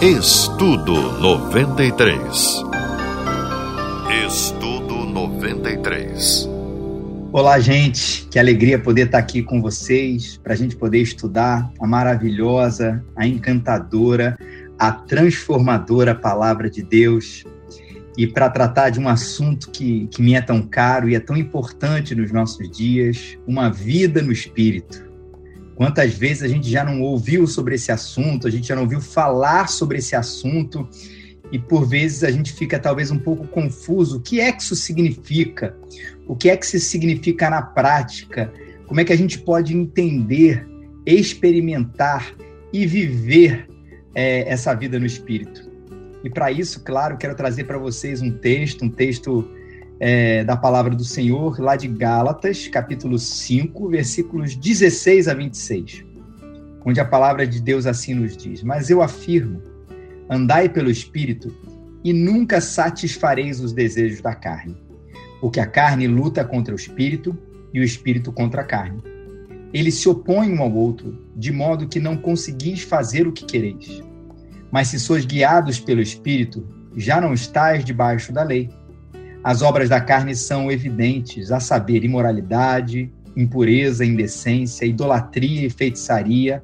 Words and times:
Estudo 0.00 0.94
93. 1.20 2.62
Estudo 4.28 4.94
93. 4.94 6.48
Olá, 7.32 7.58
gente. 7.58 8.28
Que 8.30 8.38
alegria 8.38 8.78
poder 8.78 9.06
estar 9.06 9.18
aqui 9.18 9.42
com 9.42 9.60
vocês 9.60 10.36
para 10.36 10.52
a 10.52 10.56
gente 10.56 10.76
poder 10.76 11.00
estudar 11.00 11.68
a 11.80 11.84
maravilhosa, 11.84 13.04
a 13.16 13.26
encantadora, 13.26 14.38
a 14.78 14.92
transformadora 14.92 16.14
palavra 16.14 16.70
de 16.70 16.80
Deus 16.80 17.42
e 18.16 18.24
para 18.24 18.48
tratar 18.48 18.90
de 18.90 19.00
um 19.00 19.08
assunto 19.08 19.68
que, 19.68 20.06
que 20.12 20.22
me 20.22 20.34
é 20.34 20.40
tão 20.40 20.62
caro 20.62 21.08
e 21.08 21.16
é 21.16 21.20
tão 21.20 21.36
importante 21.36 22.14
nos 22.14 22.30
nossos 22.30 22.70
dias, 22.70 23.36
uma 23.48 23.68
vida 23.68 24.22
no 24.22 24.30
espírito. 24.30 25.07
Quantas 25.78 26.12
vezes 26.12 26.42
a 26.42 26.48
gente 26.48 26.68
já 26.68 26.84
não 26.84 27.00
ouviu 27.00 27.46
sobre 27.46 27.76
esse 27.76 27.92
assunto, 27.92 28.48
a 28.48 28.50
gente 28.50 28.66
já 28.66 28.74
não 28.74 28.82
ouviu 28.82 29.00
falar 29.00 29.68
sobre 29.68 29.98
esse 29.98 30.16
assunto, 30.16 30.88
e 31.52 31.58
por 31.58 31.86
vezes 31.86 32.24
a 32.24 32.32
gente 32.32 32.52
fica 32.52 32.80
talvez 32.80 33.12
um 33.12 33.18
pouco 33.18 33.46
confuso. 33.46 34.16
O 34.16 34.20
que 34.20 34.40
é 34.40 34.50
que 34.50 34.60
isso 34.60 34.74
significa? 34.74 35.76
O 36.26 36.34
que 36.34 36.50
é 36.50 36.56
que 36.56 36.66
isso 36.66 36.80
significa 36.80 37.48
na 37.48 37.62
prática? 37.62 38.52
Como 38.88 38.98
é 38.98 39.04
que 39.04 39.12
a 39.12 39.16
gente 39.16 39.38
pode 39.38 39.72
entender, 39.72 40.66
experimentar 41.06 42.34
e 42.72 42.84
viver 42.84 43.68
é, 44.16 44.52
essa 44.52 44.74
vida 44.74 44.98
no 44.98 45.06
Espírito? 45.06 45.70
E 46.24 46.28
para 46.28 46.50
isso, 46.50 46.82
claro, 46.82 47.16
quero 47.16 47.36
trazer 47.36 47.62
para 47.62 47.78
vocês 47.78 48.20
um 48.20 48.32
texto, 48.32 48.84
um 48.84 48.90
texto 48.90 49.48
é, 50.00 50.44
da 50.44 50.56
palavra 50.56 50.94
do 50.94 51.04
Senhor, 51.04 51.60
lá 51.60 51.76
de 51.76 51.88
Gálatas, 51.88 52.68
capítulo 52.68 53.18
5, 53.18 53.88
versículos 53.88 54.54
16 54.54 55.28
a 55.28 55.34
26, 55.34 56.04
onde 56.84 57.00
a 57.00 57.04
palavra 57.04 57.46
de 57.46 57.60
Deus 57.60 57.86
assim 57.86 58.14
nos 58.14 58.36
diz: 58.36 58.62
Mas 58.62 58.90
eu 58.90 59.02
afirmo, 59.02 59.62
andai 60.30 60.68
pelo 60.68 60.90
Espírito, 60.90 61.54
e 62.04 62.12
nunca 62.12 62.60
satisfareis 62.60 63.60
os 63.60 63.72
desejos 63.72 64.20
da 64.20 64.34
carne, 64.34 64.76
porque 65.40 65.60
a 65.60 65.66
carne 65.66 66.06
luta 66.06 66.44
contra 66.44 66.72
o 66.72 66.76
Espírito 66.76 67.36
e 67.74 67.80
o 67.80 67.84
Espírito 67.84 68.32
contra 68.32 68.62
a 68.62 68.64
carne. 68.64 69.02
Eles 69.72 69.96
se 69.96 70.08
opõem 70.08 70.54
um 70.54 70.62
ao 70.62 70.72
outro, 70.72 71.26
de 71.36 71.52
modo 71.52 71.88
que 71.88 72.00
não 72.00 72.16
conseguis 72.16 72.82
fazer 72.82 73.26
o 73.26 73.32
que 73.32 73.44
quereis. 73.44 74.02
Mas 74.70 74.88
se 74.88 74.98
sois 74.98 75.26
guiados 75.26 75.78
pelo 75.78 76.00
Espírito, 76.00 76.66
já 76.96 77.20
não 77.20 77.34
estáis 77.34 77.84
debaixo 77.84 78.32
da 78.32 78.42
lei. 78.42 78.70
As 79.48 79.62
obras 79.62 79.88
da 79.88 79.98
carne 79.98 80.36
são 80.36 80.70
evidentes, 80.70 81.50
a 81.50 81.58
saber, 81.58 82.04
imoralidade, 82.04 83.10
impureza, 83.34 84.04
indecência, 84.04 84.84
idolatria 84.84 85.66
e 85.66 85.70
feitiçaria, 85.70 86.62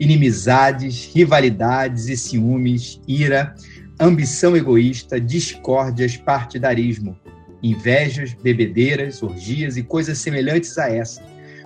inimizades, 0.00 1.12
rivalidades 1.14 2.08
e 2.08 2.16
ciúmes, 2.16 3.00
ira, 3.06 3.54
ambição 4.00 4.56
egoísta, 4.56 5.20
discórdias, 5.20 6.16
partidarismo, 6.16 7.16
invejas, 7.62 8.34
bebedeiras, 8.34 9.22
orgias 9.22 9.76
e 9.76 9.84
coisas 9.84 10.18
semelhantes 10.18 10.76
a 10.76 10.90
essa, 10.90 11.22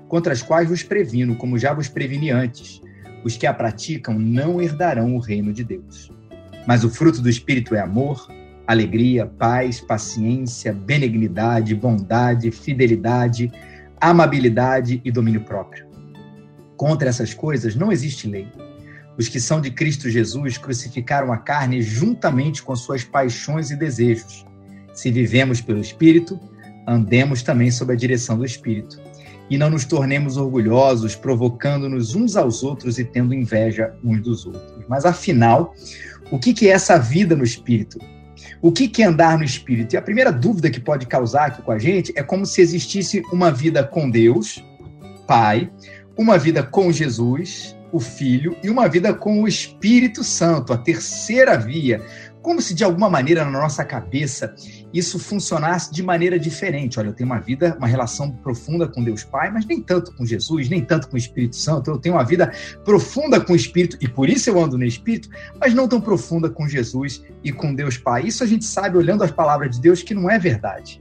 contra 0.06 0.34
as 0.34 0.42
quais 0.42 0.68
vos 0.68 0.82
previno, 0.82 1.34
como 1.34 1.58
já 1.58 1.72
vos 1.72 1.88
preveni 1.88 2.30
antes. 2.30 2.82
Os 3.24 3.38
que 3.38 3.46
a 3.46 3.54
praticam 3.54 4.18
não 4.18 4.60
herdarão 4.60 5.16
o 5.16 5.18
reino 5.18 5.50
de 5.50 5.64
Deus. 5.64 6.12
Mas 6.66 6.84
o 6.84 6.90
fruto 6.90 7.22
do 7.22 7.30
Espírito 7.30 7.74
é 7.74 7.80
amor, 7.80 8.28
alegria, 8.68 9.24
paz, 9.24 9.80
paciência, 9.80 10.74
benignidade, 10.74 11.74
bondade, 11.74 12.50
fidelidade, 12.50 13.50
amabilidade 13.98 15.00
e 15.02 15.10
domínio 15.10 15.40
próprio. 15.40 15.86
Contra 16.76 17.08
essas 17.08 17.32
coisas 17.32 17.74
não 17.74 17.90
existe 17.90 18.28
lei. 18.28 18.46
Os 19.16 19.26
que 19.26 19.40
são 19.40 19.58
de 19.58 19.70
Cristo 19.70 20.10
Jesus 20.10 20.58
crucificaram 20.58 21.32
a 21.32 21.38
carne 21.38 21.80
juntamente 21.80 22.62
com 22.62 22.76
suas 22.76 23.02
paixões 23.02 23.70
e 23.70 23.76
desejos. 23.76 24.44
Se 24.92 25.10
vivemos 25.10 25.62
pelo 25.62 25.80
Espírito, 25.80 26.38
andemos 26.86 27.42
também 27.42 27.70
sob 27.70 27.94
a 27.94 27.96
direção 27.96 28.36
do 28.36 28.44
Espírito. 28.44 29.00
E 29.48 29.56
não 29.56 29.70
nos 29.70 29.86
tornemos 29.86 30.36
orgulhosos, 30.36 31.16
provocando-nos 31.16 32.14
uns 32.14 32.36
aos 32.36 32.62
outros 32.62 32.98
e 32.98 33.04
tendo 33.04 33.32
inveja 33.32 33.94
uns 34.04 34.20
dos 34.20 34.44
outros. 34.44 34.84
Mas 34.86 35.06
afinal, 35.06 35.74
o 36.30 36.38
que 36.38 36.68
é 36.68 36.72
essa 36.72 36.98
vida 36.98 37.34
no 37.34 37.42
Espírito? 37.42 37.98
O 38.60 38.72
que, 38.72 39.02
é 39.02 39.06
andar 39.06 39.38
no 39.38 39.44
Espírito? 39.44 39.94
E 39.94 39.96
a 39.96 40.02
primeira 40.02 40.32
dúvida 40.32 40.70
que 40.70 40.80
pode 40.80 41.06
causar 41.06 41.46
aqui 41.46 41.62
com 41.62 41.72
a 41.72 41.78
gente 41.78 42.12
é 42.16 42.22
como 42.22 42.44
se 42.44 42.60
existisse 42.60 43.22
uma 43.32 43.50
vida 43.50 43.84
com 43.84 44.10
Deus, 44.10 44.64
Pai, 45.26 45.70
uma 46.16 46.38
vida 46.38 46.62
com 46.62 46.90
Jesus, 46.90 47.76
o 47.92 48.00
Filho, 48.00 48.56
e 48.62 48.68
uma 48.68 48.88
vida 48.88 49.14
com 49.14 49.42
o 49.42 49.48
Espírito 49.48 50.22
Santo, 50.24 50.72
a 50.72 50.78
terceira 50.78 51.56
via, 51.56 52.02
como 52.48 52.62
se 52.62 52.72
de 52.72 52.82
alguma 52.82 53.10
maneira 53.10 53.44
na 53.44 53.50
nossa 53.50 53.84
cabeça 53.84 54.54
isso 54.90 55.18
funcionasse 55.18 55.92
de 55.92 56.02
maneira 56.02 56.38
diferente. 56.38 56.98
Olha, 56.98 57.08
eu 57.08 57.12
tenho 57.12 57.28
uma 57.28 57.38
vida, 57.38 57.76
uma 57.76 57.86
relação 57.86 58.30
profunda 58.30 58.88
com 58.88 59.04
Deus 59.04 59.22
Pai, 59.22 59.50
mas 59.50 59.66
nem 59.66 59.82
tanto 59.82 60.16
com 60.16 60.24
Jesus, 60.24 60.66
nem 60.70 60.82
tanto 60.82 61.10
com 61.10 61.16
o 61.16 61.18
Espírito 61.18 61.56
Santo. 61.56 61.90
Eu 61.90 61.98
tenho 61.98 62.14
uma 62.14 62.24
vida 62.24 62.50
profunda 62.86 63.38
com 63.38 63.52
o 63.52 63.56
Espírito 63.56 63.98
e 64.00 64.08
por 64.08 64.30
isso 64.30 64.48
eu 64.48 64.58
ando 64.58 64.78
no 64.78 64.84
Espírito, 64.86 65.28
mas 65.60 65.74
não 65.74 65.86
tão 65.86 66.00
profunda 66.00 66.48
com 66.48 66.66
Jesus 66.66 67.22
e 67.44 67.52
com 67.52 67.74
Deus 67.74 67.98
Pai. 67.98 68.22
Isso 68.22 68.42
a 68.42 68.46
gente 68.46 68.64
sabe 68.64 68.96
olhando 68.96 69.22
as 69.22 69.30
palavras 69.30 69.76
de 69.76 69.82
Deus 69.82 70.02
que 70.02 70.14
não 70.14 70.30
é 70.30 70.38
verdade. 70.38 70.98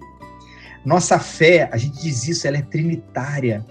Nossa 0.85 1.17
fé, 1.17 1.69
a 1.71 1.77
gente 1.77 2.01
diz 2.01 2.27
isso, 2.27 2.45
ela 2.45 2.57
é 2.57 2.61
trinitária 2.61 3.65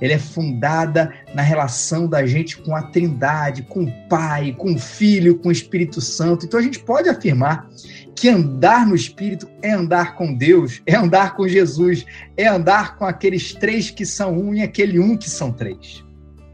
ela 0.00 0.12
é 0.12 0.18
fundada 0.18 1.12
na 1.34 1.42
relação 1.42 2.08
da 2.08 2.26
gente 2.26 2.56
com 2.58 2.74
a 2.74 2.82
Trindade, 2.82 3.62
com 3.62 3.84
o 3.84 4.08
Pai, 4.08 4.54
com 4.56 4.74
o 4.74 4.78
Filho, 4.78 5.38
com 5.38 5.48
o 5.48 5.52
Espírito 5.52 6.00
Santo. 6.00 6.46
Então 6.46 6.58
a 6.58 6.62
gente 6.62 6.78
pode 6.80 7.08
afirmar 7.08 7.68
que 8.14 8.28
andar 8.28 8.86
no 8.86 8.94
Espírito 8.94 9.48
é 9.62 9.72
andar 9.72 10.16
com 10.16 10.34
Deus, 10.34 10.82
é 10.86 10.96
andar 10.96 11.36
com 11.36 11.46
Jesus, 11.46 12.04
é 12.36 12.46
andar 12.46 12.96
com 12.96 13.04
aqueles 13.04 13.52
três 13.54 13.90
que 13.90 14.04
são 14.04 14.36
um 14.36 14.54
e 14.54 14.62
aquele 14.62 14.98
um 14.98 15.16
que 15.16 15.30
são 15.30 15.52
três. 15.52 16.04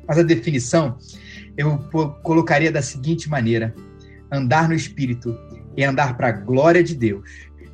Mas 0.07 0.19
a 0.19 0.23
definição 0.23 0.99
eu 1.57 1.79
colocaria 2.23 2.71
da 2.71 2.83
seguinte 2.83 3.29
maneira: 3.29 3.75
andar 4.31 4.69
no 4.69 4.75
Espírito 4.75 5.39
é 5.77 5.85
andar 5.85 6.17
para 6.17 6.29
a 6.29 6.33
glória 6.33 6.83
de 6.83 6.95
Deus, 6.95 7.29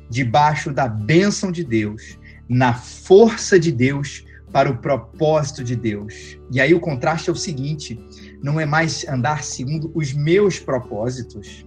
debaixo 0.09 0.71
da 0.71 0.87
bênção 0.87 1.51
de 1.51 1.63
Deus, 1.63 2.17
na 2.47 2.73
força 2.73 3.59
de 3.59 3.71
Deus 3.71 4.25
para 4.51 4.69
o 4.69 4.77
propósito 4.77 5.63
de 5.63 5.75
Deus. 5.75 6.37
E 6.51 6.59
aí 6.59 6.73
o 6.73 6.79
contraste 6.79 7.29
é 7.29 7.33
o 7.33 7.35
seguinte: 7.35 7.99
não 8.41 8.59
é 8.59 8.65
mais 8.65 9.07
andar 9.07 9.43
segundo 9.43 9.91
os 9.93 10.13
meus 10.13 10.59
propósitos, 10.59 11.65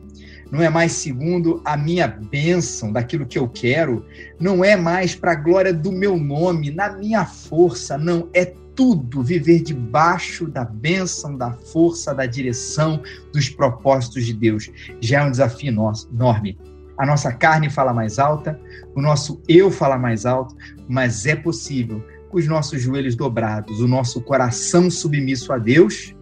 não 0.50 0.62
é 0.62 0.68
mais 0.68 0.92
segundo 0.92 1.60
a 1.64 1.76
minha 1.76 2.06
bênção, 2.06 2.92
daquilo 2.92 3.26
que 3.26 3.38
eu 3.38 3.48
quero, 3.48 4.04
não 4.38 4.64
é 4.64 4.76
mais 4.76 5.14
para 5.14 5.32
a 5.32 5.36
glória 5.36 5.72
do 5.72 5.90
meu 5.90 6.16
nome, 6.16 6.70
na 6.70 6.92
minha 6.92 7.24
força, 7.24 7.98
não, 7.98 8.28
é 8.32 8.54
tudo 8.74 9.22
viver 9.22 9.62
debaixo 9.62 10.48
da 10.48 10.64
bênção, 10.64 11.36
da 11.36 11.52
força, 11.52 12.12
da 12.12 12.26
direção, 12.26 13.00
dos 13.32 13.48
propósitos 13.48 14.26
de 14.26 14.34
Deus. 14.34 14.70
Já 15.00 15.20
é 15.20 15.24
um 15.24 15.30
desafio 15.30 15.68
enorme. 15.68 16.58
A 16.98 17.04
nossa 17.04 17.32
carne 17.32 17.68
fala 17.68 17.92
mais 17.92 18.18
alta, 18.18 18.60
o 18.94 19.00
nosso 19.00 19.42
eu 19.48 19.70
fala 19.70 19.98
mais 19.98 20.24
alto, 20.24 20.56
mas 20.88 21.26
é 21.26 21.34
possível 21.34 22.04
os 22.34 22.48
nossos 22.48 22.82
joelhos 22.82 23.14
dobrados, 23.14 23.80
o 23.80 23.86
nosso 23.86 24.20
coração 24.20 24.90
submisso 24.90 25.52
a 25.52 25.58
Deus, 25.58 26.16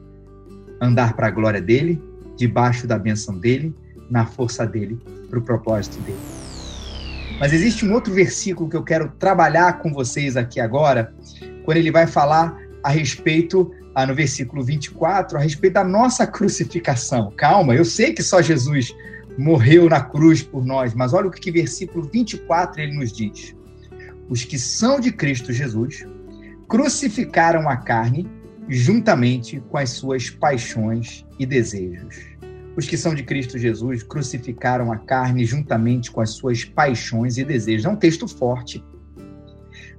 andar 0.78 1.16
para 1.16 1.28
a 1.28 1.30
glória 1.30 1.60
dele, 1.60 2.02
debaixo 2.36 2.86
da 2.86 2.98
benção 2.98 3.38
dele, 3.38 3.74
na 4.10 4.26
força 4.26 4.66
dele, 4.66 5.00
para 5.30 5.38
o 5.38 5.42
propósito 5.42 6.02
dele. 6.02 6.18
Mas 7.40 7.54
existe 7.54 7.86
um 7.86 7.94
outro 7.94 8.12
versículo 8.12 8.68
que 8.68 8.76
eu 8.76 8.82
quero 8.82 9.08
trabalhar 9.18 9.78
com 9.78 9.90
vocês 9.90 10.36
aqui 10.36 10.60
agora, 10.60 11.14
quando 11.64 11.78
ele 11.78 11.90
vai 11.90 12.06
falar 12.06 12.60
a 12.84 12.90
respeito, 12.90 13.72
ah, 13.94 14.04
no 14.04 14.14
versículo 14.14 14.62
24, 14.62 15.38
a 15.38 15.40
respeito 15.40 15.72
da 15.72 15.84
nossa 15.84 16.26
crucificação. 16.26 17.32
Calma, 17.34 17.74
eu 17.74 17.86
sei 17.86 18.12
que 18.12 18.22
só 18.22 18.42
Jesus 18.42 18.94
morreu 19.38 19.88
na 19.88 20.03
cruz 20.03 20.42
por 20.42 20.62
nós, 20.62 20.92
mas 20.92 21.15
olha 21.15 21.28
o 21.28 21.30
que 21.30 21.50
versículo 21.50 22.06
24 22.12 22.82
ele 22.82 22.98
nos 22.98 23.10
diz 23.10 23.56
os 24.28 24.45
que 24.45 24.59
são 24.59 25.01
de 25.01 25.13
Cristo 25.13 25.53
Jesus, 25.53 26.07
crucificaram 26.69 27.69
a 27.69 27.77
carne 27.77 28.28
juntamente 28.69 29.60
com 29.69 29.77
as 29.77 29.91
suas 29.91 30.30
paixões 30.30 31.27
e 31.39 31.45
desejos. 31.45 32.33
Os 32.77 32.86
que 32.86 32.97
são 32.97 33.15
de 33.15 33.22
Cristo 33.22 33.59
Jesus 33.59 34.03
crucificaram 34.03 34.91
a 34.91 34.97
carne 34.97 35.45
juntamente 35.45 36.10
com 36.10 36.21
as 36.21 36.30
suas 36.30 36.65
paixões 36.65 37.36
e 37.36 37.45
desejos. 37.45 37.84
É 37.84 37.89
um 37.89 37.97
texto 37.97 38.27
forte. 38.27 38.83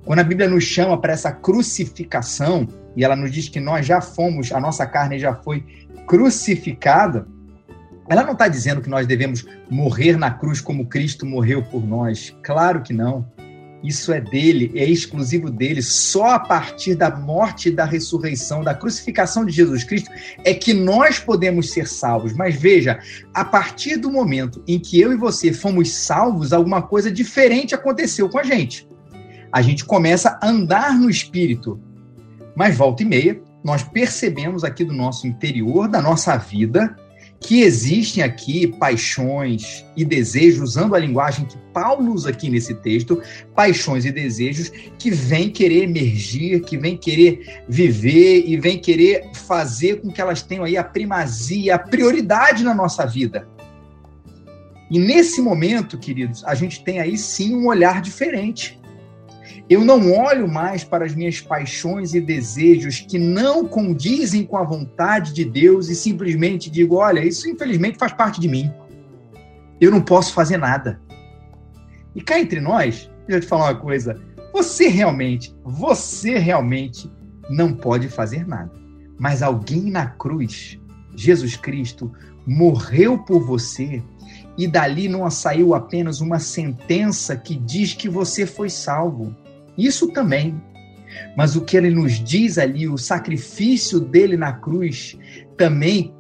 Quando 0.04 0.20
a 0.20 0.24
Bíblia 0.24 0.50
nos 0.50 0.64
chama 0.64 1.00
para 1.00 1.14
essa 1.14 1.32
crucificação, 1.32 2.68
e 2.96 3.04
ela 3.04 3.16
nos 3.16 3.32
diz 3.32 3.48
que 3.48 3.60
nós 3.60 3.86
já 3.86 4.02
fomos, 4.02 4.52
a 4.52 4.60
nossa 4.60 4.86
carne 4.86 5.20
já 5.20 5.36
foi 5.36 5.64
crucificada, 6.08 7.28
ela 8.10 8.24
não 8.24 8.34
está 8.34 8.48
dizendo 8.48 8.82
que 8.82 8.90
nós 8.90 9.08
devemos 9.08 9.46
morrer 9.70 10.18
na 10.18 10.32
cruz 10.32 10.60
como 10.60 10.88
Cristo 10.88 11.26
morreu 11.26 11.64
por 11.64 11.86
nós. 11.86 12.36
Claro 12.44 12.82
que 12.82 12.92
não. 12.92 13.32
Isso 13.84 14.14
é 14.14 14.22
dele, 14.22 14.72
é 14.76 14.86
exclusivo 14.86 15.52
dele. 15.52 15.82
Só 15.82 16.32
a 16.32 16.40
partir 16.40 16.96
da 16.96 17.14
morte 17.14 17.70
da 17.70 17.84
ressurreição, 17.84 18.64
da 18.64 18.74
crucificação 18.74 19.46
de 19.46 19.52
Jesus 19.52 19.84
Cristo, 19.84 20.10
é 20.46 20.54
que 20.54 20.74
nós 20.74 21.20
podemos 21.20 21.72
ser 21.72 21.86
salvos. 21.88 22.34
Mas 22.34 22.56
veja, 22.56 23.00
a 23.34 23.44
partir 23.44 23.98
do 23.98 24.10
momento 24.10 24.64
em 24.66 24.80
que 24.80 25.02
eu 25.02 25.12
e 25.12 25.18
você 25.18 25.52
fomos 25.52 25.92
salvos, 25.92 26.54
alguma 26.54 26.82
coisa 26.82 27.12
diferente 27.12 27.76
aconteceu 27.76 28.30
com 28.30 28.40
a 28.40 28.44
gente. 28.44 28.88
A 29.52 29.62
gente 29.62 29.84
começa 29.84 30.40
a 30.42 30.48
andar 30.48 30.98
no 30.98 31.10
espírito. 31.10 31.78
Mas 32.56 32.78
volta 32.78 33.04
e 33.04 33.06
meia, 33.06 33.42
nós 33.64 33.84
percebemos 33.84 34.64
aqui 34.64 34.86
do 34.86 34.94
nosso 34.94 35.28
interior, 35.28 35.90
da 35.90 36.02
nossa 36.02 36.38
vida, 36.38 36.96
que 37.44 37.62
existem 37.62 38.24
aqui 38.24 38.68
paixões 38.68 39.86
e 39.98 40.06
desejos, 40.06 40.62
usando 40.62 40.96
a 40.96 41.00
linguagem 41.00 41.46
que 41.46 41.58
Paulo 41.74 42.14
usa 42.14 42.30
aqui 42.30 42.50
nesse 42.50 42.74
texto, 42.76 43.22
paixões 43.54 44.06
e 44.06 44.12
desejos 44.12 44.70
que 44.98 45.12
vêm 45.12 45.50
querer 45.50 45.84
emergir, 45.84 46.62
que 46.62 46.78
vêm 46.78 46.96
querer 46.96 47.64
viver 47.68 48.46
e 48.48 48.58
vêm 48.58 48.80
querer 48.80 49.30
fazer 49.34 50.02
com 50.02 50.10
que 50.10 50.22
elas 50.22 50.42
tenham 50.42 50.64
aí 50.64 50.78
a 50.78 50.84
primazia, 50.84 51.76
a 51.76 51.80
prioridade 51.80 52.64
na 52.64 52.74
nossa 52.74 53.06
vida. 53.06 53.48
E 54.90 54.98
nesse 54.98 55.42
momento, 55.42 55.98
queridos, 55.98 56.44
a 56.46 56.56
gente 56.56 56.84
tem 56.84 57.00
aí 57.00 57.18
sim 57.18 57.54
um 57.56 57.68
olhar 57.68 58.02
diferente. 58.02 58.80
Eu 59.70 59.86
não 59.86 60.12
olho 60.12 60.48
mais 60.48 60.84
para 60.84 61.06
as 61.06 61.16
minhas 61.16 61.40
paixões 61.40 62.14
e 62.14 62.20
desejos 62.20 63.00
que 63.00 63.18
não 63.18 63.66
condizem 63.66 64.46
com 64.46 64.58
a 64.58 64.64
vontade 64.64 65.34
de 65.34 65.46
Deus 65.46 65.90
e 65.90 65.96
simplesmente 65.96 66.70
digo: 66.70 66.96
olha, 66.96 67.26
isso 67.26 67.50
infelizmente 67.50 67.98
faz 67.98 68.12
parte 68.12 68.42
de 68.42 68.48
mim. 68.48 68.72
Eu 69.80 69.90
não 69.90 70.02
posso 70.02 70.34
fazer 70.34 70.58
nada. 70.58 71.02
E 72.14 72.22
cá 72.22 72.40
entre 72.40 72.60
nós, 72.60 73.10
deixa 73.26 73.38
eu 73.38 73.42
te 73.42 73.48
falar 73.48 73.72
uma 73.72 73.80
coisa: 73.80 74.22
você 74.52 74.88
realmente, 74.88 75.56
você 75.64 76.38
realmente 76.38 77.10
não 77.50 77.74
pode 77.74 78.10
fazer 78.10 78.46
nada. 78.46 78.72
Mas 79.18 79.42
alguém 79.42 79.90
na 79.90 80.08
cruz, 80.08 80.80
Jesus 81.16 81.56
Cristo, 81.56 82.12
morreu 82.46 83.18
por 83.20 83.42
você 83.46 84.04
e 84.58 84.68
dali 84.68 85.08
não 85.08 85.30
saiu 85.30 85.74
apenas 85.74 86.22
uma 86.22 86.40
sentença 86.40 87.36
que 87.36 87.56
diz 87.56 87.94
que 87.94 88.10
você 88.10 88.46
foi 88.46 88.70
salvo. 88.70 89.36
Isso 89.78 90.08
também. 90.12 90.62
Mas 91.38 91.56
o 91.56 91.62
que 91.62 91.78
ele 91.78 91.90
nos 91.90 92.24
diz 92.24 92.58
ali, 92.58 92.88
o 92.88 92.98
sacrifício 92.98 94.00
dele 94.00 94.36
na 94.36 94.54
cruz, 94.54 95.18
também 95.58 96.14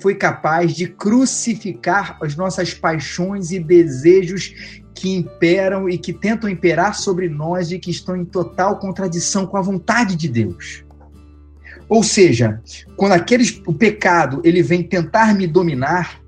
foi 0.00 0.16
capaz 0.16 0.74
de 0.74 0.88
crucificar 0.88 2.18
as 2.20 2.34
nossas 2.34 2.74
paixões 2.74 3.52
e 3.52 3.60
desejos 3.60 4.80
que 4.94 5.14
imperam 5.14 5.88
e 5.88 5.96
que 5.96 6.12
tentam 6.12 6.50
imperar 6.50 6.96
sobre 6.96 7.28
nós 7.28 7.70
e 7.70 7.78
que 7.78 7.90
estão 7.90 8.16
em 8.16 8.24
total 8.24 8.78
contradição 8.78 9.46
com 9.46 9.56
a 9.56 9.62
vontade 9.62 10.16
de 10.16 10.28
Deus. 10.28 10.84
Ou 11.88 12.02
seja, 12.02 12.60
quando 12.96 13.12
aqueles, 13.12 13.60
o 13.66 13.72
pecado 13.72 14.40
ele 14.44 14.62
vem 14.62 14.82
tentar 14.82 15.34
me 15.34 15.46
dominar, 15.46 16.20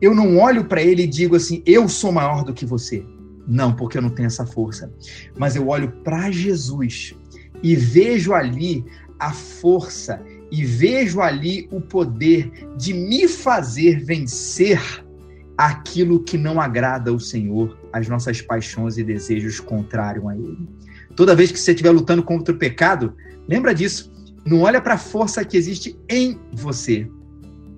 eu 0.00 0.14
não 0.14 0.38
olho 0.38 0.64
para 0.64 0.82
ele 0.82 1.02
e 1.02 1.06
digo 1.06 1.36
assim: 1.36 1.62
eu 1.66 1.88
sou 1.88 2.12
maior 2.12 2.44
do 2.44 2.54
que 2.54 2.64
você. 2.64 3.04
Não, 3.46 3.74
porque 3.74 3.98
eu 3.98 4.02
não 4.02 4.10
tenho 4.10 4.26
essa 4.26 4.46
força. 4.46 4.92
Mas 5.36 5.56
eu 5.56 5.68
olho 5.68 5.90
para 6.04 6.30
Jesus 6.30 7.14
e 7.62 7.74
vejo 7.74 8.32
ali 8.32 8.84
a 9.18 9.32
força 9.32 10.22
e 10.50 10.64
vejo 10.64 11.20
ali 11.20 11.68
o 11.70 11.80
poder 11.80 12.50
de 12.76 12.92
me 12.92 13.26
fazer 13.26 14.04
vencer 14.04 14.80
aquilo 15.56 16.22
que 16.22 16.36
não 16.36 16.60
agrada 16.60 17.10
ao 17.10 17.18
Senhor, 17.18 17.78
as 17.92 18.08
nossas 18.08 18.40
paixões 18.40 18.98
e 18.98 19.04
desejos 19.04 19.60
contrários 19.60 20.26
a 20.26 20.36
Ele. 20.36 20.68
Toda 21.14 21.34
vez 21.34 21.52
que 21.52 21.58
você 21.58 21.72
estiver 21.72 21.90
lutando 21.90 22.22
contra 22.22 22.54
o 22.54 22.58
pecado, 22.58 23.14
lembra 23.48 23.74
disso. 23.74 24.10
Não 24.44 24.62
olha 24.62 24.80
para 24.80 24.94
a 24.94 24.98
força 24.98 25.44
que 25.44 25.56
existe 25.56 25.96
em 26.08 26.38
você. 26.52 27.08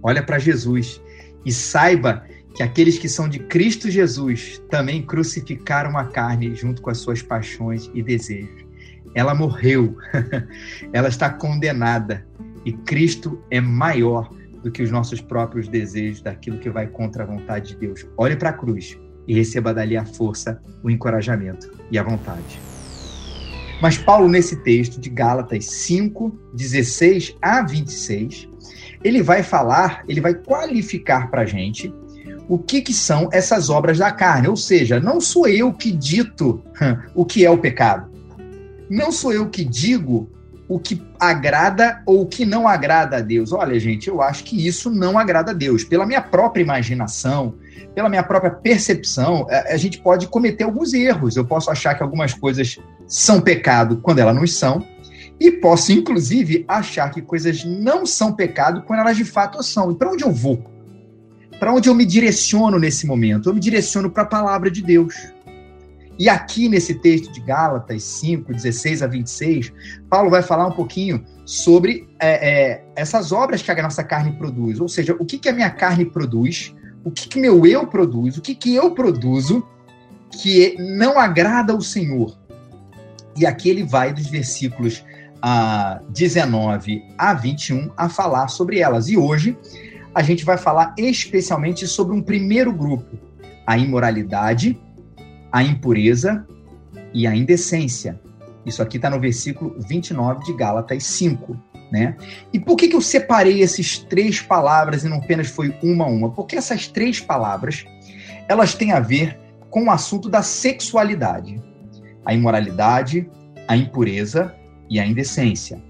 Olha 0.02 0.22
para 0.22 0.38
Jesus 0.38 1.00
e 1.44 1.52
saiba 1.52 2.24
que 2.54 2.62
aqueles 2.62 2.98
que 2.98 3.08
são 3.08 3.28
de 3.28 3.40
Cristo 3.40 3.90
Jesus 3.90 4.62
também 4.70 5.02
crucificaram 5.02 5.98
a 5.98 6.04
carne 6.04 6.54
junto 6.54 6.80
com 6.80 6.88
as 6.88 6.98
suas 6.98 7.20
paixões 7.20 7.90
e 7.92 8.02
desejos. 8.02 8.64
Ela 9.14 9.34
morreu, 9.34 9.96
ela 10.92 11.08
está 11.08 11.30
condenada 11.30 12.26
e 12.64 12.72
Cristo 12.72 13.42
é 13.50 13.60
maior 13.60 14.30
do 14.62 14.70
que 14.70 14.82
os 14.82 14.90
nossos 14.90 15.20
próprios 15.20 15.68
desejos, 15.68 16.22
daquilo 16.22 16.58
que 16.58 16.70
vai 16.70 16.86
contra 16.86 17.24
a 17.24 17.26
vontade 17.26 17.70
de 17.70 17.76
Deus. 17.76 18.06
Olhe 18.16 18.36
para 18.36 18.50
a 18.50 18.54
cruz 18.54 18.98
e 19.26 19.34
receba 19.34 19.74
dali 19.74 19.96
a 19.96 20.04
força, 20.04 20.60
o 20.82 20.88
encorajamento 20.88 21.70
e 21.90 21.98
a 21.98 22.02
vontade. 22.02 22.60
Mas 23.82 23.98
Paulo, 23.98 24.28
nesse 24.28 24.56
texto 24.62 25.00
de 25.00 25.10
Gálatas 25.10 25.66
5, 25.66 26.32
16 26.54 27.36
a 27.42 27.62
26, 27.62 28.48
ele 29.02 29.22
vai 29.22 29.42
falar, 29.42 30.04
ele 30.08 30.20
vai 30.20 30.34
qualificar 30.34 31.30
para 31.30 31.42
a 31.42 31.46
gente 31.46 31.92
o 32.48 32.58
que, 32.58 32.80
que 32.80 32.92
são 32.92 33.28
essas 33.32 33.70
obras 33.70 33.98
da 33.98 34.10
carne. 34.10 34.48
Ou 34.48 34.56
seja, 34.56 35.00
não 35.00 35.20
sou 35.20 35.46
eu 35.46 35.72
que 35.72 35.90
dito 35.90 36.62
o 37.14 37.24
que 37.24 37.44
é 37.44 37.50
o 37.50 37.58
pecado. 37.58 38.10
Não 38.88 39.10
sou 39.10 39.32
eu 39.32 39.48
que 39.48 39.64
digo 39.64 40.30
o 40.68 40.78
que 40.78 41.02
agrada 41.20 42.02
ou 42.06 42.22
o 42.22 42.26
que 42.26 42.44
não 42.44 42.66
agrada 42.66 43.18
a 43.18 43.20
Deus. 43.20 43.52
Olha, 43.52 43.78
gente, 43.78 44.08
eu 44.08 44.22
acho 44.22 44.44
que 44.44 44.66
isso 44.66 44.90
não 44.90 45.18
agrada 45.18 45.50
a 45.50 45.54
Deus. 45.54 45.84
Pela 45.84 46.06
minha 46.06 46.22
própria 46.22 46.62
imaginação, 46.62 47.54
pela 47.94 48.08
minha 48.08 48.22
própria 48.22 48.50
percepção, 48.50 49.46
a, 49.48 49.76
gente 49.76 49.98
pode 50.00 50.26
cometer 50.26 50.64
alguns 50.64 50.92
erros. 50.92 51.36
Eu 51.36 51.44
posso 51.44 51.70
achar 51.70 51.94
que 51.94 52.02
algumas 52.02 52.32
coisas 52.34 52.78
são 53.06 53.40
pecado 53.40 53.98
quando 54.02 54.18
elas 54.18 54.34
não 54.34 54.46
são, 54.46 54.84
e 55.38 55.50
posso, 55.50 55.92
inclusive, 55.92 56.64
achar 56.66 57.10
que 57.10 57.20
coisas 57.20 57.64
não 57.64 58.06
são 58.06 58.32
pecado 58.32 58.82
quando 58.82 59.00
elas 59.00 59.16
de 59.16 59.24
fato 59.24 59.62
são. 59.62 59.90
E 59.90 59.94
para 59.94 60.10
onde 60.10 60.24
eu 60.24 60.32
vou? 60.32 60.73
Para 61.58 61.72
onde 61.72 61.88
eu 61.88 61.94
me 61.94 62.04
direciono 62.04 62.78
nesse 62.78 63.06
momento? 63.06 63.48
Eu 63.48 63.54
me 63.54 63.60
direciono 63.60 64.10
para 64.10 64.22
a 64.22 64.26
palavra 64.26 64.70
de 64.70 64.82
Deus. 64.82 65.14
E 66.18 66.28
aqui 66.28 66.68
nesse 66.68 66.94
texto 66.94 67.32
de 67.32 67.40
Gálatas 67.40 68.02
5, 68.04 68.52
16 68.52 69.02
a 69.02 69.06
26, 69.06 69.72
Paulo 70.08 70.30
vai 70.30 70.42
falar 70.42 70.66
um 70.66 70.72
pouquinho 70.72 71.24
sobre 71.44 72.08
é, 72.20 72.50
é, 72.50 72.84
essas 72.94 73.32
obras 73.32 73.62
que 73.62 73.70
a 73.70 73.82
nossa 73.82 74.04
carne 74.04 74.32
produz. 74.32 74.80
Ou 74.80 74.88
seja, 74.88 75.16
o 75.18 75.24
que, 75.24 75.38
que 75.38 75.48
a 75.48 75.52
minha 75.52 75.70
carne 75.70 76.04
produz, 76.04 76.74
o 77.04 77.10
que, 77.10 77.28
que 77.28 77.40
meu 77.40 77.66
eu 77.66 77.86
produz, 77.86 78.36
o 78.36 78.40
que, 78.40 78.54
que 78.54 78.74
eu 78.74 78.92
produzo 78.92 79.66
que 80.30 80.76
não 80.78 81.18
agrada 81.18 81.72
ao 81.72 81.80
Senhor. 81.80 82.36
E 83.36 83.44
aqui 83.44 83.68
ele 83.68 83.82
vai 83.82 84.12
dos 84.12 84.26
versículos 84.26 85.04
ah, 85.42 86.00
19 86.10 87.04
a 87.18 87.34
21 87.34 87.90
a 87.96 88.08
falar 88.08 88.48
sobre 88.48 88.78
elas. 88.78 89.08
E 89.08 89.16
hoje 89.16 89.56
a 90.14 90.22
gente 90.22 90.44
vai 90.44 90.56
falar 90.56 90.94
especialmente 90.96 91.86
sobre 91.86 92.14
um 92.14 92.22
primeiro 92.22 92.72
grupo: 92.72 93.18
a 93.66 93.76
imoralidade, 93.76 94.80
a 95.50 95.62
impureza 95.62 96.46
e 97.12 97.26
a 97.26 97.34
indecência. 97.34 98.20
Isso 98.64 98.82
aqui 98.82 98.96
está 98.96 99.10
no 99.10 99.20
versículo 99.20 99.76
29 99.88 100.44
de 100.44 100.54
Gálatas 100.54 101.04
5. 101.04 101.56
Né? 101.92 102.16
E 102.52 102.58
por 102.58 102.76
que, 102.76 102.88
que 102.88 102.96
eu 102.96 103.00
separei 103.00 103.62
essas 103.62 103.98
três 103.98 104.40
palavras 104.40 105.04
e 105.04 105.08
não 105.08 105.18
apenas 105.18 105.48
foi 105.48 105.76
uma 105.82 106.04
a 106.04 106.08
uma? 106.08 106.30
Porque 106.30 106.56
essas 106.56 106.88
três 106.88 107.20
palavras 107.20 107.84
elas 108.48 108.74
têm 108.74 108.92
a 108.92 109.00
ver 109.00 109.38
com 109.70 109.84
o 109.84 109.90
assunto 109.90 110.28
da 110.28 110.42
sexualidade, 110.42 111.62
a 112.24 112.34
imoralidade, 112.34 113.28
a 113.68 113.76
impureza 113.76 114.54
e 114.88 114.98
a 114.98 115.06
indecência. 115.06 115.82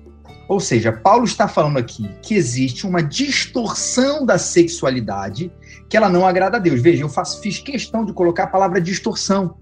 Ou 0.46 0.60
seja, 0.60 0.92
Paulo 0.92 1.24
está 1.24 1.48
falando 1.48 1.78
aqui 1.78 2.08
que 2.20 2.34
existe 2.34 2.86
uma 2.86 3.02
distorção 3.02 4.26
da 4.26 4.38
sexualidade 4.38 5.50
que 5.88 5.96
ela 5.96 6.08
não 6.08 6.26
agrada 6.26 6.58
a 6.58 6.60
Deus. 6.60 6.80
Veja, 6.80 7.02
eu 7.02 7.08
faço, 7.08 7.40
fiz 7.40 7.58
questão 7.58 8.04
de 8.04 8.12
colocar 8.12 8.44
a 8.44 8.48
palavra 8.48 8.80
distorção. 8.80 9.56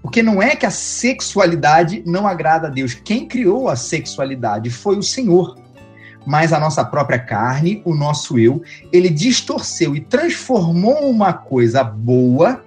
Porque 0.00 0.22
não 0.22 0.42
é 0.42 0.54
que 0.54 0.66
a 0.66 0.70
sexualidade 0.70 2.02
não 2.06 2.26
agrada 2.26 2.68
a 2.68 2.70
Deus. 2.70 2.94
Quem 2.94 3.26
criou 3.26 3.68
a 3.68 3.76
sexualidade 3.76 4.70
foi 4.70 4.96
o 4.96 5.02
Senhor. 5.02 5.56
Mas 6.24 6.52
a 6.52 6.60
nossa 6.60 6.84
própria 6.84 7.18
carne, 7.18 7.82
o 7.84 7.94
nosso 7.94 8.38
eu, 8.38 8.62
ele 8.92 9.10
distorceu 9.10 9.96
e 9.96 10.00
transformou 10.00 11.10
uma 11.10 11.32
coisa 11.32 11.82
boa 11.82 12.64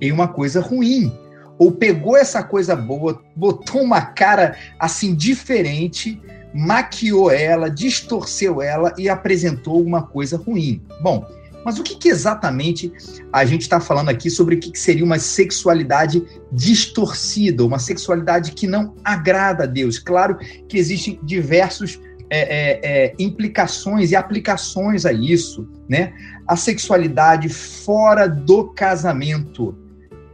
em 0.00 0.12
uma 0.12 0.28
coisa 0.28 0.60
ruim. 0.60 1.12
Ou 1.58 1.72
pegou 1.72 2.16
essa 2.16 2.42
coisa 2.42 2.74
boa, 2.76 3.20
botou 3.34 3.82
uma 3.82 4.00
cara 4.00 4.56
assim 4.78 5.14
diferente 5.14 6.20
maquiou 6.54 7.30
ela, 7.30 7.70
distorceu 7.70 8.60
ela 8.60 8.92
e 8.98 9.08
apresentou 9.08 9.82
uma 9.82 10.02
coisa 10.02 10.36
ruim. 10.36 10.82
Bom, 11.02 11.26
mas 11.64 11.78
o 11.78 11.82
que, 11.82 11.96
que 11.96 12.08
exatamente 12.08 12.92
a 13.32 13.44
gente 13.44 13.62
está 13.62 13.80
falando 13.80 14.08
aqui 14.08 14.30
sobre 14.30 14.54
o 14.54 14.58
que, 14.58 14.72
que 14.72 14.78
seria 14.78 15.04
uma 15.04 15.18
sexualidade 15.18 16.22
distorcida, 16.50 17.64
uma 17.64 17.78
sexualidade 17.78 18.52
que 18.52 18.66
não 18.66 18.94
agrada 19.04 19.64
a 19.64 19.66
Deus? 19.66 19.98
Claro 19.98 20.38
que 20.68 20.78
existem 20.78 21.20
diversos 21.22 22.00
é, 22.32 22.40
é, 22.40 22.80
é, 22.82 23.14
implicações 23.18 24.12
e 24.12 24.16
aplicações 24.16 25.04
a 25.04 25.12
isso, 25.12 25.68
né? 25.88 26.12
A 26.46 26.56
sexualidade 26.56 27.48
fora 27.48 28.28
do 28.28 28.68
casamento 28.68 29.76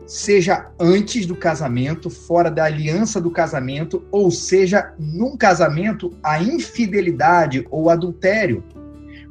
seja 0.07 0.71
antes 0.79 1.27
do 1.27 1.35
casamento, 1.35 2.09
fora 2.09 2.51
da 2.51 2.65
aliança 2.65 3.21
do 3.21 3.31
casamento, 3.31 4.05
ou 4.11 4.31
seja, 4.31 4.95
num 4.99 5.37
casamento, 5.37 6.17
a 6.23 6.41
infidelidade 6.41 7.67
ou 7.71 7.91
adultério. 7.91 8.63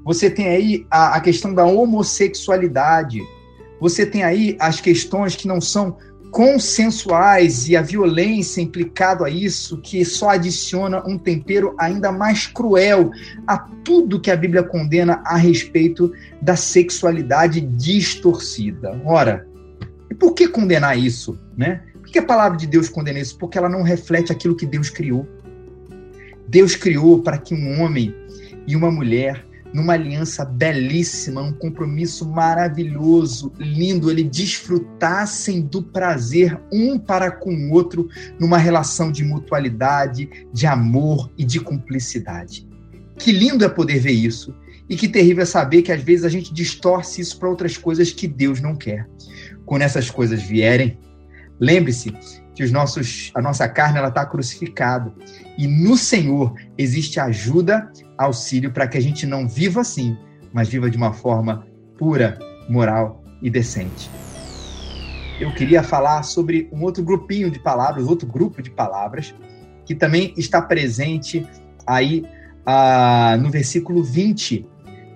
Você 0.03 0.29
tem 0.29 0.49
aí 0.49 0.85
a, 0.91 1.15
a 1.15 1.21
questão 1.21 1.53
da 1.53 1.65
homossexualidade. 1.65 3.21
Você 3.79 4.05
tem 4.05 4.23
aí 4.23 4.55
as 4.59 4.81
questões 4.81 5.35
que 5.35 5.47
não 5.47 5.61
são 5.61 5.97
consensuais 6.29 7.69
e 7.69 7.77
a 7.77 7.81
violência 7.81 8.59
implicado 8.59 9.23
a 9.23 9.29
isso, 9.29 9.77
que 9.77 10.03
só 10.03 10.31
adiciona 10.31 11.01
um 11.07 11.17
tempero 11.17 11.73
ainda 11.79 12.11
mais 12.11 12.45
cruel 12.45 13.09
a 13.47 13.57
tudo 13.57 14.19
que 14.19 14.29
a 14.29 14.35
Bíblia 14.35 14.61
condena 14.61 15.21
a 15.25 15.37
respeito 15.37 16.11
da 16.41 16.57
sexualidade 16.57 17.61
distorcida. 17.61 19.01
Ora, 19.05 19.47
e 20.09 20.13
por 20.13 20.33
que 20.33 20.47
condenar 20.47 20.97
isso, 20.97 21.37
né? 21.57 21.81
Por 21.93 22.11
que 22.11 22.19
a 22.19 22.25
palavra 22.25 22.57
de 22.57 22.67
Deus 22.67 22.89
condena 22.89 23.19
isso? 23.19 23.37
Porque 23.37 23.57
ela 23.57 23.69
não 23.69 23.81
reflete 23.81 24.31
aquilo 24.31 24.55
que 24.55 24.65
Deus 24.65 24.89
criou. 24.89 25.27
Deus 26.47 26.75
criou 26.75 27.21
para 27.21 27.37
que 27.37 27.53
um 27.53 27.81
homem 27.81 28.13
e 28.67 28.75
uma 28.75 28.91
mulher 28.91 29.45
numa 29.75 29.91
aliança 29.91 30.45
belíssima, 30.45 31.41
um 31.41 31.51
compromisso 31.51 32.25
maravilhoso, 32.25 33.51
lindo, 33.59 34.09
eles 34.09 34.29
desfrutassem 34.29 35.61
do 35.61 35.83
prazer 35.83 36.57
um 36.71 36.97
para 36.97 37.29
com 37.29 37.53
o 37.53 37.73
outro, 37.73 38.07
numa 38.39 38.57
relação 38.57 39.11
de 39.11 39.25
mutualidade, 39.25 40.29
de 40.53 40.65
amor 40.65 41.29
e 41.37 41.43
de 41.43 41.59
cumplicidade. 41.59 42.65
Que 43.17 43.33
lindo 43.33 43.65
é 43.65 43.69
poder 43.69 43.99
ver 43.99 44.13
isso. 44.13 44.55
E 44.87 44.95
que 44.95 45.09
terrível 45.09 45.43
é 45.43 45.45
saber 45.45 45.81
que 45.81 45.91
às 45.91 46.01
vezes 46.01 46.23
a 46.23 46.29
gente 46.29 46.53
distorce 46.53 47.19
isso 47.19 47.37
para 47.37 47.49
outras 47.49 47.75
coisas 47.75 48.13
que 48.13 48.29
Deus 48.29 48.61
não 48.61 48.77
quer. 48.77 49.05
Quando 49.65 49.81
essas 49.81 50.09
coisas 50.09 50.41
vierem, 50.41 50.99
lembre-se 51.59 52.13
que 52.53 52.63
os 52.63 52.71
nossos, 52.71 53.31
a 53.35 53.41
nossa 53.41 53.67
carne 53.67 53.97
ela 53.97 54.07
está 54.07 54.25
crucificada 54.25 55.13
e 55.57 55.67
no 55.67 55.97
Senhor 55.97 56.53
existe 56.77 57.19
ajuda, 57.19 57.91
auxílio 58.17 58.71
para 58.71 58.87
que 58.87 58.97
a 58.97 59.01
gente 59.01 59.25
não 59.25 59.47
viva 59.47 59.81
assim, 59.81 60.17
mas 60.53 60.69
viva 60.69 60.89
de 60.89 60.97
uma 60.97 61.11
forma 61.11 61.67
pura, 61.97 62.39
moral 62.69 63.23
e 63.41 63.49
decente. 63.49 64.09
Eu 65.39 65.53
queria 65.53 65.83
falar 65.83 66.23
sobre 66.23 66.69
um 66.71 66.81
outro 66.83 67.03
grupinho 67.03 67.51
de 67.51 67.59
palavras, 67.59 68.07
outro 68.07 68.25
grupo 68.25 68.61
de 68.61 68.71
palavras 68.71 69.35
que 69.85 69.93
também 69.93 70.33
está 70.37 70.61
presente 70.61 71.45
aí 71.85 72.25
ah, 72.65 73.37
no 73.39 73.49
versículo 73.49 74.01
20. 74.01 74.65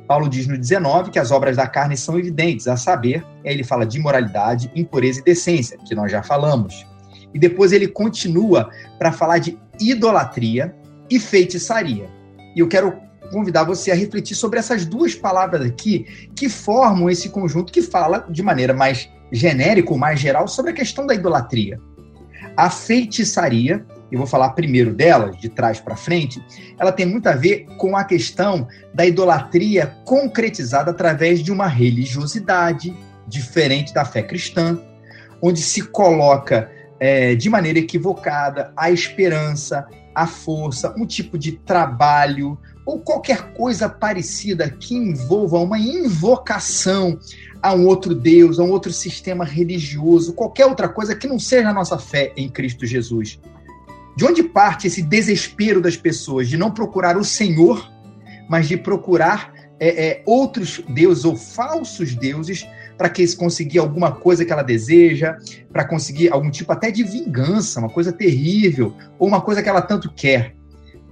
Paulo 0.09 0.27
diz 0.27 0.47
no 0.47 0.57
19 0.57 1.11
que 1.11 1.19
as 1.19 1.29
obras 1.29 1.55
da 1.55 1.67
carne 1.67 1.95
são 1.95 2.17
evidentes, 2.17 2.67
a 2.67 2.75
saber, 2.75 3.23
ele 3.43 3.63
fala 3.63 3.85
de 3.85 3.99
imoralidade, 3.99 4.71
impureza 4.75 5.19
e 5.19 5.23
decência, 5.23 5.77
que 5.85 5.93
nós 5.93 6.11
já 6.11 6.23
falamos. 6.23 6.83
E 7.31 7.37
depois 7.37 7.71
ele 7.71 7.87
continua 7.87 8.71
para 8.97 9.11
falar 9.11 9.37
de 9.37 9.55
idolatria 9.79 10.75
e 11.11 11.19
feitiçaria. 11.19 12.09
E 12.55 12.59
eu 12.59 12.67
quero 12.67 12.97
convidar 13.31 13.65
você 13.65 13.91
a 13.91 13.95
refletir 13.95 14.33
sobre 14.33 14.57
essas 14.57 14.83
duas 14.83 15.13
palavras 15.13 15.61
aqui 15.61 16.07
que 16.35 16.49
formam 16.49 17.07
esse 17.07 17.29
conjunto 17.29 17.71
que 17.71 17.83
fala 17.83 18.25
de 18.31 18.41
maneira 18.41 18.73
mais 18.73 19.07
genérica 19.31 19.91
ou 19.91 19.97
mais 19.99 20.19
geral 20.19 20.47
sobre 20.47 20.71
a 20.71 20.73
questão 20.73 21.05
da 21.05 21.13
idolatria. 21.13 21.79
A 22.57 22.71
feitiçaria, 22.71 23.85
eu 24.11 24.17
vou 24.17 24.27
falar 24.27 24.49
primeiro 24.49 24.93
dela, 24.93 25.31
de 25.31 25.49
trás 25.49 25.79
para 25.79 25.95
frente, 25.95 26.43
ela 26.79 26.91
tem 26.91 27.05
muito 27.05 27.27
a 27.27 27.33
ver 27.33 27.65
com 27.77 27.95
a 27.95 28.03
questão 28.03 28.67
da 28.93 29.05
idolatria 29.05 29.95
concretizada 30.05 30.91
através 30.91 31.41
de 31.41 31.51
uma 31.51 31.67
religiosidade 31.67 32.95
diferente 33.27 33.93
da 33.93 34.03
fé 34.03 34.23
cristã, 34.23 34.79
onde 35.41 35.61
se 35.61 35.83
coloca 35.83 36.69
é, 36.99 37.35
de 37.35 37.49
maneira 37.49 37.79
equivocada 37.79 38.73
a 38.75 38.91
esperança, 38.91 39.87
a 40.13 40.27
força, 40.27 40.93
um 40.97 41.05
tipo 41.05 41.37
de 41.37 41.53
trabalho 41.53 42.57
ou 42.85 42.99
qualquer 42.99 43.53
coisa 43.53 43.87
parecida 43.87 44.69
que 44.69 44.95
envolva 44.95 45.59
uma 45.59 45.77
invocação 45.77 47.19
a 47.61 47.73
um 47.73 47.85
outro 47.85 48.15
Deus, 48.15 48.59
a 48.59 48.63
um 48.63 48.71
outro 48.71 48.91
sistema 48.91 49.45
religioso, 49.45 50.33
qualquer 50.33 50.65
outra 50.65 50.89
coisa 50.89 51.15
que 51.15 51.27
não 51.27 51.37
seja 51.37 51.69
a 51.69 51.73
nossa 51.73 51.99
fé 51.99 52.33
em 52.35 52.49
Cristo 52.49 52.85
Jesus. 52.85 53.39
De 54.19 54.25
onde 54.25 54.43
parte 54.43 54.85
esse 54.85 55.01
desespero 55.01 55.79
das 55.79 55.95
pessoas 55.95 56.49
de 56.49 56.57
não 56.57 56.71
procurar 56.71 57.15
o 57.15 57.23
Senhor, 57.23 57.89
mas 58.49 58.67
de 58.67 58.75
procurar 58.75 59.53
é, 59.79 60.07
é, 60.07 60.23
outros 60.25 60.83
deuses 60.89 61.23
ou 61.23 61.37
falsos 61.37 62.13
deuses 62.15 62.67
para 62.97 63.09
que 63.09 63.33
conseguir 63.37 63.79
alguma 63.79 64.11
coisa 64.11 64.43
que 64.43 64.51
ela 64.51 64.61
deseja, 64.61 65.37
para 65.71 65.85
conseguir 65.85 66.33
algum 66.33 66.51
tipo 66.51 66.69
até 66.69 66.91
de 66.91 67.01
vingança, 67.01 67.79
uma 67.79 67.87
coisa 67.87 68.11
terrível, 68.11 68.93
ou 69.17 69.25
uma 69.25 69.39
coisa 69.39 69.63
que 69.63 69.69
ela 69.69 69.81
tanto 69.81 70.11
quer. 70.11 70.53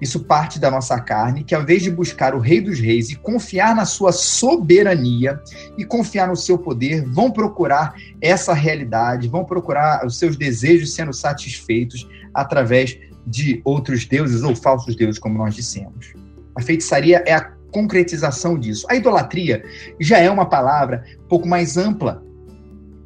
Isso 0.02 0.26
parte 0.26 0.60
da 0.60 0.70
nossa 0.70 1.00
carne, 1.00 1.46
que 1.46 1.56
ao 1.56 1.62
invés 1.62 1.82
de 1.82 1.90
buscar 1.90 2.36
o 2.36 2.40
Rei 2.40 2.60
dos 2.60 2.78
Reis 2.78 3.10
e 3.10 3.16
confiar 3.16 3.74
na 3.74 3.86
sua 3.86 4.12
soberania 4.12 5.42
e 5.78 5.86
confiar 5.86 6.28
no 6.28 6.36
seu 6.36 6.58
poder, 6.58 7.06
vão 7.06 7.32
procurar 7.32 7.96
essa 8.20 8.54
realidade, 8.54 9.30
vão 9.30 9.46
procurar 9.46 10.06
os 10.06 10.20
seus 10.20 10.36
desejos 10.36 10.94
sendo 10.94 11.14
satisfeitos 11.14 12.06
através 12.38 12.98
de 13.26 13.60
outros 13.66 14.06
deuses 14.06 14.44
ou 14.44 14.56
falsos 14.56 14.96
deuses, 14.96 15.20
como 15.20 15.38
nós 15.38 15.56
dissemos. 15.56 16.14
A 16.56 16.62
feitiçaria 16.62 17.24
é 17.26 17.34
a 17.34 17.52
concretização 17.72 18.58
disso. 18.58 18.86
A 18.90 18.96
idolatria 18.96 19.64
já 20.00 20.20
é 20.20 20.30
uma 20.30 20.46
palavra 20.46 21.04
um 21.26 21.28
pouco 21.28 21.48
mais 21.48 21.78
ampla, 21.78 22.24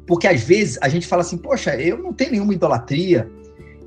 porque 0.06 0.28
às 0.28 0.42
vezes 0.42 0.78
a 0.82 0.88
gente 0.88 1.06
fala 1.06 1.22
assim, 1.22 1.38
poxa, 1.38 1.74
eu 1.76 1.98
não 1.98 2.12
tenho 2.12 2.32
nenhuma 2.32 2.52
idolatria, 2.52 3.28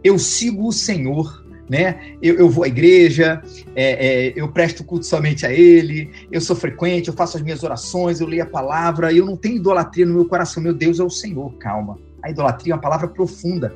eu 0.03 0.17
sigo 0.17 0.67
o 0.67 0.73
Senhor, 0.73 1.45
né? 1.69 2.15
Eu, 2.21 2.35
eu 2.35 2.49
vou 2.49 2.63
à 2.63 2.67
igreja, 2.67 3.41
é, 3.75 4.07
é, 4.07 4.33
eu 4.35 4.47
presto 4.51 4.83
culto 4.83 5.05
somente 5.05 5.45
a 5.45 5.51
Ele, 5.51 6.11
eu 6.31 6.41
sou 6.41 6.55
frequente, 6.55 7.07
eu 7.07 7.13
faço 7.13 7.37
as 7.37 7.43
minhas 7.43 7.63
orações, 7.63 8.19
eu 8.19 8.27
leio 8.27 8.43
a 8.43 8.47
palavra, 8.47 9.13
eu 9.13 9.25
não 9.25 9.37
tenho 9.37 9.57
idolatria 9.57 10.05
no 10.05 10.15
meu 10.15 10.25
coração, 10.25 10.61
meu 10.61 10.73
Deus 10.73 10.99
é 10.99 11.03
o 11.03 11.09
Senhor, 11.09 11.53
calma. 11.57 11.97
A 12.23 12.29
idolatria 12.31 12.73
é 12.73 12.75
uma 12.75 12.81
palavra 12.81 13.07
profunda. 13.07 13.75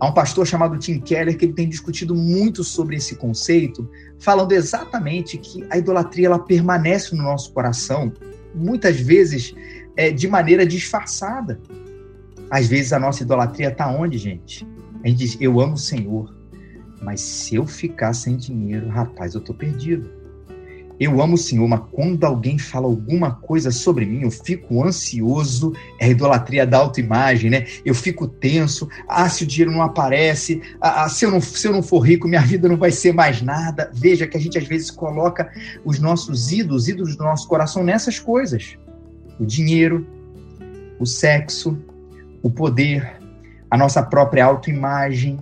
Há 0.00 0.06
um 0.06 0.12
pastor 0.12 0.46
chamado 0.46 0.78
Tim 0.78 1.00
Keller 1.00 1.36
que 1.36 1.44
ele 1.44 1.52
tem 1.52 1.68
discutido 1.68 2.14
muito 2.14 2.62
sobre 2.62 2.96
esse 2.96 3.16
conceito, 3.16 3.88
falando 4.18 4.52
exatamente 4.52 5.36
que 5.38 5.66
a 5.70 5.76
idolatria 5.76 6.26
ela 6.26 6.38
permanece 6.38 7.16
no 7.16 7.22
nosso 7.22 7.52
coração, 7.52 8.12
muitas 8.54 9.00
vezes 9.00 9.54
é, 9.96 10.10
de 10.10 10.28
maneira 10.28 10.64
disfarçada. 10.64 11.60
Às 12.48 12.68
vezes 12.68 12.92
a 12.92 12.98
nossa 12.98 13.24
idolatria 13.24 13.68
está 13.68 13.90
onde, 13.90 14.16
gente? 14.18 14.66
A 15.04 15.08
gente 15.08 15.18
diz, 15.18 15.36
eu 15.40 15.60
amo 15.60 15.74
o 15.74 15.78
Senhor, 15.78 16.34
mas 17.02 17.20
se 17.20 17.56
eu 17.56 17.66
ficar 17.66 18.12
sem 18.12 18.36
dinheiro, 18.36 18.88
rapaz, 18.88 19.34
eu 19.34 19.40
estou 19.40 19.54
perdido. 19.54 20.17
Eu 21.00 21.22
amo 21.22 21.34
o 21.34 21.38
Senhor, 21.38 21.68
mas 21.68 21.80
quando 21.92 22.24
alguém 22.24 22.58
fala 22.58 22.86
alguma 22.86 23.30
coisa 23.30 23.70
sobre 23.70 24.04
mim, 24.04 24.22
eu 24.22 24.30
fico 24.32 24.82
ansioso. 24.82 25.72
É 25.98 26.06
a 26.06 26.08
idolatria 26.08 26.66
da 26.66 26.78
autoimagem, 26.78 27.50
né? 27.50 27.66
Eu 27.84 27.94
fico 27.94 28.26
tenso. 28.26 28.88
Ah, 29.06 29.28
se 29.28 29.44
o 29.44 29.46
dinheiro 29.46 29.70
não 29.70 29.82
aparece, 29.82 30.60
ah, 30.80 31.04
ah, 31.04 31.08
se, 31.08 31.24
eu 31.24 31.30
não, 31.30 31.40
se 31.40 31.68
eu 31.68 31.72
não 31.72 31.82
for 31.82 32.00
rico, 32.00 32.26
minha 32.26 32.40
vida 32.40 32.68
não 32.68 32.76
vai 32.76 32.90
ser 32.90 33.12
mais 33.12 33.40
nada. 33.40 33.90
Veja 33.94 34.26
que 34.26 34.36
a 34.36 34.40
gente 34.40 34.58
às 34.58 34.66
vezes 34.66 34.90
coloca 34.90 35.52
os 35.84 36.00
nossos 36.00 36.50
ídolos, 36.50 36.88
ídolos 36.88 37.14
do 37.14 37.22
nosso 37.22 37.46
coração 37.46 37.84
nessas 37.84 38.18
coisas: 38.18 38.76
o 39.38 39.46
dinheiro, 39.46 40.04
o 40.98 41.06
sexo, 41.06 41.78
o 42.42 42.50
poder, 42.50 43.20
a 43.70 43.78
nossa 43.78 44.02
própria 44.02 44.44
autoimagem, 44.44 45.38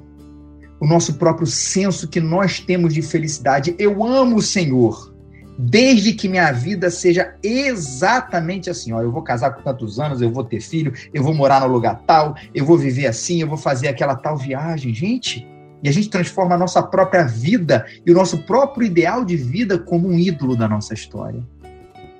o 0.79 0.87
nosso 0.87 1.15
próprio 1.15 1.47
senso 1.47 2.09
que 2.09 2.21
nós 2.21 2.61
temos 2.61 2.93
de 2.93 3.01
felicidade. 3.01 3.75
Eu 3.79 4.05
amo 4.05 4.37
o 4.37 4.43
Senhor 4.43 5.16
desde 5.59 6.13
que 6.13 6.29
minha 6.29 6.51
vida 6.53 6.91
seja 6.91 7.35
exatamente 7.43 8.69
assim. 8.69 8.93
Ó, 8.93 9.01
eu 9.01 9.11
vou 9.11 9.23
casar 9.23 9.51
com 9.51 9.63
tantos 9.63 9.99
anos, 9.99 10.21
eu 10.21 10.31
vou 10.31 10.45
ter 10.45 10.61
filho, 10.61 10.93
eu 11.13 11.23
vou 11.23 11.35
morar 11.35 11.61
no 11.61 11.67
lugar 11.67 12.03
tal, 12.07 12.35
eu 12.55 12.65
vou 12.65 12.77
viver 12.77 13.07
assim, 13.07 13.41
eu 13.41 13.49
vou 13.49 13.57
fazer 13.57 13.89
aquela 13.89 14.15
tal 14.15 14.37
viagem. 14.37 14.93
Gente, 14.95 15.47
e 15.83 15.89
a 15.89 15.93
gente 15.93 16.11
transforma 16.11 16.55
a 16.55 16.59
nossa 16.59 16.83
própria 16.83 17.25
vida 17.25 17.87
e 18.05 18.11
o 18.11 18.15
nosso 18.15 18.39
próprio 18.39 18.87
ideal 18.87 19.25
de 19.25 19.37
vida 19.37 19.79
como 19.79 20.09
um 20.09 20.19
ídolo 20.19 20.57
da 20.57 20.69
nossa 20.69 20.95
história. 20.95 21.43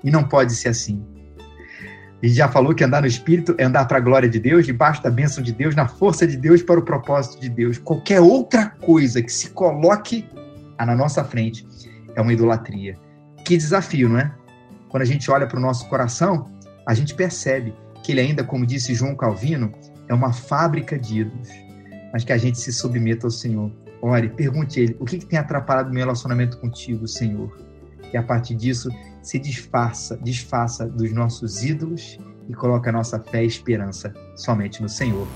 E 0.03 0.11
não 0.11 0.25
pode 0.25 0.55
ser 0.55 0.69
assim. 0.69 1.03
A 2.23 2.27
gente 2.27 2.37
já 2.37 2.49
falou 2.49 2.75
que 2.75 2.83
andar 2.83 3.03
no 3.03 3.07
Espírito 3.07 3.55
é 3.59 3.65
andar 3.65 3.85
para 3.85 3.99
a 3.99 4.01
glória 4.01 4.29
de 4.29 4.39
Deus, 4.39 4.65
debaixo 4.65 5.03
da 5.03 5.11
bênção 5.11 5.43
de 5.43 5.53
Deus, 5.53 5.75
na 5.75 5.87
força 5.87 6.27
de 6.27 6.37
Deus, 6.37 6.63
para 6.63 6.81
o 6.81 6.83
propósito 6.83 7.41
de 7.41 7.49
Deus. 7.49 7.77
Qualquer 7.77 8.21
outra 8.21 8.71
coisa 8.71 9.23
que 9.23 9.31
se 9.31 9.51
coloque 9.51 10.25
na 10.79 10.95
nossa 10.95 11.23
frente 11.23 11.67
é 12.15 12.21
uma 12.21 12.33
idolatria. 12.33 13.06
Que 13.47 13.57
desafio, 13.57 14.09
não 14.09 14.19
é? 14.19 14.35
Quando 14.89 15.03
a 15.03 15.07
gente 15.07 15.31
olha 15.31 15.47
para 15.47 15.57
o 15.57 15.63
nosso 15.63 15.89
coração, 15.89 16.51
a 16.85 16.93
gente 16.93 17.15
percebe 17.15 17.73
que 18.03 18.11
ele 18.11 18.21
ainda, 18.21 18.43
como 18.43 18.67
disse 18.67 18.93
João 18.93 19.15
Calvino, 19.15 19.73
é 20.09 20.15
uma 20.15 20.33
fábrica 20.33 20.99
de 20.99 21.21
ídolos, 21.21 21.49
mas 22.13 22.25
que 22.25 22.33
a 22.33 22.39
gente 22.39 22.59
se 22.59 22.73
submeta 22.73 23.29
ao 23.29 23.31
Senhor. 23.31 23.71
Ore, 24.03 24.31
pergunte 24.31 24.81
a 24.81 24.83
ele, 24.83 24.97
o 24.99 25.05
que, 25.05 25.19
que 25.19 25.27
tem 25.27 25.39
atrapalhado 25.39 25.91
meu 25.91 26.01
relacionamento 26.01 26.59
contigo, 26.59 27.07
Senhor? 27.07 27.57
E 28.13 28.17
a 28.17 28.23
partir 28.23 28.57
disso, 28.57 28.91
se 29.23 29.39
disfarça, 29.39 30.19
disfarça 30.21 30.85
dos 30.85 31.13
nossos 31.13 31.63
ídolos 31.63 32.19
e 32.49 32.53
coloca 32.53 32.91
a 32.91 32.93
nossa 32.93 33.21
fé 33.21 33.45
e 33.45 33.47
esperança 33.47 34.13
somente 34.35 34.83
no 34.83 34.89
Senhor. 34.89 35.29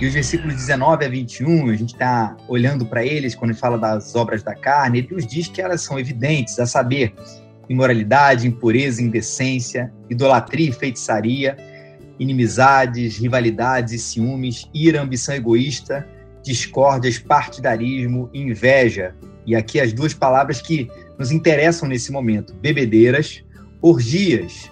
E 0.00 0.06
os 0.06 0.14
versículos 0.14 0.54
19 0.54 1.04
a 1.04 1.08
21, 1.08 1.70
a 1.70 1.74
gente 1.74 1.94
está 1.94 2.36
olhando 2.46 2.86
para 2.86 3.04
eles 3.04 3.34
quando 3.34 3.50
ele 3.50 3.58
fala 3.58 3.76
das 3.76 4.14
obras 4.14 4.44
da 4.44 4.54
carne, 4.54 4.98
ele 4.98 5.08
nos 5.10 5.26
diz 5.26 5.48
que 5.48 5.60
elas 5.60 5.80
são 5.80 5.98
evidentes, 5.98 6.60
a 6.60 6.66
saber, 6.66 7.12
imoralidade, 7.68 8.46
impureza, 8.46 9.02
indecência, 9.02 9.92
idolatria 10.08 10.68
e 10.68 10.72
feitiçaria, 10.72 11.56
inimizades, 12.16 13.18
rivalidades 13.18 13.92
e 13.92 13.98
ciúmes, 13.98 14.70
ira, 14.72 15.02
ambição 15.02 15.34
egoísta, 15.34 16.06
discórdias, 16.44 17.18
partidarismo, 17.18 18.30
inveja. 18.32 19.16
E 19.44 19.56
aqui 19.56 19.80
as 19.80 19.92
duas 19.92 20.14
palavras 20.14 20.62
que 20.62 20.88
nos 21.18 21.32
interessam 21.32 21.88
nesse 21.88 22.12
momento: 22.12 22.54
bebedeiras, 22.54 23.42
orgias, 23.82 24.70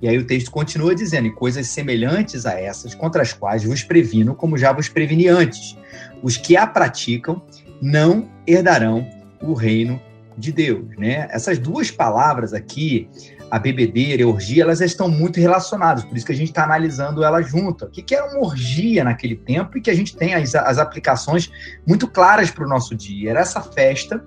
e 0.00 0.08
aí 0.08 0.18
o 0.18 0.26
texto 0.26 0.50
continua 0.50 0.94
dizendo: 0.94 1.26
e 1.26 1.32
coisas 1.32 1.66
semelhantes 1.68 2.46
a 2.46 2.58
essas, 2.58 2.94
contra 2.94 3.22
as 3.22 3.32
quais 3.32 3.64
vos 3.64 3.82
previno, 3.82 4.34
como 4.34 4.56
já 4.56 4.72
vos 4.72 4.88
preveni 4.88 5.28
antes. 5.28 5.76
Os 6.22 6.36
que 6.36 6.56
a 6.56 6.66
praticam 6.66 7.42
não 7.80 8.28
herdarão 8.46 9.08
o 9.40 9.54
reino 9.54 10.00
de 10.36 10.52
Deus. 10.52 10.96
Né? 10.96 11.28
Essas 11.30 11.58
duas 11.58 11.90
palavras 11.90 12.54
aqui, 12.54 13.08
a 13.50 13.58
bebedeira 13.58 14.22
e 14.22 14.24
a 14.24 14.28
orgia, 14.28 14.62
elas 14.62 14.80
estão 14.80 15.08
muito 15.08 15.40
relacionadas, 15.40 16.04
por 16.04 16.16
isso 16.16 16.26
que 16.26 16.32
a 16.32 16.36
gente 16.36 16.48
está 16.48 16.64
analisando 16.64 17.24
elas 17.24 17.48
junto. 17.48 17.86
O 17.86 17.88
que 17.88 18.14
era 18.14 18.26
uma 18.26 18.46
orgia 18.46 19.02
naquele 19.04 19.36
tempo 19.36 19.78
e 19.78 19.80
que 19.80 19.90
a 19.90 19.94
gente 19.94 20.16
tem 20.16 20.34
as, 20.34 20.54
as 20.54 20.78
aplicações 20.78 21.50
muito 21.86 22.06
claras 22.06 22.50
para 22.50 22.64
o 22.64 22.68
nosso 22.68 22.94
dia. 22.94 23.30
Era 23.30 23.40
essa 23.40 23.60
festa 23.60 24.24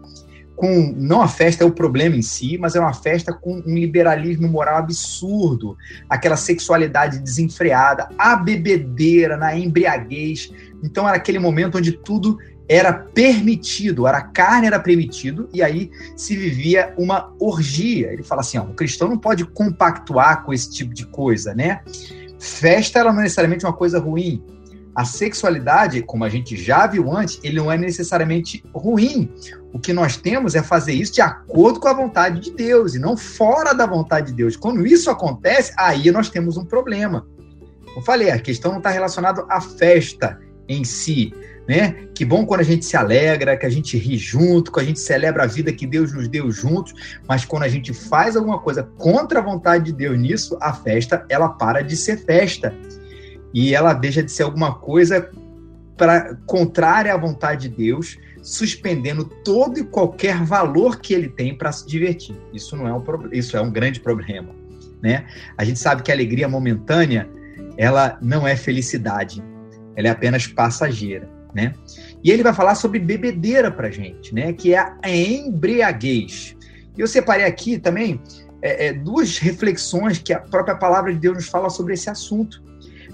com 0.61 0.93
não 0.95 1.23
a 1.23 1.27
festa 1.27 1.63
é 1.63 1.65
o 1.65 1.71
problema 1.71 2.15
em 2.15 2.21
si, 2.21 2.55
mas 2.55 2.75
é 2.75 2.79
uma 2.79 2.93
festa 2.93 3.33
com 3.33 3.63
um 3.65 3.73
liberalismo 3.73 4.47
moral 4.47 4.77
absurdo, 4.77 5.75
aquela 6.07 6.37
sexualidade 6.37 7.17
desenfreada, 7.17 8.07
a 8.15 8.35
bebedeira, 8.35 9.35
na 9.35 9.57
embriaguez. 9.57 10.53
Então 10.83 11.07
era 11.07 11.17
aquele 11.17 11.39
momento 11.39 11.79
onde 11.79 11.93
tudo 11.93 12.37
era 12.69 12.93
permitido, 12.93 14.05
era 14.05 14.21
carne 14.21 14.67
era 14.67 14.79
permitido 14.79 15.49
e 15.51 15.63
aí 15.63 15.89
se 16.15 16.37
vivia 16.37 16.93
uma 16.95 17.33
orgia. 17.39 18.13
Ele 18.13 18.21
fala 18.21 18.41
assim, 18.41 18.59
ó, 18.59 18.61
o 18.61 18.75
cristão 18.75 19.09
não 19.09 19.17
pode 19.17 19.43
compactuar 19.45 20.43
com 20.43 20.53
esse 20.53 20.69
tipo 20.69 20.93
de 20.93 21.07
coisa, 21.07 21.55
né? 21.55 21.81
Festa 22.37 22.99
ela 22.99 23.11
não 23.11 23.21
é 23.21 23.23
necessariamente 23.23 23.65
uma 23.65 23.73
coisa 23.73 23.97
ruim, 23.97 24.43
a 24.93 25.05
sexualidade, 25.05 26.01
como 26.01 26.23
a 26.23 26.29
gente 26.29 26.55
já 26.55 26.85
viu 26.85 27.11
antes, 27.11 27.39
ele 27.43 27.57
não 27.57 27.71
é 27.71 27.77
necessariamente 27.77 28.63
ruim. 28.73 29.31
O 29.73 29.79
que 29.79 29.93
nós 29.93 30.17
temos 30.17 30.53
é 30.53 30.61
fazer 30.61 30.93
isso 30.93 31.13
de 31.13 31.21
acordo 31.21 31.79
com 31.79 31.87
a 31.87 31.93
vontade 31.93 32.41
de 32.41 32.51
Deus 32.51 32.93
e 32.93 32.99
não 32.99 33.15
fora 33.15 33.73
da 33.73 33.85
vontade 33.85 34.27
de 34.27 34.33
Deus. 34.33 34.57
Quando 34.57 34.85
isso 34.85 35.09
acontece, 35.09 35.73
aí 35.77 36.11
nós 36.11 36.29
temos 36.29 36.57
um 36.57 36.65
problema. 36.65 37.25
Eu 37.95 38.01
falei, 38.01 38.31
a 38.31 38.39
questão 38.39 38.71
não 38.71 38.79
está 38.79 38.89
relacionada 38.89 39.45
à 39.49 39.61
festa 39.61 40.39
em 40.67 40.83
si, 40.83 41.33
né? 41.67 42.07
Que 42.13 42.25
bom 42.25 42.45
quando 42.45 42.61
a 42.61 42.65
gente 42.65 42.85
se 42.85 42.97
alegra, 42.97 43.55
que 43.55 43.65
a 43.65 43.69
gente 43.69 43.97
ri 43.97 44.17
junto, 44.17 44.71
que 44.71 44.79
a 44.79 44.83
gente 44.83 44.99
celebra 44.99 45.43
a 45.43 45.47
vida 45.47 45.71
que 45.71 45.87
Deus 45.87 46.11
nos 46.13 46.27
deu 46.27 46.51
juntos, 46.51 46.93
mas 47.27 47.45
quando 47.45 47.63
a 47.63 47.69
gente 47.69 47.93
faz 47.93 48.35
alguma 48.35 48.59
coisa 48.59 48.83
contra 48.97 49.39
a 49.39 49.43
vontade 49.43 49.85
de 49.85 49.93
Deus 49.93 50.19
nisso, 50.19 50.57
a 50.61 50.73
festa 50.73 51.25
ela 51.29 51.49
para 51.49 51.81
de 51.81 51.95
ser 51.95 52.17
festa 52.25 52.73
e 53.53 53.75
ela 53.75 53.93
deixa 53.93 54.23
de 54.23 54.31
ser 54.31 54.43
alguma 54.43 54.75
coisa 54.75 55.29
para 55.97 56.35
contrária 56.45 57.13
à 57.13 57.17
vontade 57.17 57.69
de 57.69 57.75
Deus, 57.75 58.17
suspendendo 58.41 59.25
todo 59.43 59.79
e 59.79 59.83
qualquer 59.83 60.43
valor 60.43 60.99
que 60.99 61.13
ele 61.13 61.29
tem 61.29 61.55
para 61.55 61.71
se 61.71 61.85
divertir. 61.85 62.35
Isso 62.53 62.75
não 62.75 62.87
é 62.87 62.93
um 62.93 63.03
isso 63.31 63.55
é 63.55 63.61
um 63.61 63.71
grande 63.71 63.99
problema, 63.99 64.49
né? 65.01 65.25
A 65.57 65.63
gente 65.63 65.79
sabe 65.79 66.01
que 66.01 66.11
a 66.11 66.15
alegria 66.15 66.47
momentânea 66.47 67.29
ela 67.77 68.17
não 68.21 68.47
é 68.47 68.55
felicidade, 68.55 69.43
ela 69.95 70.07
é 70.07 70.11
apenas 70.11 70.47
passageira, 70.47 71.29
né? 71.53 71.73
E 72.23 72.31
ele 72.31 72.43
vai 72.43 72.53
falar 72.53 72.75
sobre 72.75 72.99
bebedeira 72.99 73.69
para 73.69 73.91
gente, 73.91 74.33
né? 74.33 74.53
Que 74.53 74.73
é 74.73 74.79
a 74.79 75.09
embriaguez. 75.09 76.55
E 76.97 77.01
eu 77.01 77.07
separei 77.07 77.45
aqui 77.45 77.77
também 77.77 78.19
é, 78.61 78.87
é, 78.87 78.93
duas 78.93 79.37
reflexões 79.37 80.19
que 80.19 80.33
a 80.33 80.39
própria 80.39 80.75
palavra 80.75 81.13
de 81.13 81.19
Deus 81.19 81.35
nos 81.35 81.47
fala 81.47 81.69
sobre 81.69 81.93
esse 81.93 82.09
assunto. 82.09 82.61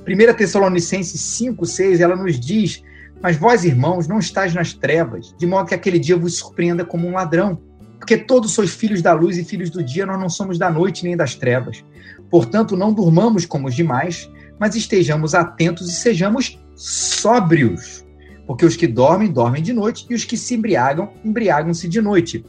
1 0.07 0.33
Tessalonicenses 0.35 1.19
5, 1.19 1.65
6, 1.65 1.99
ela 1.99 2.15
nos 2.15 2.39
diz: 2.39 2.81
Mas 3.21 3.35
vós, 3.35 3.65
irmãos, 3.65 4.07
não 4.07 4.19
estáis 4.19 4.53
nas 4.53 4.73
trevas, 4.73 5.35
de 5.37 5.45
modo 5.45 5.67
que 5.67 5.75
aquele 5.75 5.99
dia 5.99 6.15
vos 6.15 6.37
surpreenda 6.37 6.85
como 6.85 7.07
um 7.07 7.13
ladrão. 7.13 7.61
Porque 7.97 8.17
todos 8.17 8.51
sois 8.51 8.73
filhos 8.73 9.01
da 9.01 9.11
luz 9.11 9.37
e 9.37 9.43
filhos 9.43 9.69
do 9.69 9.83
dia, 9.83 10.05
nós 10.05 10.19
não 10.19 10.29
somos 10.29 10.57
da 10.57 10.69
noite 10.69 11.03
nem 11.03 11.17
das 11.17 11.35
trevas. 11.35 11.83
Portanto, 12.29 12.77
não 12.77 12.93
durmamos 12.93 13.45
como 13.45 13.67
os 13.67 13.75
demais, 13.75 14.31
mas 14.57 14.75
estejamos 14.75 15.35
atentos 15.35 15.89
e 15.89 15.95
sejamos 15.95 16.57
sóbrios. 16.75 18.05
Porque 18.45 18.65
os 18.65 18.77
que 18.77 18.87
dormem, 18.87 19.29
dormem 19.29 19.61
de 19.61 19.73
noite, 19.73 20.05
e 20.09 20.15
os 20.15 20.23
que 20.23 20.37
se 20.37 20.55
embriagam, 20.55 21.11
embriagam-se 21.25 21.87
de 21.87 21.99
noite 21.99 22.45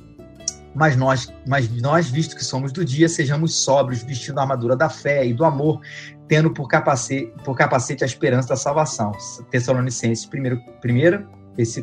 mas 0.74 0.96
nós, 0.96 1.32
mas 1.46 1.70
nós, 1.80 2.10
visto 2.10 2.36
que 2.36 2.44
somos 2.44 2.72
do 2.72 2.84
dia, 2.84 3.08
sejamos 3.08 3.54
sóbrios, 3.54 4.02
vestindo 4.02 4.38
a 4.38 4.42
armadura 4.42 4.76
da 4.76 4.88
fé 4.88 5.26
e 5.26 5.32
do 5.32 5.44
amor, 5.44 5.80
tendo 6.28 6.50
por 6.50 6.68
capacete, 6.68 7.32
por 7.44 7.56
capacete 7.56 8.04
a 8.04 8.06
esperança 8.06 8.48
da 8.48 8.56
salvação. 8.56 9.12
Tessalonicenses, 9.50 10.26
primeiro, 10.26 10.60
primeiro 10.80 11.26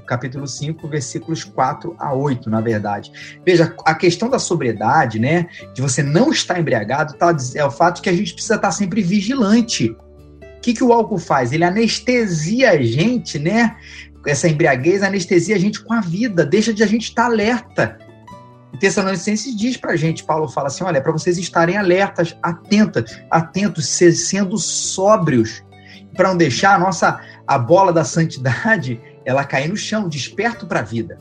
capítulo 0.06 0.48
5, 0.48 0.88
versículos 0.88 1.44
4 1.44 1.96
a 2.00 2.14
8, 2.14 2.50
na 2.50 2.62
verdade. 2.62 3.12
Veja, 3.46 3.76
a 3.86 3.94
questão 3.94 4.30
da 4.30 4.40
sobriedade, 4.40 5.20
né, 5.20 5.48
de 5.74 5.82
você 5.82 6.02
não 6.02 6.32
estar 6.32 6.60
embriagado, 6.60 7.14
tá, 7.16 7.36
é 7.56 7.66
o 7.66 7.72
fato 7.72 8.02
que 8.02 8.10
a 8.10 8.14
gente 8.14 8.34
precisa 8.34 8.56
estar 8.56 8.72
sempre 8.72 9.02
vigilante. 9.02 9.90
O 9.90 10.62
que, 10.62 10.74
que 10.74 10.84
o 10.84 10.94
álcool 10.94 11.20
faz? 11.20 11.52
Ele 11.52 11.64
anestesia 11.64 12.72
a 12.72 12.82
gente, 12.82 13.38
né? 13.38 13.76
Essa 14.26 14.48
embriaguez 14.48 15.04
anestesia 15.04 15.56
a 15.56 15.60
gente 15.60 15.84
com 15.84 15.94
a 15.94 16.02
vida, 16.02 16.46
deixa 16.46 16.74
de 16.74 16.82
a 16.82 16.88
gente 16.88 17.10
estar 17.10 17.26
alerta 17.26 18.00
e 18.76 18.78
Tessalonicenses 18.78 19.56
diz 19.56 19.78
para 19.78 19.94
a 19.94 19.96
gente, 19.96 20.26
Paulo 20.26 20.50
fala 20.50 20.68
assim, 20.68 20.84
olha, 20.84 21.02
para 21.02 21.14
vocês 21.14 21.38
estarem 21.38 21.78
alertas, 21.78 22.36
atentas, 22.44 23.22
atentos, 23.32 23.88
sendo 23.88 24.58
sóbrios, 24.58 25.64
para 26.14 26.28
não 26.28 26.36
deixar 26.36 26.76
a 26.76 26.80
nossa 26.80 27.22
a 27.48 27.58
bola 27.58 27.94
da 27.94 28.04
santidade 28.04 29.00
ela 29.24 29.46
cair 29.46 29.70
no 29.70 29.78
chão, 29.78 30.10
desperto 30.10 30.68
para 30.68 30.82
a 30.82 30.84
vida. 30.84 31.18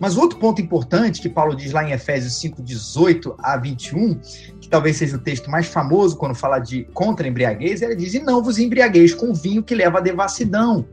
Mas 0.00 0.16
outro 0.16 0.38
ponto 0.38 0.62
importante 0.62 1.20
que 1.20 1.28
Paulo 1.28 1.54
diz 1.54 1.70
lá 1.72 1.84
em 1.84 1.92
Efésios 1.92 2.40
5, 2.40 2.62
18 2.62 3.36
a 3.38 3.58
21, 3.58 4.18
que 4.58 4.66
talvez 4.66 4.96
seja 4.96 5.16
o 5.16 5.20
texto 5.20 5.50
mais 5.50 5.66
famoso 5.66 6.16
quando 6.16 6.34
fala 6.34 6.58
de 6.58 6.84
contra 6.94 7.28
embriaguez, 7.28 7.82
ele 7.82 7.94
diz: 7.94 8.14
E 8.14 8.20
não 8.20 8.42
vos 8.42 8.58
embriagueis 8.58 9.12
com 9.12 9.34
vinho 9.34 9.62
que 9.62 9.74
leva 9.74 9.98
à 9.98 10.00
devassidão, 10.00 10.86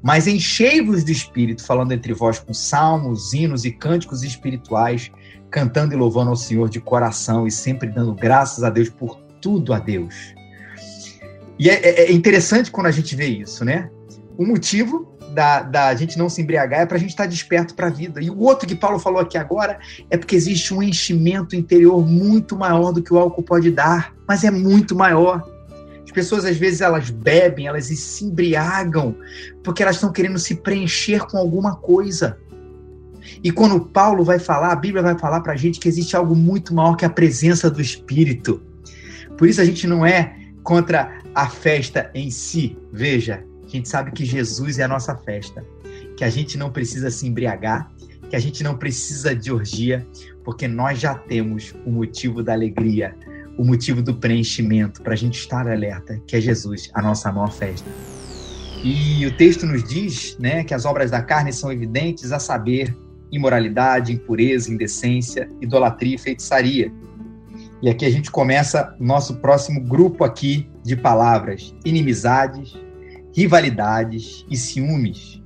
mas 0.00 0.28
enchei-vos 0.28 1.02
do 1.02 1.10
espírito, 1.10 1.64
falando 1.64 1.90
entre 1.90 2.12
vós 2.12 2.38
com 2.38 2.54
salmos, 2.54 3.32
hinos 3.32 3.64
e 3.64 3.72
cânticos 3.72 4.22
espirituais, 4.22 5.10
cantando 5.52 5.92
e 5.94 5.96
louvando 5.96 6.30
ao 6.30 6.36
Senhor 6.36 6.68
de 6.68 6.80
coração 6.80 7.46
e 7.46 7.50
sempre 7.50 7.88
dando 7.88 8.14
graças 8.14 8.64
a 8.64 8.70
Deus 8.70 8.88
por 8.88 9.20
tudo 9.40 9.74
a 9.74 9.78
Deus. 9.78 10.34
E 11.58 11.68
é, 11.68 11.74
é, 11.74 12.00
é 12.06 12.12
interessante 12.12 12.70
quando 12.70 12.86
a 12.86 12.90
gente 12.90 13.14
vê 13.14 13.26
isso, 13.26 13.64
né? 13.64 13.90
O 14.36 14.46
motivo 14.46 15.12
da, 15.32 15.62
da 15.62 15.94
gente 15.94 16.18
não 16.18 16.28
se 16.28 16.40
embriagar 16.40 16.80
é 16.80 16.86
para 16.86 16.96
a 16.96 17.00
gente 17.00 17.10
estar 17.10 17.24
tá 17.24 17.28
desperto 17.28 17.74
para 17.74 17.86
a 17.86 17.90
vida. 17.90 18.20
E 18.20 18.30
o 18.30 18.38
outro 18.40 18.66
que 18.66 18.74
Paulo 18.74 18.98
falou 18.98 19.20
aqui 19.20 19.36
agora 19.36 19.78
é 20.10 20.16
porque 20.16 20.34
existe 20.34 20.72
um 20.72 20.82
enchimento 20.82 21.54
interior 21.54 22.04
muito 22.06 22.56
maior 22.56 22.90
do 22.92 23.02
que 23.02 23.12
o 23.12 23.18
álcool 23.18 23.42
pode 23.42 23.70
dar, 23.70 24.14
mas 24.26 24.44
é 24.44 24.50
muito 24.50 24.96
maior. 24.96 25.46
As 26.02 26.10
pessoas 26.10 26.44
às 26.44 26.56
vezes 26.56 26.80
elas 26.80 27.10
bebem, 27.10 27.66
elas 27.66 27.86
se 27.86 28.24
embriagam 28.24 29.14
porque 29.62 29.82
elas 29.82 29.96
estão 29.96 30.10
querendo 30.10 30.38
se 30.38 30.56
preencher 30.56 31.26
com 31.26 31.36
alguma 31.36 31.76
coisa. 31.76 32.38
E 33.42 33.50
quando 33.50 33.80
Paulo 33.80 34.24
vai 34.24 34.38
falar, 34.38 34.72
a 34.72 34.76
Bíblia 34.76 35.02
vai 35.02 35.18
falar 35.18 35.40
para 35.40 35.52
a 35.52 35.56
gente 35.56 35.78
que 35.78 35.88
existe 35.88 36.16
algo 36.16 36.34
muito 36.34 36.74
maior 36.74 36.96
que 36.96 37.04
a 37.04 37.10
presença 37.10 37.70
do 37.70 37.80
Espírito. 37.80 38.62
Por 39.36 39.48
isso 39.48 39.60
a 39.60 39.64
gente 39.64 39.86
não 39.86 40.04
é 40.04 40.36
contra 40.62 41.18
a 41.34 41.48
festa 41.48 42.10
em 42.14 42.30
si. 42.30 42.76
Veja, 42.92 43.44
a 43.64 43.68
gente 43.68 43.88
sabe 43.88 44.12
que 44.12 44.24
Jesus 44.24 44.78
é 44.78 44.84
a 44.84 44.88
nossa 44.88 45.16
festa, 45.16 45.64
que 46.16 46.24
a 46.24 46.30
gente 46.30 46.58
não 46.58 46.70
precisa 46.70 47.10
se 47.10 47.26
embriagar, 47.26 47.90
que 48.28 48.36
a 48.36 48.38
gente 48.38 48.62
não 48.62 48.76
precisa 48.76 49.34
de 49.34 49.52
orgia, 49.52 50.06
porque 50.44 50.66
nós 50.66 50.98
já 50.98 51.14
temos 51.14 51.74
o 51.84 51.90
motivo 51.90 52.42
da 52.42 52.52
alegria, 52.52 53.14
o 53.58 53.64
motivo 53.64 54.02
do 54.02 54.14
preenchimento 54.14 55.02
para 55.02 55.12
a 55.12 55.16
gente 55.16 55.38
estar 55.38 55.68
alerta, 55.68 56.20
que 56.26 56.36
é 56.36 56.40
Jesus, 56.40 56.90
a 56.94 57.02
nossa 57.02 57.30
maior 57.30 57.52
festa. 57.52 57.88
E 58.82 59.24
o 59.26 59.36
texto 59.36 59.64
nos 59.64 59.84
diz 59.84 60.36
né, 60.38 60.64
que 60.64 60.74
as 60.74 60.84
obras 60.84 61.10
da 61.10 61.22
carne 61.22 61.52
são 61.52 61.70
evidentes, 61.70 62.32
a 62.32 62.38
saber, 62.38 62.96
imoralidade, 63.32 64.12
impureza, 64.12 64.70
indecência, 64.70 65.48
idolatria 65.60 66.14
e 66.14 66.18
feitiçaria. 66.18 66.92
E 67.80 67.88
aqui 67.88 68.04
a 68.04 68.10
gente 68.10 68.30
começa 68.30 68.94
nosso 69.00 69.36
próximo 69.36 69.80
grupo 69.80 70.22
aqui 70.22 70.68
de 70.84 70.94
palavras: 70.94 71.74
inimizades, 71.84 72.78
rivalidades 73.34 74.44
e 74.48 74.56
ciúmes, 74.56 75.42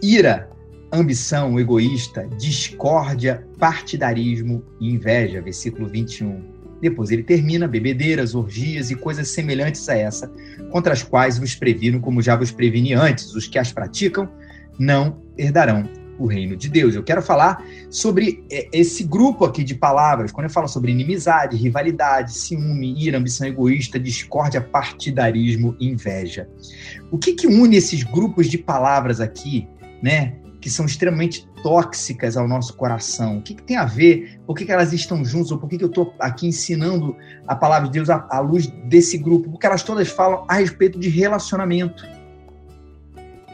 ira, 0.00 0.48
ambição 0.92 1.58
egoísta, 1.58 2.26
discórdia, 2.38 3.46
partidarismo 3.58 4.64
e 4.80 4.90
inveja, 4.90 5.42
versículo 5.42 5.88
21. 5.88 6.56
Depois 6.80 7.10
ele 7.10 7.24
termina 7.24 7.66
bebedeiras, 7.66 8.36
orgias 8.36 8.88
e 8.90 8.94
coisas 8.94 9.28
semelhantes 9.28 9.88
a 9.88 9.96
essa, 9.96 10.30
contra 10.70 10.92
as 10.92 11.02
quais 11.02 11.36
vos 11.36 11.56
previno, 11.56 12.00
como 12.00 12.22
já 12.22 12.36
vos 12.36 12.52
previni 12.52 12.94
antes, 12.94 13.34
os 13.34 13.48
que 13.48 13.58
as 13.58 13.72
praticam 13.72 14.30
não 14.78 15.20
herdarão 15.36 15.97
o 16.18 16.26
reino 16.26 16.56
de 16.56 16.68
Deus. 16.68 16.94
Eu 16.94 17.02
quero 17.02 17.22
falar 17.22 17.64
sobre 17.90 18.44
é, 18.50 18.68
esse 18.72 19.04
grupo 19.04 19.44
aqui 19.44 19.62
de 19.62 19.74
palavras, 19.74 20.32
quando 20.32 20.46
eu 20.46 20.50
falo 20.50 20.68
sobre 20.68 20.90
inimizade, 20.90 21.56
rivalidade, 21.56 22.32
ciúme, 22.32 22.94
ira, 22.98 23.18
ambição 23.18 23.46
egoísta, 23.46 23.98
discórdia, 23.98 24.60
partidarismo 24.60 25.76
inveja. 25.80 26.48
O 27.10 27.18
que, 27.18 27.34
que 27.34 27.46
une 27.46 27.76
esses 27.76 28.02
grupos 28.02 28.48
de 28.48 28.58
palavras 28.58 29.20
aqui, 29.20 29.68
né? 30.02 30.34
Que 30.60 30.68
são 30.68 30.86
extremamente 30.86 31.48
tóxicas 31.62 32.36
ao 32.36 32.48
nosso 32.48 32.74
coração? 32.74 33.38
O 33.38 33.42
que, 33.42 33.54
que 33.54 33.62
tem 33.62 33.76
a 33.76 33.84
ver? 33.84 34.40
Por 34.44 34.56
que, 34.56 34.64
que 34.64 34.72
elas 34.72 34.92
estão 34.92 35.24
juntas? 35.24 35.52
Ou 35.52 35.58
por 35.58 35.68
que, 35.68 35.78
que 35.78 35.84
eu 35.84 35.88
estou 35.88 36.12
aqui 36.18 36.48
ensinando 36.48 37.16
a 37.46 37.54
palavra 37.54 37.86
de 37.86 37.92
Deus 37.92 38.10
à, 38.10 38.26
à 38.28 38.40
luz 38.40 38.66
desse 38.88 39.16
grupo? 39.16 39.50
Porque 39.50 39.66
elas 39.66 39.82
todas 39.84 40.08
falam 40.08 40.44
a 40.48 40.54
respeito 40.54 40.98
de 40.98 41.08
relacionamento 41.08 42.17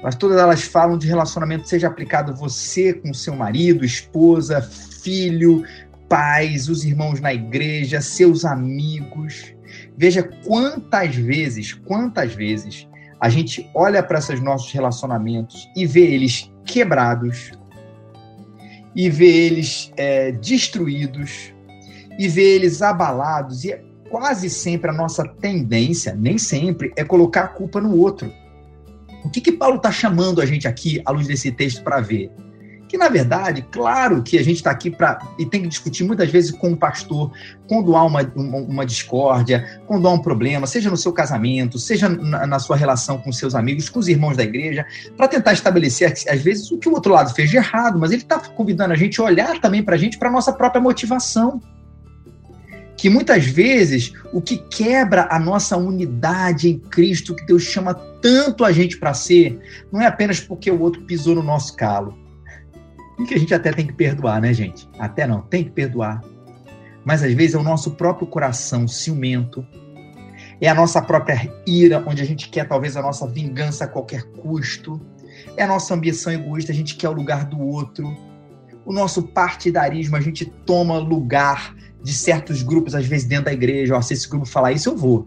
mas 0.05 0.15
todas 0.15 0.37
elas 0.37 0.63
falam 0.65 0.99
de 0.99 1.07
relacionamento, 1.07 1.67
seja 1.67 1.87
aplicado 1.87 2.37
você 2.37 2.93
com 2.93 3.15
seu 3.15 3.35
marido, 3.35 3.87
esposa, 3.87 4.61
filho, 4.61 5.65
pais, 6.11 6.69
os 6.69 6.85
irmãos 6.85 7.21
na 7.21 7.33
igreja, 7.33 8.03
seus 8.03 8.45
amigos. 8.45 9.55
Veja 9.97 10.23
quantas 10.45 11.17
vezes, 11.17 11.73
quantas 11.73 12.35
vezes 12.35 12.87
a 13.19 13.31
gente 13.31 13.67
olha 13.75 14.03
para 14.03 14.19
esses 14.19 14.43
nossos 14.43 14.71
relacionamentos 14.71 15.67
e 15.75 15.87
vê 15.87 16.03
eles 16.03 16.53
quebrados, 16.67 17.53
e 18.95 19.09
vê 19.09 19.47
eles 19.47 19.91
é, 19.97 20.33
destruídos, 20.33 21.55
e 22.19 22.29
vê 22.29 22.57
eles 22.57 22.83
abalados, 22.83 23.65
e 23.65 23.73
é 23.73 23.83
quase 24.11 24.51
sempre 24.51 24.91
a 24.91 24.93
nossa 24.93 25.27
tendência, 25.27 26.15
nem 26.15 26.37
sempre, 26.37 26.93
é 26.95 27.03
colocar 27.03 27.45
a 27.45 27.49
culpa 27.49 27.81
no 27.81 27.97
outro. 27.97 28.31
O 29.25 29.31
que, 29.31 29.41
que 29.41 29.53
Paulo 29.53 29.77
está 29.77 29.91
chamando 29.91 30.41
a 30.41 30.47
gente 30.47 30.69
aqui, 30.69 31.01
à 31.05 31.11
luz 31.11 31.27
desse 31.27 31.51
texto, 31.51 31.83
para 31.83 32.01
ver? 32.01 32.31
Que, 32.87 32.99
na 32.99 33.09
verdade, 33.09 33.67
claro 33.73 34.23
que 34.23 34.39
a 34.39 34.45
gente 34.45 34.57
está 34.57 34.71
aqui 34.71 34.91
para. 34.91 35.19
e 35.39 35.47
tem 35.47 35.63
que 35.63 35.69
discutir 35.69 36.05
muitas 36.05 36.31
vezes 36.31 36.51
com 36.51 36.73
o 36.73 36.77
pastor, 36.77 37.33
quando 37.67 37.97
há 37.97 38.05
uma, 38.05 38.21
uma, 38.37 38.59
uma, 38.59 38.87
discórdia, 38.87 39.81
quando 39.87 40.07
há 40.07 40.13
um 40.13 40.19
problema, 40.21 40.67
seja 40.67 40.91
no 40.91 40.97
seu 40.97 41.11
casamento, 41.11 41.79
seja 41.79 42.09
na, 42.09 42.47
na 42.47 42.59
sua 42.59 42.77
relação 42.77 43.19
com 43.19 43.33
seus 43.33 43.55
amigos, 43.55 43.89
com 43.89 43.99
os 43.99 44.07
irmãos 44.07 44.37
da 44.37 44.45
igreja, 44.45 44.87
para 45.17 45.27
tentar 45.27 45.55
estabelecer, 45.55 46.13
às 46.13 46.43
vezes, 46.43 46.71
o 46.71 46.79
que 46.79 46.89
o 46.89 46.93
outro 46.93 47.13
lado 47.13 47.35
fez 47.35 47.51
de 47.51 47.57
errado, 47.57 47.99
mas 47.99 48.13
ele 48.13 48.23
está 48.23 48.39
convidando 48.39 48.93
a 48.93 48.97
gente 48.97 49.19
a 49.21 49.25
olhar 49.25 49.59
também 49.59 49.83
para 49.83 49.95
a 49.95 49.99
gente, 49.99 50.19
para 50.19 50.29
a 50.29 50.33
nossa 50.33 50.53
própria 50.53 50.81
motivação 50.81 51.61
que 52.97 53.11
muitas 53.11 53.45
vezes 53.45 54.13
o 54.33 54.41
que 54.41 54.57
quebra 54.57 55.29
a 55.31 55.39
nossa 55.39 55.77
unidade 55.77 56.69
em 56.69 56.79
Cristo, 56.79 57.35
que 57.35 57.45
Deus 57.47 57.63
chama 57.63 57.95
tanto 57.95 58.65
a 58.65 58.73
gente 58.73 58.97
para 58.97 59.13
ser, 59.13 59.59
não 59.93 60.01
é 60.01 60.07
apenas 60.07 60.41
porque 60.41 60.71
o 60.71 60.81
outro 60.81 61.03
pisou 61.03 61.35
no 61.35 61.43
nosso 61.43 61.77
calo. 61.77 62.17
E 63.19 63.25
que 63.25 63.35
a 63.35 63.39
gente 63.39 63.55
até 63.55 63.73
tem 63.73 63.87
que 63.87 63.93
perdoar, 63.93 64.41
né, 64.41 64.53
gente? 64.53 64.89
Até 64.99 65.27
não, 65.27 65.43
tem 65.43 65.65
que 65.65 65.71
perdoar. 65.71 66.23
Mas 67.05 67.23
às 67.23 67.33
vezes 67.33 67.55
é 67.55 67.59
o 67.59 67.63
nosso 67.63 67.93
próprio 67.93 68.27
coração 68.27 68.89
ciumento, 68.89 69.65
é 70.61 70.69
a 70.69 70.75
nossa 70.75 71.03
própria 71.03 71.53
ira, 71.67 72.03
onde 72.07 72.23
a 72.23 72.25
gente 72.25 72.49
quer 72.49 72.67
talvez 72.67 72.97
a 72.97 73.03
nossa 73.03 73.27
vingança 73.27 73.85
a 73.85 73.89
qualquer 73.89 74.23
custo, 74.23 75.01
é 75.57 75.63
a 75.63 75.67
nossa 75.67 75.95
ambição 75.95 76.33
egoísta, 76.33 76.73
a 76.73 76.75
gente 76.75 76.97
quer 76.97 77.09
o 77.09 77.13
lugar 77.13 77.45
do 77.45 77.61
outro, 77.61 78.17
o 78.85 78.93
nosso 78.93 79.23
partidarismo, 79.23 80.17
a 80.17 80.21
gente 80.21 80.47
toma 80.47 80.99
lugar 80.99 81.75
de 82.05 82.13
certos 82.13 82.63
grupos, 82.63 82.95
às 82.95 83.07
vezes 83.07 83.27
dentro 83.27 83.47
da 83.47 83.53
igreja, 83.53 83.97
ó, 83.97 84.03
se 84.03 84.13
esse 84.13 84.29
grupo 84.29 84.45
falar 84.45 84.73
isso, 84.73 84.91
eu 84.91 84.97
vou. 84.97 85.27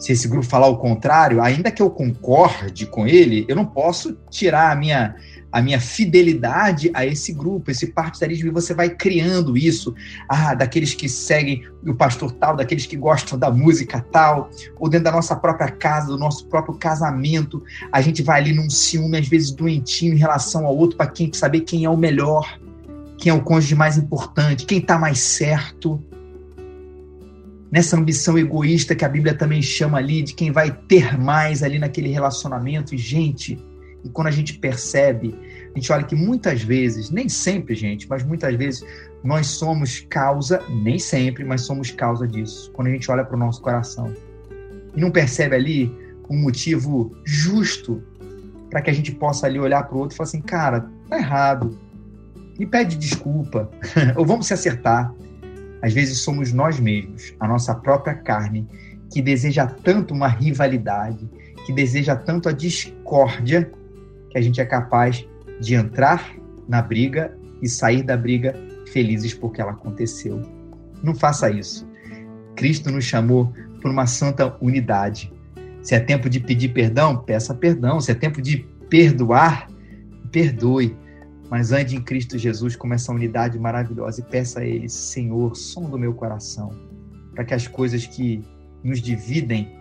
Se 0.00 0.12
esse 0.12 0.26
grupo 0.26 0.44
falar 0.44 0.66
o 0.66 0.76
contrário, 0.76 1.40
ainda 1.40 1.70
que 1.70 1.80
eu 1.80 1.88
concorde 1.88 2.86
com 2.86 3.06
ele, 3.06 3.46
eu 3.48 3.54
não 3.54 3.64
posso 3.64 4.18
tirar 4.28 4.72
a 4.72 4.74
minha, 4.74 5.14
a 5.50 5.62
minha 5.62 5.80
fidelidade 5.80 6.90
a 6.92 7.06
esse 7.06 7.32
grupo, 7.32 7.70
esse 7.70 7.86
partidarismo, 7.86 8.48
e 8.48 8.52
você 8.52 8.74
vai 8.74 8.90
criando 8.90 9.56
isso, 9.56 9.94
ah, 10.28 10.54
daqueles 10.54 10.92
que 10.92 11.08
seguem 11.08 11.62
o 11.86 11.94
pastor 11.94 12.32
tal, 12.32 12.56
daqueles 12.56 12.84
que 12.84 12.96
gostam 12.96 13.38
da 13.38 13.50
música 13.50 14.04
tal, 14.10 14.50
ou 14.80 14.88
dentro 14.88 15.04
da 15.04 15.12
nossa 15.12 15.36
própria 15.36 15.70
casa, 15.70 16.08
do 16.08 16.18
nosso 16.18 16.46
próprio 16.48 16.74
casamento, 16.74 17.62
a 17.92 18.00
gente 18.00 18.24
vai 18.24 18.40
ali 18.40 18.52
num 18.52 18.68
ciúme, 18.68 19.16
às 19.16 19.28
vezes 19.28 19.52
doentinho 19.52 20.14
em 20.14 20.18
relação 20.18 20.66
ao 20.66 20.76
outro, 20.76 20.96
para 20.96 21.06
quem 21.06 21.32
saber 21.32 21.60
quem 21.60 21.84
é 21.84 21.88
o 21.88 21.96
melhor 21.96 22.58
quem 23.18 23.30
é 23.30 23.34
o 23.34 23.42
cônjuge 23.42 23.74
mais 23.74 23.96
importante, 23.96 24.66
quem 24.66 24.78
está 24.78 24.98
mais 24.98 25.20
certo. 25.20 26.02
Nessa 27.70 27.96
ambição 27.96 28.38
egoísta 28.38 28.94
que 28.94 29.04
a 29.04 29.08
Bíblia 29.08 29.34
também 29.34 29.60
chama 29.60 29.98
ali, 29.98 30.22
de 30.22 30.34
quem 30.34 30.52
vai 30.52 30.70
ter 30.70 31.18
mais 31.18 31.62
ali 31.62 31.78
naquele 31.78 32.08
relacionamento. 32.08 32.94
E, 32.94 32.98
gente, 32.98 33.58
e 34.04 34.08
quando 34.08 34.28
a 34.28 34.30
gente 34.30 34.58
percebe, 34.58 35.34
a 35.74 35.78
gente 35.78 35.92
olha 35.92 36.04
que 36.04 36.14
muitas 36.14 36.62
vezes, 36.62 37.10
nem 37.10 37.28
sempre, 37.28 37.74
gente, 37.74 38.08
mas 38.08 38.22
muitas 38.22 38.54
vezes 38.54 38.84
nós 39.22 39.48
somos 39.48 40.00
causa, 40.08 40.62
nem 40.68 40.98
sempre, 40.98 41.44
mas 41.44 41.62
somos 41.62 41.90
causa 41.90 42.26
disso. 42.26 42.70
Quando 42.72 42.88
a 42.88 42.90
gente 42.90 43.10
olha 43.10 43.24
para 43.24 43.36
o 43.36 43.38
nosso 43.38 43.60
coração 43.60 44.12
e 44.94 45.00
não 45.00 45.10
percebe 45.10 45.56
ali 45.56 45.92
um 46.30 46.40
motivo 46.40 47.16
justo 47.24 48.02
para 48.70 48.80
que 48.80 48.90
a 48.90 48.92
gente 48.92 49.12
possa 49.12 49.46
ali 49.46 49.58
olhar 49.58 49.82
para 49.84 49.96
o 49.96 50.00
outro 50.00 50.14
e 50.14 50.16
falar 50.16 50.28
assim, 50.28 50.40
cara, 50.40 50.88
tá 51.08 51.18
errado 51.18 51.85
e 52.58 52.66
pede 52.66 52.96
desculpa, 52.96 53.70
ou 54.16 54.24
vamos 54.24 54.46
se 54.46 54.54
acertar. 54.54 55.12
Às 55.82 55.92
vezes 55.92 56.20
somos 56.20 56.52
nós 56.52 56.80
mesmos, 56.80 57.34
a 57.38 57.46
nossa 57.46 57.74
própria 57.74 58.14
carne, 58.14 58.66
que 59.12 59.20
deseja 59.20 59.66
tanto 59.66 60.14
uma 60.14 60.28
rivalidade, 60.28 61.28
que 61.64 61.72
deseja 61.72 62.16
tanto 62.16 62.48
a 62.48 62.52
discórdia, 62.52 63.70
que 64.30 64.38
a 64.38 64.40
gente 64.40 64.60
é 64.60 64.64
capaz 64.64 65.26
de 65.60 65.74
entrar 65.74 66.34
na 66.68 66.82
briga 66.82 67.36
e 67.62 67.68
sair 67.68 68.02
da 68.02 68.16
briga 68.16 68.54
felizes 68.86 69.34
porque 69.34 69.60
ela 69.60 69.72
aconteceu. 69.72 70.42
Não 71.02 71.14
faça 71.14 71.50
isso. 71.50 71.86
Cristo 72.54 72.90
nos 72.90 73.04
chamou 73.04 73.52
por 73.80 73.90
uma 73.90 74.06
santa 74.06 74.56
unidade. 74.60 75.32
Se 75.82 75.94
é 75.94 76.00
tempo 76.00 76.28
de 76.28 76.40
pedir 76.40 76.70
perdão, 76.70 77.18
peça 77.18 77.54
perdão. 77.54 78.00
Se 78.00 78.10
é 78.10 78.14
tempo 78.14 78.40
de 78.40 78.66
perdoar, 78.88 79.68
perdoe 80.32 80.96
mas 81.50 81.72
ande 81.72 81.96
em 81.96 82.00
Cristo 82.00 82.36
Jesus 82.36 82.76
com 82.76 82.92
essa 82.92 83.12
unidade 83.12 83.58
maravilhosa 83.58 84.20
e 84.20 84.24
peça 84.24 84.60
a 84.60 84.64
Ele, 84.64 84.88
Senhor, 84.88 85.54
som 85.56 85.88
do 85.88 85.98
meu 85.98 86.14
coração, 86.14 86.70
para 87.34 87.44
que 87.44 87.54
as 87.54 87.68
coisas 87.68 88.06
que 88.06 88.42
nos 88.82 89.00
dividem, 89.00 89.72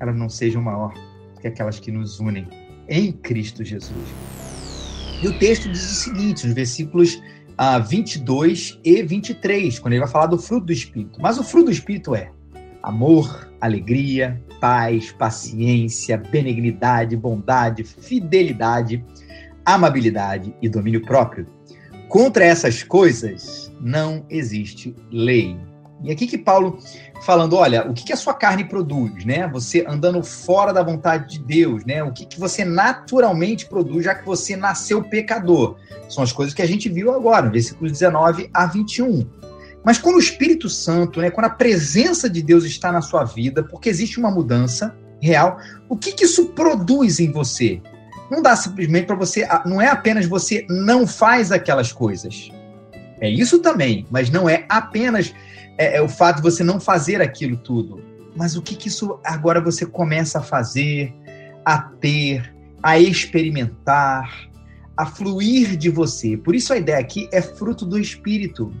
elas 0.00 0.16
não 0.16 0.28
sejam 0.28 0.62
maior 0.62 0.92
que 1.40 1.48
aquelas 1.48 1.78
que 1.78 1.90
nos 1.90 2.20
unem 2.20 2.46
em 2.88 3.12
Cristo 3.12 3.64
Jesus. 3.64 4.06
E 5.22 5.28
o 5.28 5.38
texto 5.38 5.70
diz 5.70 5.82
o 5.82 5.94
seguinte, 5.94 6.46
nos 6.46 6.54
versículos 6.54 7.20
ah, 7.56 7.78
22 7.78 8.80
e 8.84 9.02
23, 9.02 9.78
quando 9.78 9.92
ele 9.92 10.00
vai 10.00 10.10
falar 10.10 10.26
do 10.26 10.38
fruto 10.38 10.66
do 10.66 10.72
Espírito. 10.72 11.20
Mas 11.20 11.38
o 11.38 11.44
fruto 11.44 11.66
do 11.66 11.72
Espírito 11.72 12.14
é 12.14 12.30
amor, 12.82 13.48
alegria, 13.60 14.42
paz, 14.60 15.12
paciência, 15.12 16.18
benignidade, 16.18 17.16
bondade, 17.16 17.84
fidelidade, 17.84 19.04
amabilidade 19.64 20.54
e 20.60 20.68
domínio 20.68 21.02
próprio. 21.02 21.46
Contra 22.08 22.44
essas 22.44 22.82
coisas 22.82 23.72
não 23.80 24.26
existe 24.28 24.94
lei. 25.10 25.58
E 26.02 26.10
aqui 26.10 26.26
que 26.26 26.36
Paulo 26.36 26.78
falando, 27.24 27.54
olha, 27.54 27.88
o 27.88 27.94
que, 27.94 28.04
que 28.04 28.12
a 28.12 28.16
sua 28.16 28.34
carne 28.34 28.64
produz, 28.64 29.24
né? 29.24 29.46
Você 29.48 29.84
andando 29.88 30.22
fora 30.22 30.72
da 30.72 30.82
vontade 30.82 31.38
de 31.38 31.44
Deus, 31.44 31.84
né? 31.84 32.02
O 32.02 32.12
que, 32.12 32.26
que 32.26 32.40
você 32.40 32.64
naturalmente 32.64 33.66
produz, 33.66 34.04
já 34.04 34.14
que 34.14 34.26
você 34.26 34.56
nasceu 34.56 35.04
pecador. 35.04 35.76
São 36.08 36.24
as 36.24 36.32
coisas 36.32 36.52
que 36.52 36.62
a 36.62 36.66
gente 36.66 36.88
viu 36.88 37.14
agora, 37.14 37.48
versículos 37.48 37.92
19 37.92 38.50
a 38.52 38.66
21. 38.66 39.24
Mas 39.84 39.98
quando 39.98 40.16
o 40.16 40.20
Espírito 40.20 40.68
Santo, 40.68 41.20
né, 41.20 41.30
quando 41.30 41.46
a 41.46 41.50
presença 41.50 42.28
de 42.28 42.42
Deus 42.42 42.64
está 42.64 42.90
na 42.90 43.00
sua 43.00 43.24
vida, 43.24 43.62
porque 43.62 43.88
existe 43.88 44.18
uma 44.18 44.30
mudança 44.30 44.96
real, 45.20 45.58
o 45.88 45.96
que, 45.96 46.12
que 46.12 46.24
isso 46.24 46.48
produz 46.48 47.20
em 47.20 47.30
você? 47.30 47.80
Não 48.32 48.40
dá 48.40 48.56
simplesmente 48.56 49.04
para 49.04 49.14
você. 49.14 49.46
Não 49.66 49.78
é 49.78 49.88
apenas 49.88 50.24
você 50.24 50.64
não 50.66 51.06
faz 51.06 51.52
aquelas 51.52 51.92
coisas. 51.92 52.48
É 53.20 53.28
isso 53.28 53.58
também, 53.58 54.06
mas 54.10 54.30
não 54.30 54.48
é 54.48 54.64
apenas 54.70 55.34
é, 55.76 55.98
é 55.98 56.02
o 56.02 56.08
fato 56.08 56.36
de 56.36 56.42
você 56.42 56.64
não 56.64 56.80
fazer 56.80 57.20
aquilo 57.20 57.58
tudo. 57.58 58.02
Mas 58.34 58.56
o 58.56 58.62
que, 58.62 58.74
que 58.74 58.88
isso 58.88 59.20
agora 59.22 59.60
você 59.60 59.84
começa 59.84 60.38
a 60.38 60.42
fazer, 60.42 61.12
a 61.62 61.78
ter, 61.78 62.54
a 62.82 62.98
experimentar, 62.98 64.48
a 64.96 65.04
fluir 65.04 65.76
de 65.76 65.90
você. 65.90 66.34
Por 66.34 66.54
isso 66.54 66.72
a 66.72 66.78
ideia 66.78 67.00
aqui 67.00 67.28
é 67.32 67.42
fruto 67.42 67.84
do 67.84 67.98
Espírito. 67.98 68.72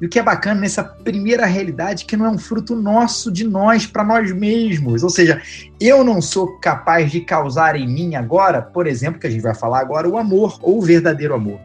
E 0.00 0.06
o 0.06 0.08
que 0.08 0.18
é 0.18 0.22
bacana 0.22 0.60
nessa 0.60 0.84
primeira 0.84 1.44
realidade 1.44 2.04
é 2.04 2.06
que 2.06 2.16
não 2.16 2.26
é 2.26 2.30
um 2.30 2.38
fruto 2.38 2.76
nosso, 2.76 3.32
de 3.32 3.44
nós, 3.44 3.86
para 3.86 4.04
nós 4.04 4.32
mesmos. 4.32 5.02
Ou 5.02 5.10
seja, 5.10 5.42
eu 5.80 6.04
não 6.04 6.22
sou 6.22 6.58
capaz 6.60 7.10
de 7.10 7.20
causar 7.20 7.74
em 7.74 7.88
mim 7.88 8.14
agora, 8.14 8.62
por 8.62 8.86
exemplo, 8.86 9.20
que 9.20 9.26
a 9.26 9.30
gente 9.30 9.42
vai 9.42 9.54
falar 9.54 9.80
agora, 9.80 10.08
o 10.08 10.16
amor, 10.16 10.58
ou 10.62 10.78
o 10.78 10.82
verdadeiro 10.82 11.34
amor. 11.34 11.58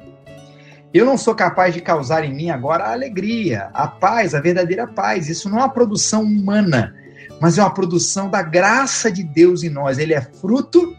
Eu 0.94 1.06
não 1.06 1.18
sou 1.18 1.34
capaz 1.34 1.74
de 1.74 1.82
causar 1.82 2.24
em 2.24 2.34
mim 2.34 2.50
agora 2.50 2.86
a 2.86 2.94
alegria, 2.94 3.70
a 3.74 3.88
paz, 3.88 4.36
a 4.36 4.42
verdadeira 4.42 4.88
paz. 4.88 5.28
Isso 5.28 5.50
não 5.50 5.58
é 5.58 5.62
uma 5.62 5.70
produção 5.70 6.24
humana, 6.24 6.96
mas 7.42 7.58
é 7.58 7.62
uma 7.62 7.74
produção 7.74 8.30
da 8.30 8.44
graça 8.44 9.12
de 9.12 9.24
Deus 9.24 9.64
em 9.64 9.70
nós. 9.70 9.98
Ele 9.98 10.14
é 10.14 10.22
fruto 10.22 10.96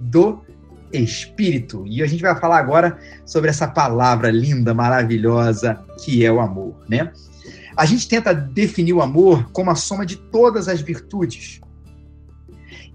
do 0.00 0.40
Espírito. 1.02 1.84
E 1.86 2.02
a 2.02 2.06
gente 2.06 2.22
vai 2.22 2.38
falar 2.38 2.58
agora 2.58 2.98
sobre 3.24 3.50
essa 3.50 3.66
palavra 3.66 4.30
linda, 4.30 4.74
maravilhosa, 4.74 5.82
que 6.04 6.24
é 6.24 6.30
o 6.30 6.40
amor, 6.40 6.74
né? 6.88 7.12
A 7.76 7.84
gente 7.86 8.08
tenta 8.08 8.32
definir 8.32 8.92
o 8.92 9.02
amor 9.02 9.50
como 9.52 9.70
a 9.70 9.74
soma 9.74 10.06
de 10.06 10.16
todas 10.16 10.68
as 10.68 10.80
virtudes. 10.80 11.60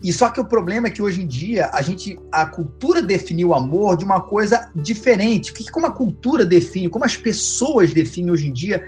E 0.02 0.14
só 0.14 0.30
que 0.30 0.40
o 0.40 0.46
problema 0.46 0.88
é 0.88 0.90
que 0.90 1.02
hoje 1.02 1.22
em 1.22 1.28
dia 1.28 1.70
a 1.74 1.82
gente 1.82 2.18
a 2.32 2.46
cultura 2.46 3.02
definiu 3.02 3.50
o 3.50 3.54
amor 3.54 3.98
de 3.98 4.06
uma 4.06 4.22
coisa 4.22 4.72
diferente. 4.74 5.52
Que 5.52 5.70
como 5.70 5.88
a 5.88 5.92
cultura 5.92 6.46
define, 6.46 6.88
como 6.88 7.04
as 7.04 7.18
pessoas 7.18 7.94
definem 7.94 8.32
hoje 8.32 8.48
em 8.48 8.54
dia, 8.54 8.82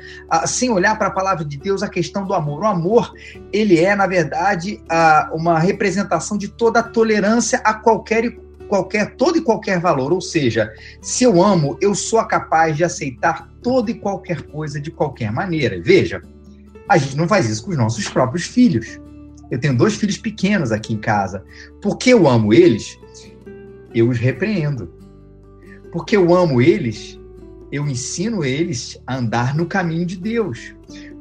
sem 0.45 0.69
olhar 0.69 0.97
para 0.97 1.08
a 1.08 1.12
palavra 1.12 1.43
de 1.43 1.58
Deus 1.58 1.84
a 1.84 1.89
questão 1.89 2.26
do 2.26 2.34
amor. 2.34 2.62
O 2.62 2.65
amor, 2.65 3.12
ele 3.52 3.78
é 3.78 3.93
na 3.93 4.08
verdade 4.08 4.82
uma 5.34 5.60
representação 5.60 6.38
de 6.38 6.47
toda 6.47 6.80
a 6.80 6.84
tolerância 6.84 7.60
a 7.65 7.74
qualquer 7.74 8.34
qualquer 8.71 9.17
todo 9.17 9.38
e 9.38 9.41
qualquer 9.41 9.81
valor, 9.81 10.13
ou 10.13 10.21
seja, 10.21 10.73
se 11.01 11.25
eu 11.25 11.43
amo, 11.43 11.77
eu 11.81 11.93
sou 11.93 12.23
capaz 12.23 12.77
de 12.77 12.86
aceitar 12.86 13.51
toda 13.62 13.91
e 13.91 13.95
qualquer 13.95 14.43
coisa 14.43 14.79
de 14.79 14.89
qualquer 14.89 15.29
maneira. 15.29 15.81
Veja, 15.81 16.21
a 16.88 16.97
gente 16.97 17.17
não 17.17 17.27
faz 17.27 17.49
isso 17.49 17.65
com 17.65 17.71
os 17.71 17.77
nossos 17.77 18.07
próprios 18.07 18.45
filhos. 18.45 18.97
Eu 19.51 19.60
tenho 19.60 19.77
dois 19.77 19.95
filhos 19.95 20.17
pequenos 20.17 20.71
aqui 20.71 20.93
em 20.93 20.97
casa. 20.97 21.43
Porque 21.81 22.13
eu 22.13 22.29
amo 22.29 22.53
eles, 22.53 22.97
eu 23.93 24.07
os 24.07 24.17
repreendo. 24.17 24.89
Porque 25.91 26.15
eu 26.15 26.34
amo 26.34 26.62
eles, 26.62 27.19
eu 27.73 27.86
ensino 27.89 28.41
eles 28.41 28.97
a 29.05 29.17
andar 29.17 29.53
no 29.53 29.65
caminho 29.65 30.05
de 30.05 30.15
Deus. 30.15 30.73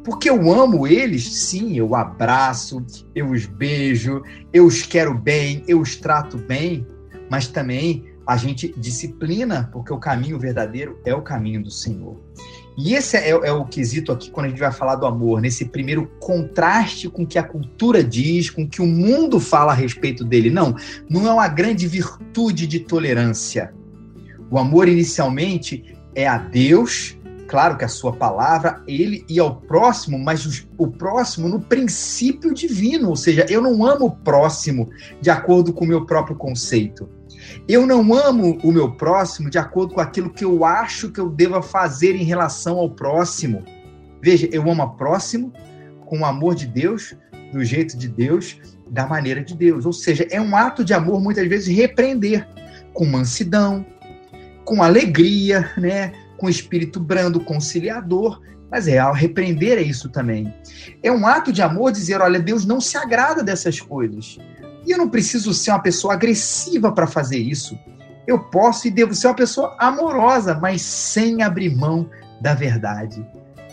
Porque 0.04 0.30
eu 0.30 0.52
amo 0.52 0.86
eles, 0.86 1.24
sim, 1.24 1.76
eu 1.76 1.96
abraço, 1.96 2.80
eu 3.12 3.30
os 3.30 3.44
beijo, 3.44 4.22
eu 4.52 4.66
os 4.66 4.82
quero 4.82 5.12
bem, 5.12 5.64
eu 5.66 5.80
os 5.80 5.96
trato 5.96 6.38
bem, 6.38 6.86
mas 7.30 7.46
também 7.46 8.04
a 8.26 8.36
gente 8.36 8.74
disciplina, 8.76 9.70
porque 9.72 9.92
o 9.92 9.98
caminho 9.98 10.38
verdadeiro 10.38 11.00
é 11.04 11.14
o 11.14 11.22
caminho 11.22 11.62
do 11.62 11.70
Senhor. 11.70 12.16
E 12.76 12.94
esse 12.94 13.16
é, 13.16 13.30
é, 13.30 13.52
o 13.52 13.64
quesito 13.64 14.12
aqui 14.12 14.30
quando 14.30 14.46
a 14.46 14.48
gente 14.48 14.60
vai 14.60 14.72
falar 14.72 14.96
do 14.96 15.06
amor, 15.06 15.40
nesse 15.40 15.64
primeiro 15.64 16.06
contraste 16.18 17.08
com 17.08 17.24
o 17.24 17.26
que 17.26 17.38
a 17.38 17.42
cultura 17.42 18.02
diz, 18.02 18.48
com 18.48 18.62
o 18.62 18.68
que 18.68 18.80
o 18.80 18.86
mundo 18.86 19.40
fala 19.40 19.72
a 19.72 19.74
respeito 19.74 20.24
dele. 20.24 20.50
Não, 20.50 20.74
não 21.08 21.26
é 21.26 21.32
uma 21.32 21.48
grande 21.48 21.86
virtude 21.86 22.66
de 22.66 22.80
tolerância. 22.80 23.72
O 24.50 24.58
amor 24.58 24.88
inicialmente 24.88 25.96
é 26.14 26.26
a 26.26 26.38
Deus, 26.38 27.16
claro 27.46 27.76
que 27.76 27.84
a 27.84 27.88
sua 27.88 28.12
palavra, 28.12 28.80
ele 28.86 29.24
e 29.28 29.38
ao 29.38 29.56
próximo, 29.56 30.18
mas 30.18 30.66
o 30.78 30.86
próximo 30.86 31.48
no 31.48 31.60
princípio 31.60 32.54
divino, 32.54 33.08
ou 33.08 33.16
seja, 33.16 33.44
eu 33.48 33.60
não 33.60 33.84
amo 33.84 34.06
o 34.06 34.10
próximo 34.10 34.88
de 35.20 35.30
acordo 35.30 35.72
com 35.72 35.84
o 35.84 35.88
meu 35.88 36.06
próprio 36.06 36.36
conceito. 36.36 37.08
Eu 37.68 37.86
não 37.86 38.14
amo 38.14 38.58
o 38.62 38.72
meu 38.72 38.92
próximo 38.92 39.50
de 39.50 39.58
acordo 39.58 39.94
com 39.94 40.00
aquilo 40.00 40.30
que 40.30 40.44
eu 40.44 40.64
acho 40.64 41.10
que 41.10 41.20
eu 41.20 41.28
deva 41.28 41.62
fazer 41.62 42.14
em 42.14 42.24
relação 42.24 42.78
ao 42.78 42.90
próximo. 42.90 43.64
Veja, 44.22 44.48
eu 44.52 44.70
amo 44.70 44.82
o 44.82 44.90
próximo 44.96 45.52
com 46.06 46.20
o 46.20 46.24
amor 46.24 46.54
de 46.54 46.66
Deus, 46.66 47.14
do 47.52 47.64
jeito 47.64 47.96
de 47.96 48.08
Deus, 48.08 48.58
da 48.90 49.06
maneira 49.06 49.42
de 49.42 49.56
Deus. 49.56 49.86
Ou 49.86 49.92
seja, 49.92 50.26
é 50.30 50.40
um 50.40 50.56
ato 50.56 50.84
de 50.84 50.92
amor 50.92 51.20
muitas 51.20 51.46
vezes 51.48 51.74
repreender 51.74 52.46
com 52.92 53.06
mansidão, 53.06 53.86
com 54.64 54.82
alegria, 54.82 55.70
né? 55.76 56.12
com 56.36 56.48
espírito 56.48 56.98
brando, 56.98 57.40
conciliador. 57.40 58.40
Mas 58.70 58.86
é, 58.86 58.98
ao 58.98 59.12
repreender 59.12 59.78
é 59.78 59.82
isso 59.82 60.08
também. 60.08 60.52
É 61.02 61.10
um 61.10 61.26
ato 61.26 61.52
de 61.52 61.60
amor 61.60 61.92
dizer: 61.92 62.20
olha, 62.20 62.38
Deus 62.38 62.64
não 62.64 62.80
se 62.80 62.96
agrada 62.96 63.42
dessas 63.42 63.80
coisas. 63.80 64.38
E 64.86 64.92
eu 64.92 64.98
não 64.98 65.08
preciso 65.08 65.52
ser 65.52 65.70
uma 65.70 65.82
pessoa 65.82 66.14
agressiva 66.14 66.92
para 66.92 67.06
fazer 67.06 67.38
isso. 67.38 67.78
Eu 68.26 68.38
posso 68.38 68.86
e 68.86 68.90
devo 68.90 69.14
ser 69.14 69.28
uma 69.28 69.34
pessoa 69.34 69.74
amorosa, 69.78 70.54
mas 70.54 70.82
sem 70.82 71.42
abrir 71.42 71.74
mão 71.74 72.08
da 72.40 72.54
verdade. 72.54 73.24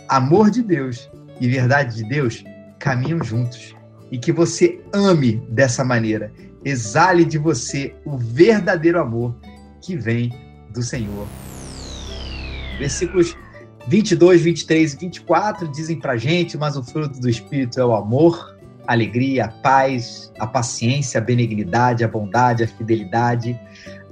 Amor 0.08 0.50
de 0.50 0.64
Deus 0.64 1.10
e 1.40 1.48
verdade 1.48 1.96
de 1.96 2.04
Deus 2.10 2.44
caminham 2.80 3.24
juntos. 3.24 3.76
E 4.12 4.18
que 4.18 4.32
você 4.32 4.82
ame 4.94 5.38
dessa 5.50 5.84
maneira. 5.84 6.32
Exale 6.64 7.24
de 7.26 7.38
você 7.38 7.96
o 8.06 8.18
verdadeiro 8.18 9.00
amor 9.00 9.36
que 9.82 9.96
vem 9.96 10.34
do 10.74 10.82
Senhor. 10.82 11.28
Versículos 12.80 13.36
22, 13.88 14.42
23 14.42 14.94
e 14.94 14.98
24 14.98 15.68
dizem 15.70 16.00
para 16.00 16.18
gente: 16.18 16.58
Mas 16.58 16.76
o 16.76 16.84
fruto 16.84 17.20
do 17.20 17.30
Espírito 17.30 17.80
é 17.80 17.86
o 17.86 17.96
amor, 17.96 18.57
alegria, 18.88 19.46
a 19.46 19.48
paz, 19.50 20.32
a 20.40 20.48
paciência, 20.48 21.20
a 21.20 21.24
benignidade, 21.24 22.04
a 22.04 22.08
bondade, 22.08 22.64
a 22.64 22.68
fidelidade, 22.68 23.60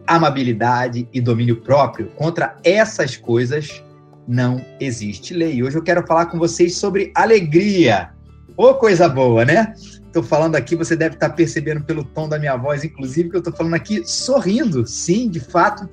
amabilidade 0.05 1.07
e 1.13 1.21
domínio 1.21 1.61
próprio. 1.61 2.07
Contra 2.15 2.57
essas 2.63 3.15
coisas 3.15 3.83
não 4.27 4.63
existe 4.79 5.33
lei. 5.33 5.63
Hoje 5.63 5.77
eu 5.77 5.83
quero 5.83 6.05
falar 6.05 6.27
com 6.27 6.37
vocês 6.37 6.77
sobre 6.77 7.11
alegria. 7.15 8.09
Ô, 8.57 8.73
coisa 8.73 9.07
boa, 9.07 9.45
né? 9.45 9.73
Estou 9.75 10.23
falando 10.23 10.55
aqui, 10.55 10.75
você 10.75 10.95
deve 10.95 11.15
estar 11.15 11.29
percebendo 11.31 11.83
pelo 11.83 12.03
tom 12.03 12.29
da 12.29 12.39
minha 12.39 12.55
voz, 12.55 12.83
inclusive, 12.83 13.29
que 13.29 13.35
eu 13.35 13.39
estou 13.39 13.53
falando 13.53 13.73
aqui 13.73 14.01
sorrindo. 14.05 14.87
Sim, 14.87 15.29
de 15.29 15.41
fato, 15.41 15.89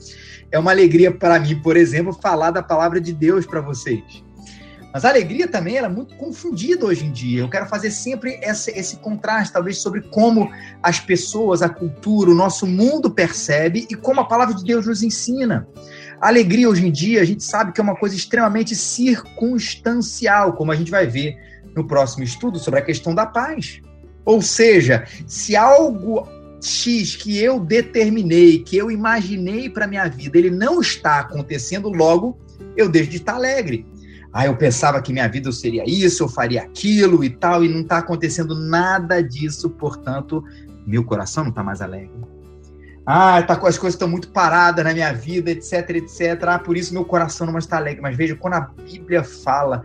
é 0.51 0.59
uma 0.59 0.71
alegria 0.71 1.11
para 1.11 1.41
mim, 1.41 1.61
por 1.61 1.77
exemplo, 1.77 2.13
falar 2.13 2.53
da 2.53 2.63
palavra 2.63 3.01
de 3.01 3.13
Deus 3.13 3.45
para 3.45 3.61
vocês. 3.61 4.23
Mas 4.93 5.05
a 5.05 5.09
alegria 5.09 5.49
também 5.49 5.79
é 5.79 5.89
muito 5.89 6.15
confundida 6.17 6.85
hoje 6.85 7.07
em 7.07 7.11
dia. 7.11 7.41
Eu 7.41 7.49
quero 7.49 7.67
fazer 7.67 7.91
sempre 7.91 8.39
esse, 8.43 8.71
esse 8.73 8.97
contraste, 8.97 9.53
talvez, 9.53 9.79
sobre 9.79 10.03
como 10.03 10.51
as 10.83 11.01
pessoas, 11.01 11.63
a 11.63 11.69
cultura, 11.69 12.31
o 12.31 12.35
nosso 12.35 12.67
mundo 12.67 13.11
percebe 13.11 13.87
e 13.89 13.95
como 13.95 14.21
a 14.21 14.25
palavra 14.27 14.55
de 14.55 14.63
Deus 14.63 14.87
nos 14.87 15.03
ensina. 15.03 15.67
A 16.21 16.29
alegria 16.29 16.69
hoje 16.69 16.87
em 16.87 16.93
dia, 16.93 17.23
a 17.23 17.25
gente 17.25 17.43
sabe 17.43 17.73
que 17.73 17.81
é 17.81 17.85
uma 17.85 17.97
coisa 17.97 18.15
extremamente 18.15 18.77
circunstancial, 18.77 20.53
como 20.53 20.71
a 20.71 20.77
gente 20.77 20.91
vai 20.91 21.07
ver 21.07 21.37
no 21.75 21.87
próximo 21.87 22.23
estudo 22.23 22.59
sobre 22.59 22.81
a 22.81 22.85
questão 22.85 23.15
da 23.15 23.25
paz. 23.25 23.81
Ou 24.25 24.43
seja, 24.43 25.05
se 25.27 25.57
algo 25.57 26.29
X 26.63 27.17
que 27.17 27.39
eu 27.39 27.59
determinei, 27.59 28.61
que 28.61 28.77
eu 28.77 28.91
imaginei 28.91 29.69
para 29.69 29.87
minha 29.87 30.07
vida, 30.07 30.39
ele 30.39 30.51
não 30.51 30.81
está 30.81 31.21
acontecendo, 31.21 31.89
logo 31.89 32.39
eu 32.77 32.89
deixo 32.89 33.11
de 33.11 33.17
estar 33.17 33.35
alegre. 33.35 33.87
Ah, 34.33 34.47
eu 34.47 34.57
pensava 34.57 35.03
que 35.03 35.13
minha 35.13 35.29
vida 35.29 35.53
seria 35.53 35.85
isso, 35.87 36.23
eu 36.23 36.29
faria 36.29 36.63
aquilo 36.63 37.23
e 37.23 37.29
tal, 37.29 37.63
e 37.63 37.69
não 37.69 37.83
está 37.83 37.99
acontecendo 37.99 38.55
nada 38.55 39.23
disso, 39.23 39.69
portanto, 39.69 40.43
meu 40.87 41.05
coração 41.05 41.45
não 41.45 41.51
está 41.51 41.63
mais 41.63 41.83
alegre. 41.83 42.11
Ah, 43.05 43.43
tá, 43.43 43.55
as 43.55 43.77
coisas 43.77 43.95
estão 43.95 44.09
muito 44.09 44.29
paradas 44.31 44.85
na 44.85 44.93
minha 44.93 45.13
vida, 45.13 45.51
etc, 45.51 45.91
etc. 45.91 46.45
Ah, 46.47 46.59
por 46.59 46.77
isso 46.77 46.95
meu 46.95 47.05
coração 47.05 47.47
não 47.47 47.59
está 47.59 47.77
alegre. 47.77 48.01
Mas 48.01 48.17
veja, 48.17 48.37
quando 48.37 48.55
a 48.55 48.61
Bíblia 48.61 49.25
fala 49.25 49.83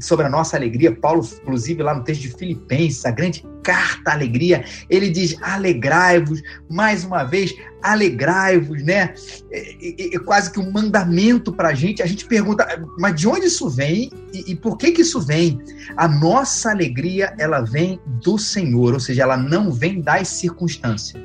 sobre 0.00 0.26
a 0.26 0.28
nossa 0.28 0.56
alegria. 0.56 0.94
Paulo, 0.94 1.26
inclusive, 1.42 1.82
lá 1.82 1.94
no 1.94 2.04
texto 2.04 2.22
de 2.22 2.28
Filipenses, 2.28 3.04
a 3.04 3.10
grande 3.10 3.44
carta 3.62 4.10
à 4.10 4.14
alegria, 4.14 4.64
ele 4.88 5.10
diz: 5.10 5.36
alegrai-vos, 5.42 6.42
mais 6.70 7.04
uma 7.04 7.24
vez, 7.24 7.54
alegrai-vos, 7.82 8.82
né? 8.82 9.14
É, 9.50 10.12
é, 10.12 10.14
é, 10.14 10.18
quase 10.18 10.52
que 10.52 10.60
um 10.60 10.70
mandamento 10.70 11.52
para 11.52 11.68
a 11.68 11.74
gente. 11.74 12.02
A 12.02 12.06
gente 12.06 12.26
pergunta, 12.26 12.66
mas 12.98 13.14
de 13.14 13.26
onde 13.26 13.46
isso 13.46 13.68
vem 13.68 14.10
e, 14.32 14.52
e 14.52 14.56
por 14.56 14.76
que, 14.76 14.92
que 14.92 15.02
isso 15.02 15.20
vem? 15.20 15.60
A 15.96 16.06
nossa 16.06 16.70
alegria, 16.70 17.34
ela 17.38 17.60
vem 17.60 18.00
do 18.22 18.38
Senhor, 18.38 18.94
ou 18.94 19.00
seja, 19.00 19.22
ela 19.22 19.36
não 19.36 19.72
vem 19.72 20.00
das 20.00 20.28
circunstâncias. 20.28 21.22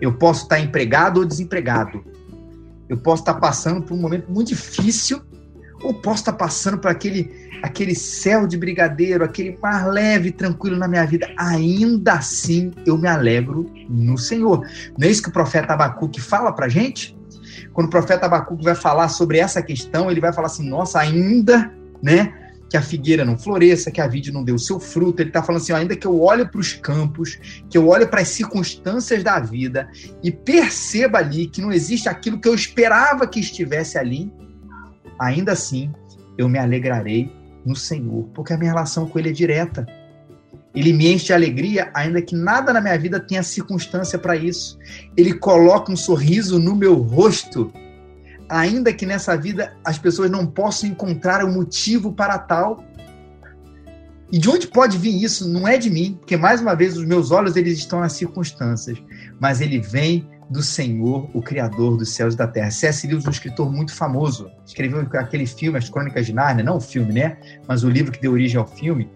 Eu 0.00 0.14
posso 0.16 0.44
estar 0.44 0.60
empregado 0.60 1.18
ou 1.18 1.26
desempregado. 1.26 2.04
Eu 2.88 2.96
posso 2.96 3.22
estar 3.22 3.34
passando 3.34 3.82
por 3.82 3.94
um 3.94 4.00
momento 4.00 4.30
muito 4.30 4.48
difícil 4.48 5.20
ou 5.82 5.94
posso 5.94 6.22
estar 6.22 6.32
passando 6.32 6.78
por 6.78 6.90
aquele, 6.90 7.50
aquele 7.62 7.94
céu 7.94 8.46
de 8.46 8.56
brigadeiro, 8.56 9.24
aquele 9.24 9.56
mar 9.62 9.88
leve 9.88 10.28
e 10.28 10.32
tranquilo 10.32 10.76
na 10.76 10.88
minha 10.88 11.04
vida. 11.04 11.28
Ainda 11.36 12.14
assim, 12.14 12.72
eu 12.84 12.98
me 12.98 13.08
alegro 13.08 13.70
no 13.88 14.18
Senhor. 14.18 14.66
Não 14.98 15.06
é 15.06 15.10
isso 15.10 15.22
que 15.22 15.28
o 15.28 15.32
profeta 15.32 15.72
Abacuque 15.72 16.20
fala 16.20 16.52
para 16.52 16.68
gente? 16.68 17.16
Quando 17.72 17.86
o 17.86 17.90
profeta 17.90 18.26
Abacuque 18.26 18.64
vai 18.64 18.74
falar 18.74 19.08
sobre 19.08 19.38
essa 19.38 19.62
questão, 19.62 20.10
ele 20.10 20.20
vai 20.20 20.32
falar 20.32 20.46
assim: 20.46 20.68
nossa, 20.68 20.98
ainda, 20.98 21.72
né? 22.02 22.32
que 22.68 22.76
a 22.76 22.82
figueira 22.82 23.24
não 23.24 23.38
floresça, 23.38 23.90
que 23.90 24.00
a 24.00 24.06
vide 24.06 24.30
não 24.30 24.44
dê 24.44 24.52
o 24.52 24.58
seu 24.58 24.78
fruto. 24.78 25.22
Ele 25.22 25.30
está 25.30 25.42
falando 25.42 25.62
assim: 25.62 25.72
ainda 25.72 25.96
que 25.96 26.06
eu 26.06 26.20
olhe 26.20 26.44
para 26.44 26.60
os 26.60 26.74
campos, 26.74 27.38
que 27.68 27.78
eu 27.78 27.88
olhe 27.88 28.06
para 28.06 28.20
as 28.20 28.28
circunstâncias 28.28 29.22
da 29.22 29.40
vida 29.40 29.88
e 30.22 30.30
perceba 30.30 31.18
ali 31.18 31.46
que 31.46 31.60
não 31.60 31.72
existe 31.72 32.08
aquilo 32.08 32.40
que 32.40 32.48
eu 32.48 32.54
esperava 32.54 33.26
que 33.26 33.40
estivesse 33.40 33.96
ali, 33.96 34.30
ainda 35.18 35.52
assim 35.52 35.92
eu 36.36 36.48
me 36.48 36.58
alegrarei 36.58 37.32
no 37.64 37.74
Senhor, 37.74 38.28
porque 38.34 38.52
a 38.52 38.56
minha 38.56 38.70
relação 38.70 39.06
com 39.06 39.18
Ele 39.18 39.30
é 39.30 39.32
direta. 39.32 39.86
Ele 40.74 40.92
me 40.92 41.12
enche 41.12 41.26
de 41.26 41.32
alegria, 41.32 41.90
ainda 41.92 42.22
que 42.22 42.36
nada 42.36 42.72
na 42.72 42.80
minha 42.80 42.98
vida 42.98 43.18
tenha 43.18 43.42
circunstância 43.42 44.18
para 44.18 44.36
isso. 44.36 44.78
Ele 45.16 45.34
coloca 45.34 45.90
um 45.90 45.96
sorriso 45.96 46.58
no 46.58 46.76
meu 46.76 46.94
rosto, 46.94 47.72
ainda 48.48 48.92
que 48.92 49.04
nessa 49.04 49.36
vida 49.36 49.76
as 49.84 49.98
pessoas 49.98 50.30
não 50.30 50.46
possam 50.46 50.88
encontrar 50.88 51.44
o 51.44 51.48
um 51.48 51.54
motivo 51.54 52.12
para 52.12 52.38
tal. 52.38 52.84
E 54.30 54.38
de 54.38 54.48
onde 54.48 54.66
pode 54.68 54.98
vir 54.98 55.22
isso? 55.22 55.48
Não 55.48 55.66
é 55.66 55.78
de 55.78 55.90
mim, 55.90 56.16
porque 56.20 56.36
mais 56.36 56.60
uma 56.60 56.76
vez 56.76 56.96
os 56.96 57.04
meus 57.04 57.30
olhos 57.30 57.56
eles 57.56 57.78
estão 57.78 58.00
nas 58.00 58.12
circunstâncias, 58.12 59.02
mas 59.40 59.60
ele 59.60 59.80
vem 59.80 60.28
do 60.50 60.62
Senhor, 60.62 61.28
o 61.34 61.42
Criador 61.42 61.96
dos 61.96 62.10
céus 62.10 62.34
e 62.34 62.36
da 62.36 62.46
terra. 62.46 62.70
C.S. 62.70 63.06
Lewis, 63.06 63.26
um 63.26 63.30
escritor 63.30 63.70
muito 63.70 63.94
famoso, 63.94 64.50
escreveu 64.64 65.00
aquele 65.14 65.46
filme, 65.46 65.78
As 65.78 65.88
Crônicas 65.88 66.26
de 66.26 66.32
Nárnia, 66.32 66.64
não 66.64 66.76
o 66.76 66.80
filme, 66.80 67.12
né? 67.12 67.36
Mas 67.66 67.84
o 67.84 67.90
livro 67.90 68.12
que 68.12 68.20
deu 68.20 68.32
origem 68.32 68.58
ao 68.58 68.66
filme. 68.66 69.10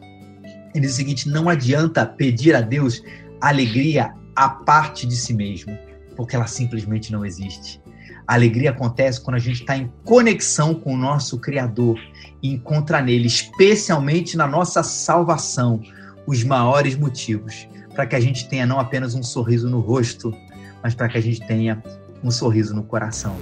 Ele 0.75 0.87
diz 0.87 0.93
o 0.93 0.97
seguinte: 0.97 1.29
não 1.29 1.49
adianta 1.49 2.05
pedir 2.05 2.55
a 2.55 2.61
Deus 2.61 3.03
alegria 3.41 4.15
à 4.37 4.49
parte 4.49 5.07
de 5.07 5.17
si 5.17 5.33
mesmo, 5.35 5.77
porque 6.17 6.37
ela 6.37 6.47
simplesmente 6.47 7.11
não 7.11 7.25
existe. 7.25 7.81
A 8.27 8.35
alegria 8.35 8.71
acontece 8.71 9.21
quando 9.21 9.37
a 9.37 9.41
gente 9.41 9.61
está 9.61 9.77
em 9.77 9.91
conexão 10.05 10.75
com 10.75 10.95
o 10.95 10.99
nosso 10.99 11.39
Criador 11.39 11.99
e 12.43 12.53
encontra 12.53 13.03
nele, 13.03 13.27
especialmente 13.27 14.37
na 14.37 14.47
nossa 14.47 14.83
salvação, 14.83 15.81
os 16.27 16.45
maiores 16.45 16.97
motivos 16.97 17.67
para 17.95 18.07
que 18.07 18.17
a 18.17 18.21
gente 18.21 18.49
tenha 18.49 18.67
não 18.67 18.81
apenas 18.81 19.15
um 19.15 19.23
sorriso 19.23 19.69
no 19.69 19.81
rosto, 19.81 20.35
mas 20.83 20.95
para 20.95 21.09
que 21.09 21.19
a 21.19 21.21
gente 21.23 21.47
tenha 21.47 21.83
um 22.23 22.31
sorriso 22.31 22.75
no 22.75 22.83
coração. 22.83 23.37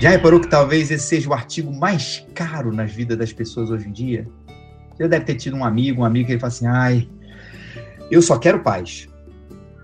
Já 0.00 0.10
reparou 0.10 0.40
que 0.40 0.48
talvez 0.48 0.90
esse 0.90 1.06
seja 1.06 1.28
o 1.28 1.34
artigo 1.34 1.72
mais 1.72 2.26
caro 2.34 2.72
nas 2.72 2.90
vidas 2.90 3.18
das 3.18 3.32
pessoas 3.32 3.70
hoje 3.70 3.88
em 3.88 3.92
dia? 3.92 4.26
Você 4.96 5.06
deve 5.06 5.24
ter 5.24 5.34
tido 5.34 5.56
um 5.56 5.64
amigo, 5.64 6.02
um 6.02 6.04
amigo 6.04 6.26
que 6.26 6.32
ele 6.32 6.40
fala 6.40 6.52
assim: 6.52 6.66
ai, 6.66 7.08
eu 8.10 8.22
só 8.22 8.38
quero 8.38 8.60
paz. 8.60 9.08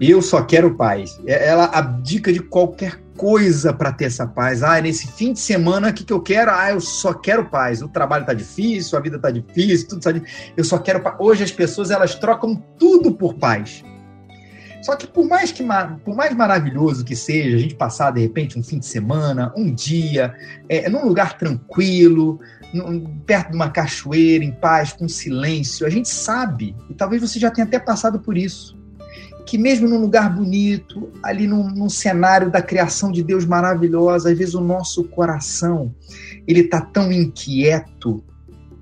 Eu 0.00 0.20
só 0.20 0.42
quero 0.42 0.74
paz. 0.74 1.18
É, 1.26 1.48
ela 1.48 1.66
abdica 1.66 2.32
de 2.32 2.40
qualquer 2.40 3.00
coisa 3.16 3.72
para 3.72 3.92
ter 3.92 4.06
essa 4.06 4.26
paz. 4.26 4.62
Ah, 4.62 4.80
nesse 4.80 5.06
fim 5.06 5.32
de 5.32 5.40
semana, 5.40 5.88
o 5.88 5.92
que, 5.92 6.04
que 6.04 6.12
eu 6.12 6.20
quero? 6.20 6.50
Ah, 6.50 6.70
eu 6.70 6.80
só 6.80 7.14
quero 7.14 7.46
paz. 7.46 7.80
O 7.80 7.88
trabalho 7.88 8.26
tá 8.26 8.34
difícil, 8.34 8.98
a 8.98 9.00
vida 9.00 9.18
tá 9.18 9.30
difícil, 9.30 9.88
tudo 9.88 10.02
tá 10.02 10.12
difícil. 10.12 10.52
Eu 10.56 10.64
só 10.64 10.78
quero 10.78 11.00
paz. 11.00 11.16
Hoje 11.18 11.44
as 11.44 11.52
pessoas 11.52 11.90
elas 11.90 12.14
trocam 12.14 12.54
tudo 12.78 13.12
por 13.12 13.34
paz. 13.34 13.82
Só 14.86 14.94
que 14.94 15.04
por 15.04 15.26
mais 15.26 15.50
que 15.50 15.64
por 16.04 16.14
mais 16.14 16.32
maravilhoso 16.32 17.04
que 17.04 17.16
seja 17.16 17.56
a 17.56 17.58
gente 17.58 17.74
passar 17.74 18.12
de 18.12 18.20
repente 18.20 18.56
um 18.56 18.62
fim 18.62 18.78
de 18.78 18.86
semana, 18.86 19.52
um 19.56 19.74
dia, 19.74 20.32
é, 20.68 20.88
num 20.88 21.04
lugar 21.04 21.36
tranquilo, 21.36 22.38
num, 22.72 23.04
perto 23.26 23.50
de 23.50 23.56
uma 23.56 23.68
cachoeira, 23.68 24.44
em 24.44 24.52
paz, 24.52 24.92
com 24.92 25.08
silêncio, 25.08 25.84
a 25.84 25.90
gente 25.90 26.08
sabe, 26.08 26.76
e 26.88 26.94
talvez 26.94 27.20
você 27.20 27.36
já 27.36 27.50
tenha 27.50 27.66
até 27.66 27.80
passado 27.80 28.20
por 28.20 28.38
isso, 28.38 28.78
que 29.44 29.58
mesmo 29.58 29.88
num 29.88 30.00
lugar 30.00 30.32
bonito, 30.32 31.10
ali 31.20 31.48
num, 31.48 31.68
num 31.68 31.88
cenário 31.88 32.48
da 32.48 32.62
criação 32.62 33.10
de 33.10 33.24
Deus 33.24 33.44
maravilhosa, 33.44 34.30
às 34.30 34.38
vezes 34.38 34.54
o 34.54 34.60
nosso 34.60 35.02
coração 35.02 35.92
ele 36.46 36.60
está 36.60 36.80
tão 36.80 37.10
inquieto, 37.10 38.22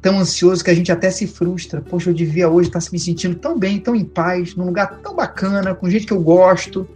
tão 0.05 0.19
ansioso 0.19 0.63
que 0.63 0.71
a 0.71 0.75
gente 0.75 0.93
até 0.93 1.11
se 1.11 1.27
frustra. 1.27 1.81
Poxa, 1.81 2.11
eu 2.11 2.15
devia 2.15 2.47
hoje 2.47 2.69
estar 2.69 2.79
me 2.93 2.99
sentindo 2.99 3.37
tão 3.37 3.59
bem, 3.59 3.81
tão 3.81 3.97
em 3.97 4.05
paz, 4.05 4.55
num 4.55 4.67
lugar 4.67 5.01
tão 5.01 5.17
bacana, 5.17 5.75
com 5.75 5.89
gente 5.89 6.05
que 6.05 6.13
eu 6.13 6.21
gosto, 6.21 6.87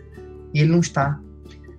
e 0.52 0.60
ele 0.60 0.70
não 0.70 0.80
está. 0.80 1.18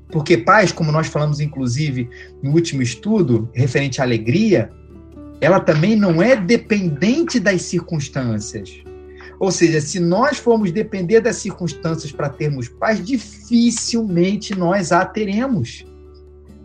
Porque 0.08 0.40
paz, 0.40 0.72
como 0.72 0.92
nós 0.92 1.06
falamos 1.06 1.40
inclusive 1.40 2.10
no 2.42 2.52
último 2.52 2.82
estudo, 2.82 3.48
referente 3.54 4.02
à 4.02 4.04
alegria, 4.06 4.72
ela 5.40 5.60
também 5.60 5.96
não 5.96 6.20
é 6.20 6.36
dependente 6.36 7.40
das 7.40 7.62
circunstâncias. 7.62 8.82
Ou 9.40 9.52
seja, 9.52 9.80
se 9.82 10.00
nós 10.00 10.40
formos 10.40 10.72
depender 10.72 11.22
das 11.22 11.36
circunstâncias 11.36 12.12
para 12.12 12.30
termos 12.30 12.68
paz, 12.68 13.06
dificilmente 13.06 14.58
nós 14.58 14.92
a 14.92 15.06
teremos. 15.06 15.86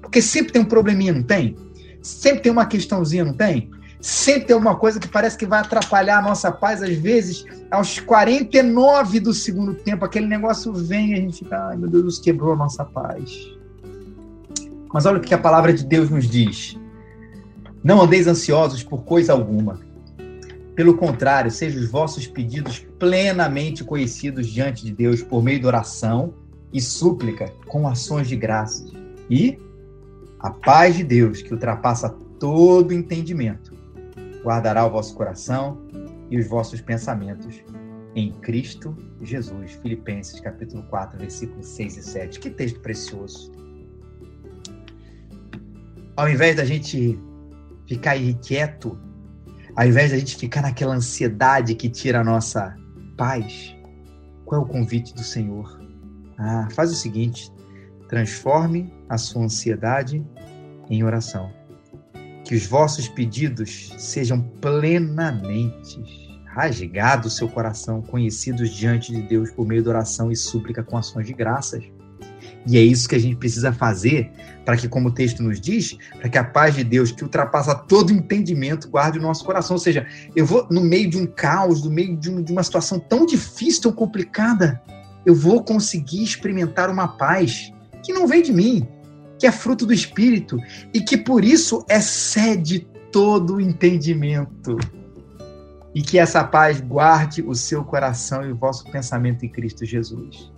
Porque 0.01 0.23
sempre 0.23 0.55
tem 0.55 0.63
um 0.63 0.65
probleminha, 0.65 1.13
não 1.13 1.23
tem? 1.23 1.55
Sempre 2.01 2.41
tem 2.41 2.51
uma 2.53 2.65
questãozinha, 2.65 3.27
não 3.27 3.35
tem? 3.35 3.71
Sempre 4.05 4.49
tem 4.49 4.57
uma 4.57 4.77
coisa 4.77 5.01
que 5.01 5.09
parece 5.09 5.35
que 5.39 5.47
vai 5.47 5.61
atrapalhar 5.61 6.19
a 6.19 6.23
nossa 6.23 6.53
paz, 6.53 6.83
às 6.83 6.95
vezes, 6.95 7.47
aos 7.71 7.99
49 7.99 9.19
do 9.19 9.33
segundo 9.33 9.73
tempo, 9.73 10.05
aquele 10.05 10.27
negócio 10.27 10.75
vem 10.75 11.13
e 11.13 11.15
a 11.15 11.17
gente 11.17 11.39
fica, 11.39 11.69
ai 11.69 11.77
meu 11.79 11.89
Deus, 11.89 12.19
quebrou 12.19 12.53
a 12.53 12.57
nossa 12.57 12.85
paz. 12.85 13.51
Mas 14.93 15.07
olha 15.07 15.17
o 15.17 15.23
que 15.23 15.33
a 15.33 15.39
palavra 15.39 15.73
de 15.73 15.87
Deus 15.87 16.11
nos 16.11 16.29
diz. 16.29 16.79
Não 17.83 18.03
andeis 18.03 18.27
ansiosos 18.27 18.83
por 18.83 19.05
coisa 19.05 19.33
alguma. 19.33 19.81
Pelo 20.75 20.99
contrário, 20.99 21.51
sejam 21.51 21.81
os 21.81 21.91
vossos 21.91 22.27
pedidos 22.27 22.87
plenamente 22.99 23.83
conhecidos 23.83 24.49
diante 24.49 24.85
de 24.85 24.93
Deus 24.93 25.23
por 25.23 25.43
meio 25.43 25.61
de 25.61 25.67
oração 25.67 26.35
e 26.71 26.79
súplica 26.79 27.51
com 27.67 27.89
ações 27.89 28.29
de 28.29 28.37
graças. 28.37 28.93
E 29.31 29.59
a 30.39 30.51
paz 30.51 30.95
de 30.95 31.05
Deus, 31.05 31.41
que 31.41 31.55
ultrapassa 31.55 32.11
todo 32.39 32.93
entendimento, 32.93 33.74
guardará 34.45 34.87
o 34.87 34.91
vosso 34.91 35.15
coração 35.15 35.83
e 36.31 36.39
os 36.39 36.47
vossos 36.47 36.81
pensamentos 36.81 37.63
em 38.15 38.31
Cristo 38.31 38.97
Jesus. 39.23 39.73
Filipenses 39.83 40.39
capítulo 40.39 40.83
4, 40.85 41.19
versículos 41.19 41.67
6 41.67 41.97
e 41.97 42.03
7. 42.03 42.41
Que 42.41 42.51
texto 42.51 42.81
precioso. 42.81 43.51
Ao 46.17 46.29
invés 46.29 46.57
da 46.57 46.65
gente 46.65 47.19
ficar 47.89 48.17
irrequieto, 48.17 48.97
ao 49.75 49.87
invés 49.87 50.13
da 50.13 50.19
gente 50.19 50.37
ficar 50.37 50.63
naquela 50.63 50.95
ansiedade 50.95 51.75
que 51.75 51.89
tira 51.89 52.21
a 52.21 52.25
nossa 52.25 52.77
paz, 53.17 53.75
qual 54.45 54.61
é 54.61 54.65
o 54.65 54.69
convite 54.69 55.15
do 55.15 55.23
Senhor? 55.23 55.81
Ah, 56.39 56.69
faz 56.71 56.93
o 56.93 56.95
seguinte: 56.95 57.51
transforme 58.09 58.93
a 59.09 59.19
sua 59.19 59.43
ansiedade 59.43 60.25
em 60.89 61.03
oração 61.03 61.64
que 62.45 62.55
os 62.55 62.67
vossos 62.67 63.09
pedidos 63.09 63.95
sejam 63.99 64.41
plenamente 64.61 66.03
rasgados 66.47 67.37
seu 67.37 67.49
coração, 67.49 68.01
conhecidos 68.01 68.71
diante 68.71 69.13
de 69.13 69.23
Deus 69.23 69.51
por 69.51 69.67
meio 69.67 69.83
de 69.83 69.89
oração 69.89 70.31
e 70.31 70.37
súplica 70.37 70.85
com 70.85 70.97
ações 70.97 71.27
de 71.27 71.33
graças. 71.33 71.83
E 72.67 72.79
é 72.79 72.81
isso 72.81 73.09
que 73.09 73.15
a 73.15 73.19
gente 73.19 73.37
precisa 73.37 73.73
fazer 73.73 74.31
para 74.65 74.77
que, 74.77 74.89
como 74.89 75.09
o 75.09 75.13
texto 75.13 75.43
nos 75.43 75.61
diz, 75.61 75.99
para 76.19 76.29
que 76.29 76.39
a 76.39 76.45
paz 76.45 76.75
de 76.75 76.85
Deus, 76.85 77.11
que 77.11 77.23
ultrapassa 77.23 77.75
todo 77.75 78.13
entendimento, 78.13 78.89
guarde 78.89 79.19
o 79.19 79.23
nosso 79.23 79.45
coração. 79.45 79.75
Ou 79.75 79.81
seja, 79.81 80.07
eu 80.35 80.47
vou, 80.47 80.67
no 80.71 80.81
meio 80.81 81.11
de 81.11 81.19
um 81.19 81.27
caos, 81.27 81.83
no 81.83 81.91
meio 81.91 82.17
de, 82.17 82.31
um, 82.31 82.43
de 82.43 82.53
uma 82.53 82.63
situação 82.63 82.99
tão 82.99 83.27
difícil, 83.27 83.83
tão 83.83 83.93
complicada, 83.93 84.81
eu 85.27 85.35
vou 85.35 85.63
conseguir 85.63 86.23
experimentar 86.23 86.89
uma 86.89 87.09
paz 87.09 87.73
que 88.03 88.13
não 88.13 88.27
vem 88.27 88.43
de 88.43 88.53
mim, 88.53 88.87
que 89.45 89.49
é 89.49 89.53
fruto 89.53 89.85
do 89.85 89.93
Espírito 89.93 90.59
e 90.95 91.03
que 91.03 91.19
por 91.19 91.45
isso 91.45 91.85
excede 91.87 92.89
todo 93.13 93.57
o 93.57 93.61
entendimento. 93.61 94.79
E 95.95 96.01
que 96.01 96.19
essa 96.19 96.43
paz 96.43 96.81
guarde 96.81 97.43
o 97.43 97.55
seu 97.55 97.85
coração 97.85 98.43
e 98.43 98.53
o 98.53 98.57
vosso 98.57 98.91
pensamento 98.91 99.45
em 99.45 99.51
Cristo 99.51 99.85
Jesus. 99.85 100.51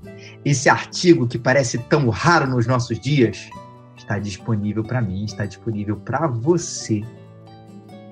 Esse 0.45 0.69
artigo 0.69 1.27
que 1.27 1.37
parece 1.37 1.79
tão 1.79 2.09
raro 2.11 2.49
nos 2.49 2.65
nossos 2.65 3.01
dias 3.01 3.51
está 3.97 4.21
disponível 4.21 4.85
para 4.85 5.03
mim, 5.03 5.25
está 5.25 5.47
disponível 5.47 5.97
para 5.97 6.29
você. 6.29 7.03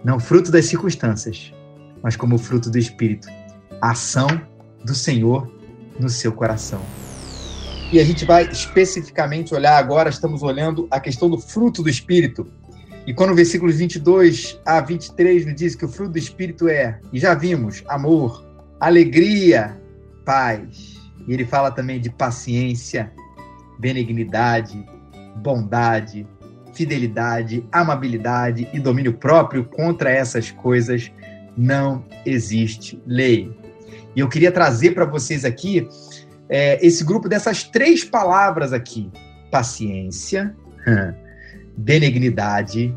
Não 0.03 0.19
fruto 0.19 0.51
das 0.51 0.65
circunstâncias, 0.65 1.55
mas 2.03 2.17
como 2.17 2.37
fruto 2.37 2.69
do 2.69 2.79
Espírito. 2.79 3.29
A 3.81 3.93
ação 3.93 4.27
do 4.85 4.93
Senhor 4.93 5.49
no 6.01 6.09
seu 6.09 6.33
coração. 6.33 6.83
E 7.95 8.01
a 8.01 8.05
gente 8.05 8.25
vai 8.25 8.43
especificamente 8.51 9.55
olhar 9.55 9.79
agora, 9.79 10.11
estamos 10.11 10.43
olhando 10.43 10.89
a 10.91 10.99
questão 10.99 11.31
do 11.31 11.39
fruto 11.39 11.81
do 11.81 11.89
Espírito. 11.89 12.45
E 13.07 13.15
quando 13.15 13.31
o 13.31 13.37
versículo 13.37 13.73
22 13.73 14.59
a 14.67 14.81
23 14.81 15.47
nos 15.47 15.55
diz 15.55 15.77
que 15.77 15.85
o 15.85 15.89
fruto 15.89 16.11
do 16.11 16.19
Espírito 16.19 16.67
é, 16.67 16.99
e 17.13 17.21
já 17.21 17.35
vimos, 17.35 17.85
amor, 17.87 18.45
alegria, 18.81 19.81
paz. 20.25 20.97
E 21.29 21.33
ele 21.33 21.45
fala 21.45 21.71
também 21.71 22.01
de 22.01 22.11
paciência, 22.11 23.13
benignidade, 23.79 24.85
bondade, 25.37 26.27
fidelidade, 26.73 27.65
amabilidade 27.71 28.69
e 28.73 28.81
domínio 28.81 29.13
próprio. 29.15 29.67
Contra 29.67 30.11
essas 30.11 30.51
coisas 30.51 31.13
não 31.57 32.05
existe 32.27 33.01
lei. 33.07 33.57
E 34.17 34.19
eu 34.19 34.29
queria 34.29 34.51
trazer 34.51 34.95
para 34.95 35.05
vocês 35.05 35.45
aqui 35.45 35.87
é, 36.49 36.85
esse 36.85 37.05
grupo 37.05 37.29
dessas 37.29 37.65
três 37.65 38.05
palavras 38.05 38.73
aqui: 38.73 39.11
paciência, 39.51 40.55
benignidade 41.77 42.95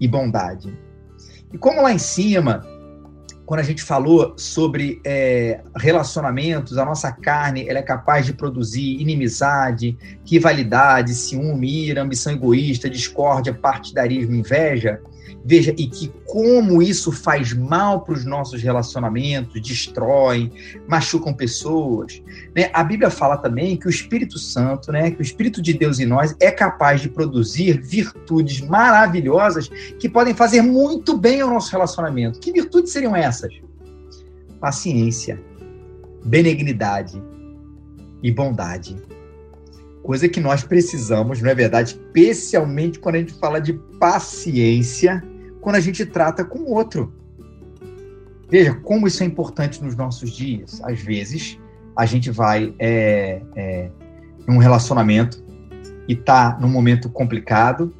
e 0.00 0.08
bondade. 0.08 0.76
E 1.52 1.58
como 1.58 1.82
lá 1.82 1.92
em 1.92 1.98
cima, 1.98 2.62
quando 3.44 3.60
a 3.60 3.64
gente 3.64 3.82
falou 3.82 4.34
sobre 4.36 5.00
é, 5.04 5.60
relacionamentos, 5.76 6.78
a 6.78 6.84
nossa 6.84 7.12
carne 7.12 7.68
ela 7.68 7.80
é 7.80 7.82
capaz 7.82 8.24
de 8.24 8.32
produzir 8.32 9.00
inimizade, 9.00 9.96
rivalidade, 10.24 11.14
ciúme, 11.14 11.88
ira, 11.88 12.02
ambição 12.02 12.32
egoísta, 12.32 12.88
discórdia, 12.88 13.52
partidarismo, 13.52 14.34
inveja. 14.34 15.00
Veja, 15.44 15.74
e 15.76 15.88
que 15.88 16.12
como 16.26 16.80
isso 16.80 17.10
faz 17.10 17.52
mal 17.52 18.02
para 18.02 18.14
os 18.14 18.24
nossos 18.24 18.62
relacionamentos, 18.62 19.60
destrói, 19.60 20.52
machucam 20.86 21.34
pessoas. 21.34 22.22
Né? 22.54 22.70
A 22.72 22.84
Bíblia 22.84 23.10
fala 23.10 23.36
também 23.36 23.76
que 23.76 23.86
o 23.86 23.90
Espírito 23.90 24.38
Santo, 24.38 24.92
né, 24.92 25.10
que 25.10 25.20
o 25.20 25.22
Espírito 25.22 25.60
de 25.60 25.72
Deus 25.72 25.98
em 25.98 26.06
nós 26.06 26.36
é 26.38 26.50
capaz 26.50 27.00
de 27.00 27.08
produzir 27.08 27.80
virtudes 27.80 28.60
maravilhosas 28.60 29.68
que 29.98 30.08
podem 30.08 30.34
fazer 30.34 30.62
muito 30.62 31.16
bem 31.16 31.40
ao 31.40 31.50
nosso 31.50 31.72
relacionamento. 31.72 32.38
Que 32.38 32.52
virtudes 32.52 32.92
seriam 32.92 33.16
essas? 33.16 33.52
Paciência, 34.60 35.40
benignidade 36.24 37.20
e 38.22 38.30
bondade 38.30 38.96
coisa 40.02 40.28
que 40.28 40.40
nós 40.40 40.64
precisamos, 40.64 41.40
não 41.40 41.50
é 41.50 41.54
verdade? 41.54 41.92
Especialmente 41.92 42.98
quando 42.98 43.14
a 43.14 43.18
gente 43.18 43.34
fala 43.34 43.60
de 43.60 43.72
paciência, 43.98 45.22
quando 45.60 45.76
a 45.76 45.80
gente 45.80 46.04
trata 46.04 46.44
com 46.44 46.60
o 46.60 46.72
outro. 46.72 47.12
Veja 48.50 48.74
como 48.74 49.06
isso 49.06 49.22
é 49.22 49.26
importante 49.26 49.82
nos 49.82 49.96
nossos 49.96 50.30
dias. 50.30 50.80
Às 50.82 51.00
vezes, 51.00 51.58
a 51.96 52.04
gente 52.04 52.30
vai 52.30 52.74
é, 52.78 53.40
é, 53.56 53.90
num 54.46 54.58
relacionamento 54.58 55.42
e 56.08 56.12
está 56.14 56.58
num 56.60 56.68
momento 56.68 57.08
complicado, 57.08 57.94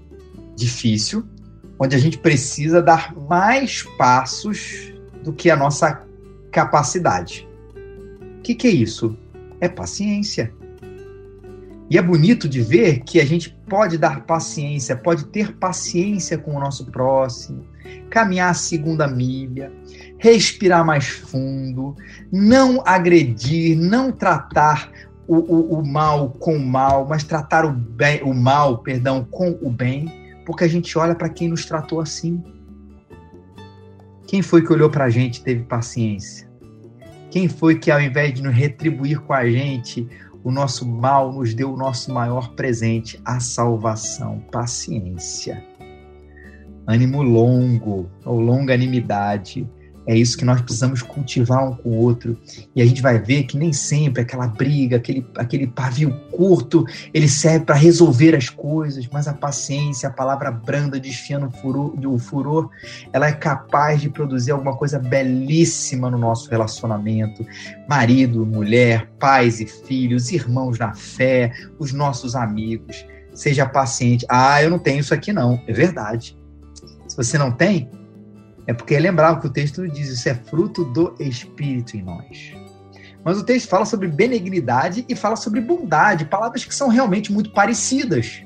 difícil, 0.57 1.25
onde 1.79 1.97
a 1.97 1.99
gente 1.99 2.19
precisa 2.19 2.83
dar 2.83 3.15
mais 3.15 3.83
passos 3.97 4.93
do 5.23 5.33
que 5.33 5.51
a 5.51 5.57
nossa 5.57 6.05
capacidade. 6.51 7.49
O 8.39 8.43
que, 8.43 8.55
que 8.55 8.67
é 8.67 8.71
isso? 8.71 9.17
É 9.61 9.69
paciência. 9.69 10.53
E 11.93 11.99
é 11.99 12.01
bonito 12.01 12.49
de 12.49 12.63
ver 12.63 13.01
que 13.01 13.21
a 13.21 13.25
gente 13.27 13.51
pode 13.69 13.99
dar 13.99 14.25
paciência, 14.25 14.97
pode 14.97 15.27
ter 15.27 15.53
paciência 15.59 16.39
com 16.39 16.57
o 16.57 16.59
nosso 16.59 16.87
próximo, 16.87 17.67
caminhar 18.09 18.51
a 18.51 18.55
segunda 18.55 19.07
milha, 19.07 19.71
respirar 20.17 20.87
mais 20.87 21.07
fundo, 21.07 21.95
não 22.33 22.83
agredir, 22.87 23.77
não 23.77 24.11
tratar 24.11 24.91
o, 25.29 25.37
o, 25.37 25.81
o 25.81 25.87
mal 25.87 26.31
com 26.31 26.57
o 26.57 26.67
mal, 26.67 27.07
mas 27.07 27.25
tratar 27.25 27.67
o, 27.67 27.71
bem, 27.71 28.23
o 28.23 28.33
mal, 28.33 28.79
perdão, 28.79 29.23
com 29.31 29.51
o 29.61 29.71
bem, 29.71 30.11
porque 30.47 30.65
a 30.65 30.69
gente 30.69 30.97
olha 30.97 31.15
para 31.15 31.29
quem 31.29 31.49
nos 31.49 31.67
tratou 31.67 32.01
assim. 32.01 32.43
Quem 34.27 34.41
foi 34.41 34.63
que 34.63 34.73
olhou 34.73 34.89
para 34.89 35.05
a 35.05 35.11
gente 35.11 35.41
e 35.41 35.43
teve 35.43 35.65
paciência? 35.65 36.51
Quem 37.31 37.51
foi 37.51 37.79
que, 37.79 37.91
ao 37.91 38.01
invés 38.01 38.33
de 38.33 38.43
nos 38.43 38.55
retribuir 38.55 39.21
com 39.21 39.35
a 39.35 39.47
gente, 39.47 40.09
o 40.45 40.51
nosso 40.51 40.87
mal 40.87 41.33
nos 41.33 41.55
deu 41.55 41.73
o 41.73 41.77
nosso 41.77 42.13
maior 42.13 42.55
presente, 42.55 43.21
a 43.25 43.39
salvação, 43.39 44.41
paciência. 44.51 45.65
Ânimo 46.87 47.23
longo, 47.23 48.11
ou 48.25 48.41
longanimidade, 48.41 49.69
é 50.07 50.17
isso 50.17 50.37
que 50.37 50.45
nós 50.45 50.61
precisamos 50.61 51.01
cultivar 51.03 51.65
um 51.65 51.77
com 51.77 51.91
o 51.91 51.97
outro. 51.97 52.37
E 52.75 52.83
a 52.83 52.87
gente 52.87 53.01
vai 53.01 53.19
ver 53.19 53.45
que 53.45 53.57
nem 53.57 53.73
sempre 53.73 54.23
aquela 54.23 54.49
briga, 54.49 54.97
aquele, 54.97 55.27
aquele 55.37 55.67
pavio 55.67 56.13
curto, 56.33 56.85
ele 57.15 57.29
serve 57.29 57.67
para 57.67 57.77
resolver 57.77 58.35
as 58.35 58.49
coisas, 58.49 59.09
mas 59.13 59.29
a 59.29 59.33
paciência, 59.33 60.09
a 60.09 60.13
palavra 60.13 60.51
branda 60.51 60.99
desfiando 60.99 61.47
o 61.47 61.51
furor, 61.51 61.95
o 62.05 62.19
furor, 62.19 62.71
ela 63.13 63.29
é 63.29 63.33
capaz 63.33 64.01
de 64.01 64.11
produzir 64.11 64.51
alguma 64.51 64.77
coisa 64.77 64.99
belíssima 64.99 66.11
no 66.11 66.19
nosso 66.19 66.51
relacionamento. 66.51 67.47
Marido, 67.89 68.45
mulher, 68.45 69.09
pais 69.21 69.61
e 69.61 69.67
filhos, 69.67 70.33
irmãos 70.33 70.79
na 70.79 70.95
fé, 70.95 71.53
os 71.79 71.93
nossos 71.93 72.35
amigos. 72.35 73.07
Seja 73.33 73.65
paciente. 73.65 74.27
Ah, 74.29 74.63
eu 74.63 74.69
não 74.69 74.79
tenho 74.79 75.01
isso 75.01 75.15
aqui 75.15 75.33
não. 75.33 75.63
É 75.67 75.73
verdade. 75.73 76.37
Se 77.07 77.17
você 77.17 77.39
não 77.39 77.51
tem, 77.51 77.89
é 78.67 78.73
porque 78.73 78.99
lembrava 78.99 79.41
que 79.41 79.47
o 79.47 79.51
texto 79.51 79.87
diz 79.89 80.09
isso 80.09 80.29
é 80.29 80.35
fruto 80.35 80.85
do 80.85 81.15
Espírito 81.19 81.97
em 81.97 82.03
nós. 82.03 82.55
Mas 83.25 83.39
o 83.39 83.45
texto 83.45 83.69
fala 83.69 83.85
sobre 83.85 84.09
benignidade 84.09 85.05
e 85.09 85.15
fala 85.15 85.37
sobre 85.37 85.61
bondade, 85.61 86.25
palavras 86.25 86.65
que 86.65 86.75
são 86.75 86.89
realmente 86.89 87.33
muito 87.33 87.51
parecidas. 87.51 88.43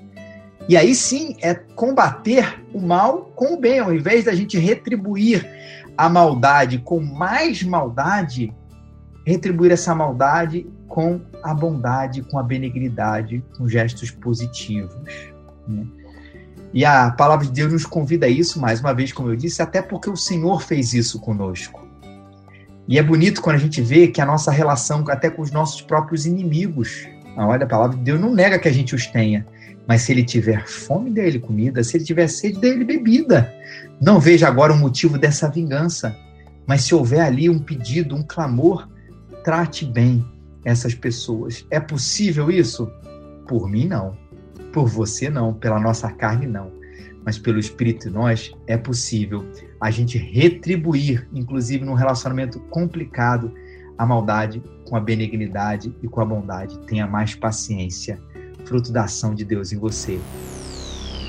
E 0.68 0.76
aí 0.76 0.94
sim 0.94 1.36
é 1.40 1.54
combater 1.54 2.62
o 2.74 2.80
mal 2.80 3.30
com 3.34 3.54
o 3.54 3.60
bem, 3.60 3.78
ao 3.78 3.94
invés 3.94 4.24
da 4.24 4.34
gente 4.34 4.58
retribuir 4.58 5.48
a 5.96 6.08
maldade 6.08 6.78
com 6.78 7.00
mais 7.00 7.62
maldade, 7.62 8.52
retribuir 9.24 9.72
essa 9.72 9.94
maldade 9.94 10.66
com 10.88 11.20
a 11.42 11.54
bondade, 11.54 12.22
com 12.22 12.38
a 12.38 12.42
benignidade, 12.42 13.42
com 13.56 13.68
gestos 13.68 14.10
positivos. 14.10 14.94
Né? 15.66 15.86
E 16.72 16.84
a 16.84 17.10
palavra 17.10 17.46
de 17.46 17.52
Deus 17.52 17.72
nos 17.72 17.86
convida 17.86 18.26
a 18.26 18.28
isso, 18.28 18.60
mais 18.60 18.80
uma 18.80 18.92
vez, 18.92 19.12
como 19.12 19.30
eu 19.30 19.36
disse, 19.36 19.62
até 19.62 19.80
porque 19.80 20.10
o 20.10 20.16
Senhor 20.16 20.62
fez 20.62 20.92
isso 20.92 21.20
conosco. 21.20 21.86
E 22.88 22.98
é 22.98 23.02
bonito 23.02 23.42
quando 23.42 23.56
a 23.56 23.60
gente 23.60 23.80
vê 23.80 24.08
que 24.08 24.20
a 24.20 24.26
nossa 24.26 24.50
relação 24.50 25.04
até 25.08 25.28
com 25.28 25.42
os 25.42 25.50
nossos 25.50 25.80
próprios 25.80 26.24
inimigos. 26.26 27.08
Olha, 27.36 27.64
a 27.64 27.68
palavra 27.68 27.96
de 27.96 28.02
Deus 28.02 28.20
não 28.20 28.32
nega 28.32 28.58
que 28.58 28.68
a 28.68 28.72
gente 28.72 28.94
os 28.94 29.06
tenha, 29.06 29.46
mas 29.86 30.02
se 30.02 30.12
ele 30.12 30.24
tiver 30.24 30.66
fome 30.66 31.10
dele 31.10 31.38
comida, 31.38 31.82
se 31.82 31.96
ele 31.96 32.04
tiver 32.04 32.28
sede 32.28 32.60
dele 32.60 32.84
bebida, 32.84 33.52
não 34.00 34.20
veja 34.20 34.46
agora 34.46 34.72
o 34.72 34.76
motivo 34.76 35.18
dessa 35.18 35.48
vingança. 35.48 36.16
Mas 36.66 36.82
se 36.82 36.94
houver 36.94 37.20
ali 37.20 37.48
um 37.48 37.58
pedido, 37.58 38.14
um 38.14 38.22
clamor, 38.22 38.88
trate 39.44 39.84
bem 39.84 40.24
essas 40.64 40.94
pessoas. 40.94 41.64
É 41.70 41.78
possível 41.78 42.50
isso? 42.50 42.90
Por 43.46 43.68
mim, 43.68 43.86
não. 43.86 44.16
Por 44.76 44.88
você 44.88 45.30
não, 45.30 45.54
pela 45.54 45.80
nossa 45.80 46.12
carne 46.12 46.46
não, 46.46 46.70
mas 47.24 47.38
pelo 47.38 47.58
Espírito 47.58 48.10
em 48.10 48.12
nós 48.12 48.52
é 48.66 48.76
possível 48.76 49.42
a 49.80 49.90
gente 49.90 50.18
retribuir, 50.18 51.26
inclusive 51.32 51.82
num 51.82 51.94
relacionamento 51.94 52.60
complicado, 52.68 53.50
a 53.96 54.04
maldade 54.04 54.62
com 54.86 54.94
a 54.94 55.00
benignidade 55.00 55.96
e 56.02 56.06
com 56.06 56.20
a 56.20 56.26
bondade. 56.26 56.78
Tenha 56.80 57.06
mais 57.06 57.34
paciência, 57.34 58.20
fruto 58.66 58.92
da 58.92 59.04
ação 59.04 59.34
de 59.34 59.46
Deus 59.46 59.72
em 59.72 59.78
você. 59.78 60.20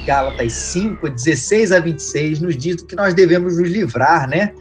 Gálatas 0.06 0.52
5, 0.52 1.10
16 1.10 1.72
a 1.72 1.80
26 1.80 2.42
nos 2.42 2.58
diz 2.58 2.82
que 2.82 2.98
nós 2.98 3.14
devemos 3.14 3.58
nos 3.58 3.70
livrar, 3.70 4.28
né? 4.28 4.54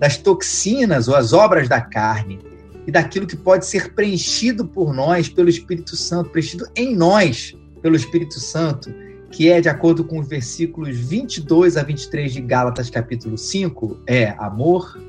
Das 0.00 0.16
toxinas 0.16 1.06
ou 1.06 1.14
as 1.14 1.32
obras 1.32 1.68
da 1.68 1.80
carne 1.80 2.40
e 2.88 2.90
daquilo 2.90 3.24
que 3.24 3.36
pode 3.36 3.66
ser 3.66 3.94
preenchido 3.94 4.66
por 4.66 4.92
nós, 4.92 5.28
pelo 5.28 5.48
Espírito 5.48 5.94
Santo, 5.94 6.30
preenchido 6.30 6.66
em 6.74 6.96
nós 6.96 7.54
pelo 7.82 7.96
Espírito 7.96 8.38
Santo, 8.38 8.94
que 9.30 9.50
é 9.50 9.60
de 9.60 9.68
acordo 9.68 10.04
com 10.04 10.20
os 10.20 10.28
versículos 10.28 10.96
22 10.96 11.76
a 11.76 11.82
23 11.82 12.32
de 12.32 12.40
Gálatas, 12.40 12.88
capítulo 12.88 13.36
5, 13.36 14.00
é 14.06 14.28
amor, 14.38 15.00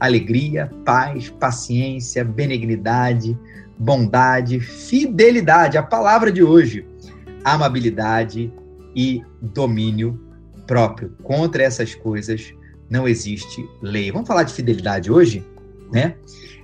alegria, 0.00 0.70
paz, 0.84 1.28
paciência, 1.28 2.24
benignidade, 2.24 3.38
bondade, 3.78 4.60
fidelidade, 4.60 5.76
a 5.76 5.82
palavra 5.82 6.30
de 6.32 6.42
hoje, 6.42 6.86
amabilidade 7.44 8.52
e 8.94 9.22
domínio 9.40 10.20
próprio. 10.66 11.16
Contra 11.22 11.62
essas 11.62 11.94
coisas 11.94 12.54
não 12.88 13.08
existe 13.08 13.68
lei. 13.82 14.12
Vamos 14.12 14.28
falar 14.28 14.44
de 14.44 14.52
fidelidade 14.52 15.10
hoje, 15.10 15.44
né? 15.92 16.14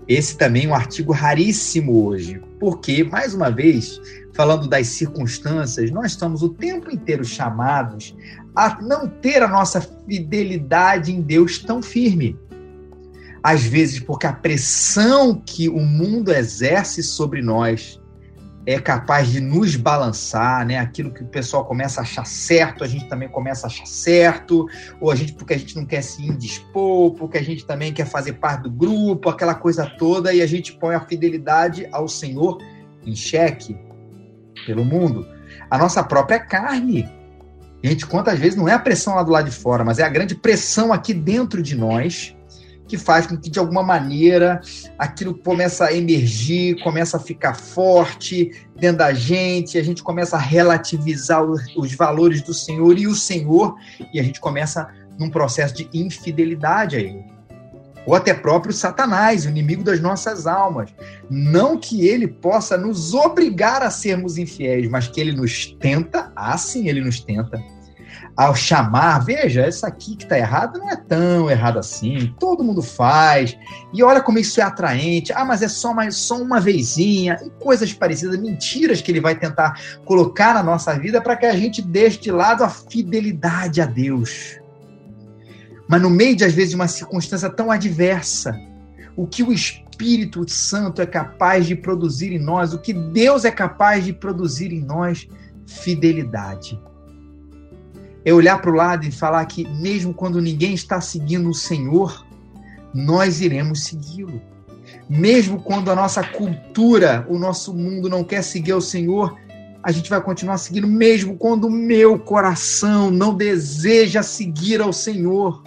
Esse 0.07 0.37
também 0.37 0.67
é 0.67 0.69
um 0.69 0.75
artigo 0.75 1.13
raríssimo 1.13 2.05
hoje, 2.05 2.41
porque, 2.59 3.05
mais 3.05 3.33
uma 3.35 3.51
vez, 3.51 4.01
falando 4.41 4.67
das 4.67 4.87
circunstâncias, 4.87 5.91
nós 5.91 6.13
estamos 6.13 6.43
o 6.43 6.49
tempo 6.49 6.91
inteiro 6.91 7.23
chamados 7.23 8.17
a 8.57 8.81
não 8.81 9.07
ter 9.07 9.43
a 9.43 9.49
nossa 9.49 9.83
fidelidade 9.83 11.13
em 11.13 11.21
Deus 11.21 11.59
tão 11.59 11.83
firme. 11.83 12.39
Às 13.43 13.65
vezes, 13.65 14.01
porque 14.01 14.27
a 14.27 14.33
pressão 14.33 15.35
que 15.35 15.69
o 15.69 15.81
mundo 15.81 16.33
exerce 16.33 17.03
sobre 17.03 17.43
nós 17.43 18.01
é 18.65 18.81
capaz 18.81 19.29
de 19.29 19.41
nos 19.41 19.77
balançar, 19.77 20.65
né? 20.65 20.79
Aquilo 20.79 21.13
que 21.13 21.23
o 21.23 21.27
pessoal 21.27 21.67
começa 21.67 22.01
a 22.01 22.03
achar 22.03 22.25
certo, 22.25 22.83
a 22.83 22.89
gente 22.89 23.11
também 23.11 23.29
começa 23.29 23.67
a 23.67 23.69
achar 23.69 23.87
certo, 23.87 24.67
ou 25.03 25.11
a 25.11 25.15
gente 25.15 25.35
porque 25.35 25.53
a 25.53 25.59
gente 25.59 25.77
não 25.77 25.85
quer 25.85 26.01
se 26.01 26.27
indispor, 26.27 27.13
porque 27.13 27.37
a 27.37 27.45
gente 27.45 27.67
também 27.67 27.93
quer 27.93 28.07
fazer 28.07 28.33
parte 28.35 28.63
do 28.63 28.71
grupo, 28.71 29.29
aquela 29.29 29.55
coisa 29.55 29.85
toda, 29.85 30.33
e 30.33 30.41
a 30.41 30.47
gente 30.47 30.73
põe 30.73 30.95
a 30.95 31.01
fidelidade 31.03 31.87
ao 31.93 32.09
Senhor 32.09 32.57
em 33.05 33.15
xeque 33.15 33.90
pelo 34.67 34.85
mundo, 34.85 35.27
a 35.71 35.79
nossa 35.79 36.03
própria 36.03 36.39
carne. 36.39 37.09
Gente, 37.83 38.07
quantas 38.07 38.39
vezes 38.39 38.57
não 38.57 38.69
é 38.69 38.75
a 38.75 38.79
pressão 38.79 39.15
lá 39.15 39.23
do 39.23 39.31
lado 39.31 39.49
de 39.49 39.57
fora, 39.57 39.85
mas 39.85 39.99
é 39.99 40.03
a 40.03 40.09
grande 40.09 40.35
pressão 40.35 40.93
aqui 40.93 41.15
dentro 41.15 41.63
de 41.63 41.77
nós 41.77 42.37
que 42.87 42.99
faz 42.99 43.25
com 43.25 43.37
que, 43.37 43.49
de 43.49 43.59
alguma 43.61 43.85
maneira, 43.85 44.61
aquilo 44.99 45.33
começa 45.33 45.87
a 45.87 45.93
emergir, 45.93 46.83
começa 46.83 47.17
a 47.17 47.21
ficar 47.21 47.55
forte 47.55 48.51
dentro 48.77 48.99
da 48.99 49.15
gente, 49.15 49.79
a 49.79 49.83
gente 49.83 50.03
começa 50.03 50.37
a 50.37 50.41
relativizar 50.41 51.41
os, 51.45 51.95
valores 51.95 52.43
do 52.43 52.53
Senhor 52.53 52.99
e 52.99 53.07
o 53.07 53.15
Senhor, 53.15 53.77
e 54.13 54.19
a 54.19 54.23
gente 54.25 54.41
começa 54.41 54.89
num 55.17 55.31
processo 55.31 55.73
de 55.73 55.89
infidelidade 55.95 56.97
a 56.97 56.99
Ele 56.99 57.30
ou 58.11 58.17
até 58.17 58.35
próprio 58.35 58.75
Satanás, 58.75 59.47
o 59.47 59.49
inimigo 59.49 59.85
das 59.85 60.01
nossas 60.01 60.45
almas. 60.45 60.93
Não 61.31 61.79
que 61.79 62.09
ele 62.09 62.27
possa 62.27 62.77
nos 62.77 63.15
obrigar 63.15 63.85
a 63.85 63.91
sermos 63.91 64.37
infiéis, 64.37 64.91
mas 64.91 65.07
que 65.07 65.21
ele 65.21 65.31
nos 65.31 65.67
tenta, 65.79 66.33
ah, 66.35 66.59
sim, 66.59 66.89
ele 66.89 67.01
nos 67.01 67.21
tenta, 67.21 67.63
ao 68.37 68.53
chamar, 68.53 69.25
veja, 69.25 69.61
essa 69.61 69.87
aqui 69.87 70.17
que 70.17 70.25
está 70.25 70.37
errada 70.37 70.77
não 70.77 70.91
é 70.91 70.97
tão 70.97 71.49
errada 71.49 71.79
assim, 71.79 72.35
todo 72.41 72.65
mundo 72.65 72.83
faz, 72.83 73.57
e 73.93 74.03
olha 74.03 74.21
como 74.21 74.41
isso 74.41 74.61
é 74.61 74.65
atraente, 74.65 75.33
ah, 75.33 75.45
mas 75.45 75.63
é 75.63 75.69
só, 75.69 75.95
mais, 75.95 76.17
só 76.17 76.37
uma 76.37 76.59
vezinha, 76.59 77.39
e 77.45 77.51
coisas 77.63 77.93
parecidas, 77.93 78.41
mentiras 78.41 79.01
que 79.01 79.13
ele 79.13 79.21
vai 79.21 79.37
tentar 79.37 79.81
colocar 80.05 80.53
na 80.53 80.65
nossa 80.65 80.99
vida 80.99 81.21
para 81.21 81.37
que 81.37 81.47
a 81.47 81.55
gente 81.55 81.81
deixe 81.81 82.19
de 82.19 82.33
lado 82.33 82.65
a 82.65 82.69
fidelidade 82.69 83.81
a 83.81 83.87
Deus. 83.87 84.60
Mas 85.91 86.01
no 86.01 86.09
meio 86.09 86.37
de, 86.37 86.45
às 86.45 86.53
vezes, 86.53 86.73
uma 86.75 86.87
circunstância 86.87 87.51
tão 87.51 87.71
adversa, 87.71 88.57
o 89.17 89.27
que 89.27 89.43
o 89.43 89.53
Espírito 89.53 90.49
Santo 90.49 91.03
é 91.03 91.07
capaz 91.07 91.67
de 91.67 91.75
produzir 91.75 92.33
em 92.33 92.39
nós, 92.39 92.73
o 92.73 92.79
que 92.79 92.93
Deus 92.93 93.45
é 93.45 93.51
capaz 93.51 94.05
de 94.05 94.13
produzir 94.13 94.73
em 94.73 94.81
nós, 94.81 95.27
fidelidade 95.67 96.79
é 98.25 98.33
olhar 98.33 98.61
para 98.61 98.71
o 98.71 98.75
lado 98.75 99.07
e 99.07 99.11
falar 99.11 99.45
que, 99.47 99.67
mesmo 99.69 100.13
quando 100.13 100.41
ninguém 100.41 100.75
está 100.75 101.01
seguindo 101.01 101.49
o 101.49 101.55
Senhor, 101.55 102.27
nós 102.95 103.41
iremos 103.41 103.85
segui-lo. 103.85 104.41
Mesmo 105.09 105.63
quando 105.63 105.91
a 105.91 105.95
nossa 105.95 106.23
cultura, 106.23 107.27
o 107.29 107.39
nosso 107.39 107.73
mundo 107.73 108.09
não 108.09 108.23
quer 108.23 108.43
seguir 108.43 108.75
o 108.75 108.81
Senhor, 108.81 109.37
a 109.83 109.91
gente 109.91 110.11
vai 110.11 110.21
continuar 110.21 110.59
seguindo, 110.59 110.87
mesmo 110.87 111.37
quando 111.37 111.67
o 111.67 111.71
meu 111.71 112.19
coração 112.19 113.11
não 113.11 113.35
deseja 113.35 114.23
seguir 114.23 114.81
ao 114.81 114.93
Senhor 114.93 115.63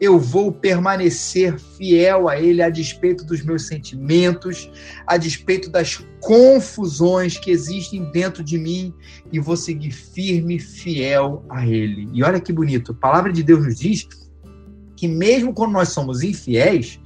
eu 0.00 0.18
vou 0.18 0.52
permanecer 0.52 1.58
fiel 1.58 2.28
a 2.28 2.38
Ele 2.38 2.62
a 2.62 2.68
despeito 2.68 3.24
dos 3.24 3.42
meus 3.42 3.66
sentimentos, 3.66 4.70
a 5.06 5.16
despeito 5.16 5.70
das 5.70 6.04
confusões 6.20 7.38
que 7.38 7.50
existem 7.50 8.04
dentro 8.10 8.44
de 8.44 8.58
mim 8.58 8.92
e 9.32 9.40
vou 9.40 9.56
seguir 9.56 9.92
firme, 9.92 10.58
fiel 10.58 11.44
a 11.48 11.66
Ele. 11.66 12.08
E 12.12 12.22
olha 12.22 12.40
que 12.40 12.52
bonito, 12.52 12.92
a 12.92 12.94
palavra 12.94 13.32
de 13.32 13.42
Deus 13.42 13.64
nos 13.64 13.78
diz 13.78 14.06
que 14.94 15.08
mesmo 15.08 15.54
quando 15.54 15.72
nós 15.72 15.88
somos 15.90 16.22
infiéis, 16.22 17.00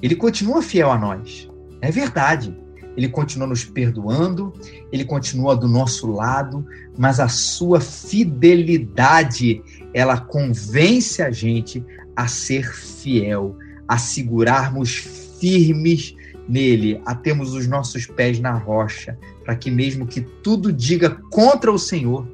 Ele 0.00 0.14
continua 0.14 0.62
fiel 0.62 0.90
a 0.90 0.98
nós. 0.98 1.48
É 1.80 1.90
verdade. 1.90 2.56
Ele 2.98 3.08
continua 3.08 3.46
nos 3.46 3.64
perdoando, 3.64 4.52
ele 4.90 5.04
continua 5.04 5.54
do 5.54 5.68
nosso 5.68 6.10
lado, 6.10 6.66
mas 6.98 7.20
a 7.20 7.28
sua 7.28 7.80
fidelidade 7.80 9.62
ela 9.98 10.16
convence 10.16 11.20
a 11.20 11.28
gente 11.32 11.84
a 12.14 12.28
ser 12.28 12.72
fiel, 12.72 13.56
a 13.88 13.98
segurarmos 13.98 14.94
firmes 15.40 16.14
nele, 16.48 17.02
a 17.04 17.16
termos 17.16 17.52
os 17.52 17.66
nossos 17.66 18.06
pés 18.06 18.38
na 18.38 18.52
rocha, 18.52 19.18
para 19.44 19.56
que 19.56 19.72
mesmo 19.72 20.06
que 20.06 20.20
tudo 20.20 20.72
diga 20.72 21.10
contra 21.32 21.72
o 21.72 21.78
Senhor, 21.78 22.24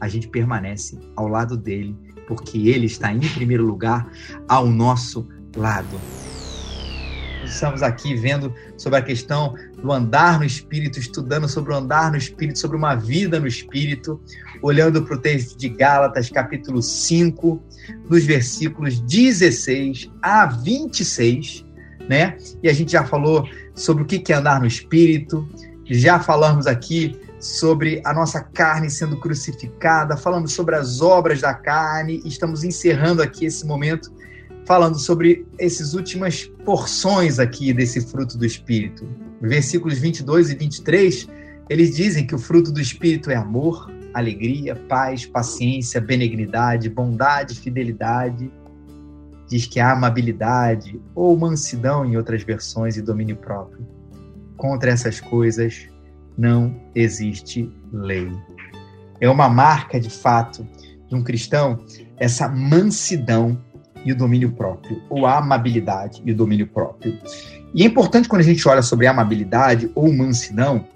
a 0.00 0.08
gente 0.08 0.28
permanece 0.28 0.98
ao 1.14 1.28
lado 1.28 1.58
dele, 1.58 1.94
porque 2.26 2.70
ele 2.70 2.86
está 2.86 3.12
em 3.12 3.20
primeiro 3.20 3.66
lugar 3.66 4.10
ao 4.48 4.66
nosso 4.66 5.28
lado. 5.54 6.00
Estamos 7.44 7.82
aqui 7.82 8.14
vendo 8.14 8.54
sobre 8.78 8.98
a 8.98 9.02
questão 9.02 9.54
do 9.82 9.92
andar 9.92 10.38
no 10.38 10.44
Espírito, 10.44 10.98
estudando 10.98 11.46
sobre 11.48 11.72
o 11.72 11.76
andar 11.76 12.10
no 12.10 12.16
Espírito, 12.16 12.58
sobre 12.58 12.78
uma 12.78 12.94
vida 12.94 13.38
no 13.38 13.46
Espírito, 13.46 14.18
olhando 14.62 15.02
para 15.02 15.16
o 15.16 15.18
texto 15.18 15.56
de 15.56 15.68
Gálatas, 15.68 16.28
capítulo 16.30 16.82
5, 16.82 17.62
nos 18.08 18.24
versículos 18.24 19.00
16 19.00 20.10
a 20.22 20.46
26, 20.46 21.64
né? 22.08 22.36
E 22.62 22.68
a 22.68 22.72
gente 22.72 22.92
já 22.92 23.04
falou 23.04 23.48
sobre 23.74 24.02
o 24.02 24.06
que 24.06 24.32
é 24.32 24.36
andar 24.36 24.60
no 24.60 24.66
Espírito, 24.66 25.48
já 25.84 26.20
falamos 26.20 26.66
aqui 26.66 27.18
sobre 27.40 28.02
a 28.04 28.12
nossa 28.12 28.40
carne 28.40 28.90
sendo 28.90 29.18
crucificada, 29.18 30.16
falamos 30.16 30.52
sobre 30.52 30.76
as 30.76 31.00
obras 31.00 31.40
da 31.40 31.54
carne, 31.54 32.22
estamos 32.24 32.62
encerrando 32.64 33.22
aqui 33.22 33.46
esse 33.46 33.66
momento 33.66 34.12
falando 34.66 34.98
sobre 34.98 35.46
essas 35.58 35.94
últimas 35.94 36.44
porções 36.64 37.40
aqui 37.40 37.72
desse 37.72 38.00
fruto 38.00 38.38
do 38.38 38.46
Espírito. 38.46 39.08
Versículos 39.40 39.98
22 39.98 40.50
e 40.50 40.54
23, 40.54 41.28
eles 41.68 41.96
dizem 41.96 42.26
que 42.26 42.34
o 42.34 42.38
fruto 42.38 42.70
do 42.70 42.80
Espírito 42.80 43.30
é 43.30 43.34
amor, 43.34 43.90
alegria, 44.14 44.74
paz, 44.74 45.26
paciência, 45.26 46.00
benignidade, 46.00 46.88
bondade, 46.88 47.54
fidelidade. 47.54 48.50
Diz 49.48 49.66
que 49.66 49.80
há 49.80 49.92
amabilidade 49.92 51.00
ou 51.14 51.36
mansidão 51.36 52.04
em 52.04 52.16
outras 52.16 52.42
versões 52.42 52.96
e 52.96 53.02
domínio 53.02 53.36
próprio. 53.36 53.86
Contra 54.56 54.90
essas 54.90 55.20
coisas 55.20 55.88
não 56.36 56.74
existe 56.94 57.70
lei. 57.92 58.30
É 59.20 59.28
uma 59.28 59.48
marca 59.48 60.00
de 60.00 60.10
fato 60.10 60.66
de 61.08 61.14
um 61.14 61.22
cristão 61.22 61.84
essa 62.16 62.46
mansidão 62.46 63.58
e 64.04 64.12
o 64.12 64.16
domínio 64.16 64.52
próprio, 64.52 65.02
ou 65.08 65.26
a 65.26 65.38
amabilidade 65.38 66.22
e 66.24 66.32
o 66.32 66.36
domínio 66.36 66.66
próprio. 66.66 67.18
E 67.74 67.82
é 67.82 67.86
importante 67.86 68.28
quando 68.28 68.40
a 68.40 68.44
gente 68.44 68.66
olha 68.68 68.82
sobre 68.82 69.06
amabilidade 69.06 69.90
ou 69.94 70.12
mansidão, 70.12 70.86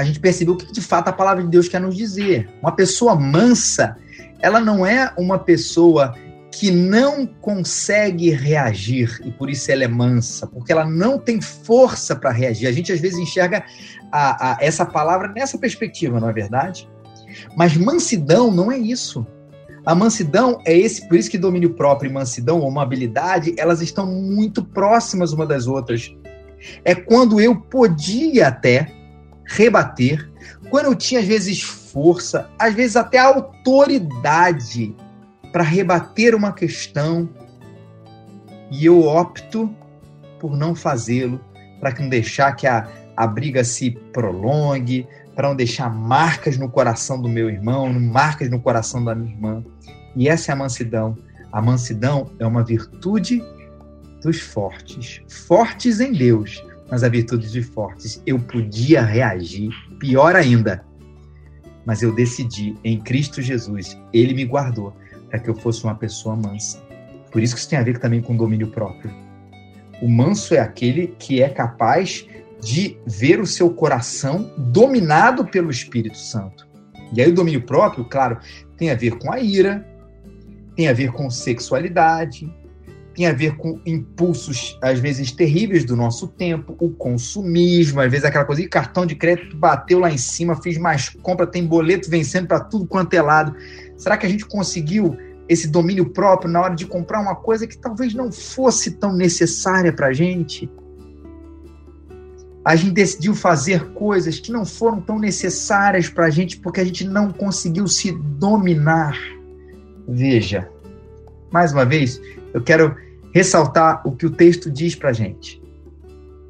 a 0.00 0.04
gente 0.04 0.18
perceber 0.18 0.50
o 0.50 0.56
que 0.56 0.72
de 0.72 0.80
fato 0.80 1.08
a 1.08 1.12
palavra 1.12 1.42
de 1.42 1.50
Deus 1.50 1.68
quer 1.68 1.80
nos 1.80 1.96
dizer. 1.96 2.48
Uma 2.62 2.72
pessoa 2.72 3.14
mansa, 3.14 3.96
ela 4.40 4.58
não 4.58 4.84
é 4.84 5.12
uma 5.16 5.38
pessoa 5.38 6.14
que 6.50 6.70
não 6.70 7.26
consegue 7.26 8.30
reagir 8.30 9.20
e 9.24 9.30
por 9.30 9.48
isso 9.48 9.70
ela 9.70 9.84
é 9.84 9.88
mansa, 9.88 10.46
porque 10.46 10.72
ela 10.72 10.84
não 10.84 11.18
tem 11.18 11.40
força 11.40 12.16
para 12.16 12.30
reagir. 12.30 12.66
A 12.66 12.72
gente 12.72 12.92
às 12.92 13.00
vezes 13.00 13.18
enxerga 13.18 13.64
a, 14.10 14.52
a, 14.52 14.56
essa 14.60 14.84
palavra 14.84 15.28
nessa 15.28 15.58
perspectiva, 15.58 16.18
não 16.18 16.28
é 16.28 16.32
verdade? 16.32 16.88
Mas 17.56 17.76
mansidão 17.76 18.50
não 18.50 18.72
é 18.72 18.78
isso. 18.78 19.24
A 19.84 19.94
mansidão 19.94 20.60
é 20.66 20.76
esse, 20.76 21.06
por 21.08 21.16
isso 21.16 21.30
que 21.30 21.38
domínio 21.38 21.74
próprio 21.74 22.10
e 22.10 22.12
mansidão 22.12 22.60
ou 22.60 22.68
uma 22.68 22.88
elas 23.56 23.80
estão 23.80 24.06
muito 24.06 24.64
próximas 24.64 25.32
uma 25.32 25.46
das 25.46 25.66
outras. 25.66 26.14
É 26.84 26.94
quando 26.94 27.40
eu 27.40 27.56
podia 27.56 28.48
até 28.48 28.99
rebater, 29.50 30.30
quando 30.70 30.86
eu 30.86 30.94
tinha 30.94 31.20
às 31.20 31.26
vezes 31.26 31.60
força, 31.60 32.48
às 32.56 32.72
vezes 32.72 32.96
até 32.96 33.18
autoridade 33.18 34.94
para 35.52 35.64
rebater 35.64 36.36
uma 36.36 36.52
questão, 36.52 37.28
e 38.70 38.86
eu 38.86 39.00
opto 39.00 39.74
por 40.38 40.56
não 40.56 40.74
fazê-lo, 40.74 41.40
para 41.80 41.92
não 41.98 42.08
deixar 42.08 42.52
que 42.52 42.66
a, 42.66 42.88
a 43.16 43.26
briga 43.26 43.64
se 43.64 43.90
prolongue, 44.12 45.06
para 45.34 45.48
não 45.48 45.56
deixar 45.56 45.90
marcas 45.90 46.56
no 46.56 46.68
coração 46.70 47.20
do 47.20 47.28
meu 47.28 47.50
irmão, 47.50 47.92
marcas 47.92 48.48
no 48.48 48.60
coração 48.60 49.04
da 49.04 49.14
minha 49.16 49.32
irmã. 49.32 49.64
E 50.14 50.28
essa 50.28 50.52
é 50.52 50.54
a 50.54 50.56
mansidão. 50.56 51.16
A 51.50 51.60
mansidão 51.60 52.30
é 52.38 52.46
uma 52.46 52.62
virtude 52.62 53.42
dos 54.22 54.40
fortes, 54.40 55.22
fortes 55.28 55.98
em 55.98 56.12
Deus, 56.12 56.62
mas 56.90 57.04
a 57.04 57.08
virtude 57.08 57.48
dos 57.48 57.66
fortes. 57.68 58.22
Eu 58.26 58.38
podia 58.38 59.02
reagir, 59.02 59.70
pior 59.98 60.34
ainda, 60.34 60.84
mas 61.86 62.02
eu 62.02 62.14
decidi 62.14 62.76
em 62.84 62.98
Cristo 63.00 63.40
Jesus, 63.40 63.98
Ele 64.12 64.34
me 64.34 64.44
guardou 64.44 64.94
para 65.28 65.38
que 65.38 65.48
eu 65.48 65.54
fosse 65.54 65.84
uma 65.84 65.94
pessoa 65.94 66.36
mansa. 66.36 66.82
Por 67.30 67.42
isso 67.42 67.54
que 67.54 67.60
isso 67.60 67.70
tem 67.70 67.78
a 67.78 67.82
ver 67.82 67.98
também 67.98 68.20
com 68.20 68.36
domínio 68.36 68.70
próprio. 68.70 69.10
O 70.02 70.08
manso 70.08 70.54
é 70.54 70.58
aquele 70.58 71.14
que 71.18 71.42
é 71.42 71.48
capaz 71.48 72.26
de 72.60 72.98
ver 73.06 73.40
o 73.40 73.46
seu 73.46 73.70
coração 73.70 74.50
dominado 74.58 75.46
pelo 75.46 75.70
Espírito 75.70 76.18
Santo. 76.18 76.66
E 77.12 77.20
aí 77.20 77.30
o 77.30 77.34
domínio 77.34 77.62
próprio, 77.62 78.04
claro, 78.04 78.38
tem 78.76 78.90
a 78.90 78.94
ver 78.94 79.18
com 79.18 79.32
a 79.32 79.40
ira, 79.40 79.86
tem 80.76 80.88
a 80.88 80.92
ver 80.92 81.12
com 81.12 81.30
sexualidade, 81.30 82.52
tem 83.14 83.26
a 83.26 83.32
ver 83.32 83.56
com 83.56 83.80
impulsos, 83.84 84.78
às 84.82 84.98
vezes, 84.98 85.32
terríveis 85.32 85.84
do 85.84 85.96
nosso 85.96 86.28
tempo, 86.28 86.76
o 86.78 86.90
consumismo, 86.90 88.00
às 88.00 88.10
vezes 88.10 88.24
aquela 88.24 88.44
coisa, 88.44 88.62
de 88.62 88.68
cartão 88.68 89.04
de 89.04 89.14
crédito 89.14 89.56
bateu 89.56 89.98
lá 89.98 90.10
em 90.10 90.18
cima, 90.18 90.60
fiz 90.60 90.78
mais 90.78 91.08
compra, 91.08 91.46
tem 91.46 91.66
boleto 91.66 92.08
vencendo 92.08 92.46
para 92.46 92.60
tudo 92.60 92.86
quanto 92.86 93.14
é 93.14 93.22
lado. 93.22 93.54
Será 93.96 94.16
que 94.16 94.26
a 94.26 94.28
gente 94.28 94.46
conseguiu 94.46 95.16
esse 95.48 95.68
domínio 95.68 96.10
próprio 96.10 96.50
na 96.50 96.60
hora 96.60 96.74
de 96.74 96.86
comprar 96.86 97.20
uma 97.20 97.34
coisa 97.34 97.66
que 97.66 97.76
talvez 97.76 98.14
não 98.14 98.30
fosse 98.30 98.92
tão 98.92 99.12
necessária 99.12 99.92
para 99.92 100.08
a 100.08 100.12
gente? 100.12 100.70
a 102.64 102.76
gente 102.76 102.92
decidiu 102.92 103.34
fazer 103.34 103.92
coisas 103.92 104.38
que 104.38 104.52
não 104.52 104.64
foram 104.64 105.00
tão 105.00 105.18
necessárias 105.18 106.08
para 106.08 106.26
a 106.26 106.30
gente 106.30 106.58
porque 106.58 106.80
a 106.80 106.84
gente 106.84 107.06
não 107.06 107.32
conseguiu 107.32 107.86
se 107.86 108.12
dominar. 108.12 109.18
Veja, 110.06 110.68
mais 111.50 111.72
uma 111.72 111.84
vez, 111.84 112.20
eu 112.52 112.62
quero 112.62 112.96
ressaltar 113.32 114.06
o 114.06 114.12
que 114.12 114.26
o 114.26 114.30
texto 114.30 114.70
diz 114.70 114.94
para 114.94 115.12
gente. 115.12 115.62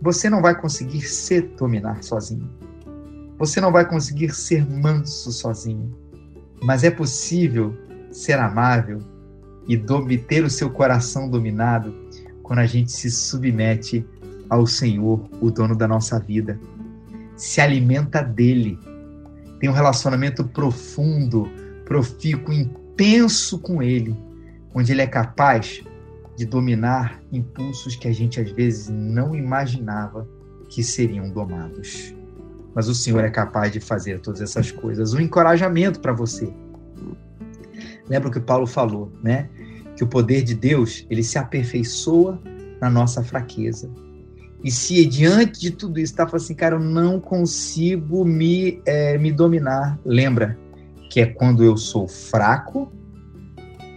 Você 0.01 0.31
não 0.31 0.41
vai 0.41 0.59
conseguir 0.59 1.03
se 1.03 1.41
dominar 1.43 2.03
sozinho. 2.03 2.49
Você 3.39 3.61
não 3.61 3.71
vai 3.71 3.87
conseguir 3.87 4.35
ser 4.35 4.67
manso 4.67 5.31
sozinho. 5.31 5.95
Mas 6.63 6.85
é 6.85 6.91
possível 6.91 7.77
ser 8.11 8.39
amável 8.39 8.99
e 9.69 9.79
ter 10.19 10.45
o 10.45 10.51
seu 10.51 10.71
coração 10.71 11.29
dominado 11.29 11.95
quando 12.43 12.61
a 12.61 12.67
gente 12.67 12.91
se 12.91 13.11
submete 13.11 14.05
ao 14.49 14.67
Senhor, 14.67 15.29
o 15.41 15.51
dono 15.51 15.77
da 15.77 15.87
nossa 15.87 16.19
vida. 16.19 16.59
Se 17.37 17.61
alimenta 17.61 18.23
dele. 18.23 18.79
Tem 19.61 19.69
um 19.69 19.75
relacionamento 19.75 20.45
profundo, 20.45 21.49
profícuo, 21.85 22.53
intenso 22.53 23.59
com 23.59 23.83
Ele, 23.83 24.17
onde 24.75 24.93
Ele 24.93 25.03
é 25.03 25.07
capaz 25.07 25.83
de 26.41 26.47
dominar 26.47 27.21
impulsos 27.31 27.95
que 27.97 28.09
a 28.09 28.13
gente 28.13 28.41
às 28.41 28.51
vezes 28.51 28.89
não 28.89 29.35
imaginava 29.35 30.27
que 30.71 30.83
seriam 30.83 31.29
domados. 31.29 32.15
Mas 32.75 32.89
o 32.89 32.95
Senhor 32.95 33.23
é 33.23 33.29
capaz 33.29 33.71
de 33.71 33.79
fazer 33.79 34.21
todas 34.21 34.41
essas 34.41 34.73
coisas. 34.73 35.13
Um 35.13 35.21
encorajamento 35.21 36.01
para 36.01 36.15
você. 36.15 36.51
Lembra 38.09 38.31
o 38.31 38.33
que 38.33 38.41
Paulo 38.41 38.67
falou, 38.67 39.13
né? 39.23 39.51
Que 39.95 40.03
o 40.03 40.07
poder 40.07 40.43
de 40.43 40.55
Deus, 40.55 41.07
ele 41.11 41.23
se 41.23 41.37
aperfeiçoa 41.37 42.41
na 42.81 42.89
nossa 42.89 43.23
fraqueza. 43.23 43.91
E 44.65 44.71
se 44.71 45.05
diante 45.05 45.61
de 45.61 45.71
tudo 45.73 46.01
isso 46.01 46.15
está 46.15 46.27
falando 46.27 46.43
assim, 46.43 46.55
cara, 46.55 46.77
eu 46.77 46.81
não 46.81 47.21
consigo 47.21 48.25
me, 48.25 48.81
é, 48.87 49.19
me 49.19 49.31
dominar, 49.31 50.01
lembra 50.07 50.59
que 51.11 51.21
é 51.21 51.27
quando 51.27 51.63
eu 51.63 51.77
sou 51.77 52.09
fraco 52.09 52.91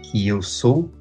que 0.02 0.28
eu 0.28 0.42
sou 0.42 0.92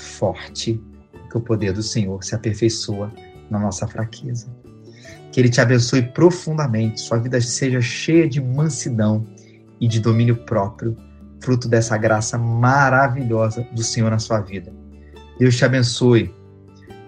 forte, 0.00 0.82
que 1.30 1.36
o 1.36 1.40
poder 1.40 1.72
do 1.72 1.82
Senhor 1.82 2.22
se 2.24 2.34
aperfeiçoa 2.34 3.12
na 3.50 3.58
nossa 3.58 3.86
fraqueza. 3.86 4.48
Que 5.30 5.40
Ele 5.40 5.48
te 5.48 5.60
abençoe 5.60 6.02
profundamente, 6.02 7.00
sua 7.00 7.18
vida 7.18 7.40
seja 7.40 7.80
cheia 7.80 8.28
de 8.28 8.40
mansidão 8.40 9.26
e 9.80 9.86
de 9.86 10.00
domínio 10.00 10.36
próprio, 10.44 10.96
fruto 11.40 11.68
dessa 11.68 11.96
graça 11.96 12.36
maravilhosa 12.36 13.66
do 13.72 13.82
Senhor 13.82 14.10
na 14.10 14.18
sua 14.18 14.40
vida. 14.40 14.72
Deus 15.38 15.56
te 15.56 15.64
abençoe. 15.64 16.34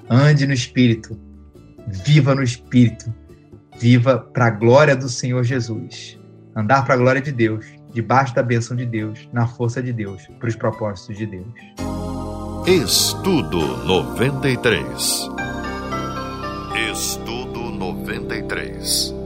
Ande 0.08 0.46
no 0.46 0.52
Espírito, 0.52 1.18
viva 1.86 2.34
no 2.34 2.42
Espírito, 2.42 3.12
viva 3.78 4.18
para 4.18 4.46
a 4.46 4.50
glória 4.50 4.96
do 4.96 5.08
Senhor 5.08 5.42
Jesus. 5.42 6.18
Andar 6.54 6.84
para 6.84 6.94
a 6.94 6.98
glória 6.98 7.20
de 7.20 7.32
Deus, 7.32 7.66
debaixo 7.92 8.34
da 8.34 8.42
bênção 8.42 8.76
de 8.76 8.86
Deus, 8.86 9.28
na 9.32 9.46
força 9.46 9.82
de 9.82 9.92
Deus, 9.92 10.26
para 10.38 10.48
os 10.48 10.56
propósitos 10.56 11.16
de 11.16 11.26
Deus. 11.26 11.91
Estudo 12.64 13.58
93. 13.84 15.28
Estudo 16.92 17.72
93. 17.72 19.21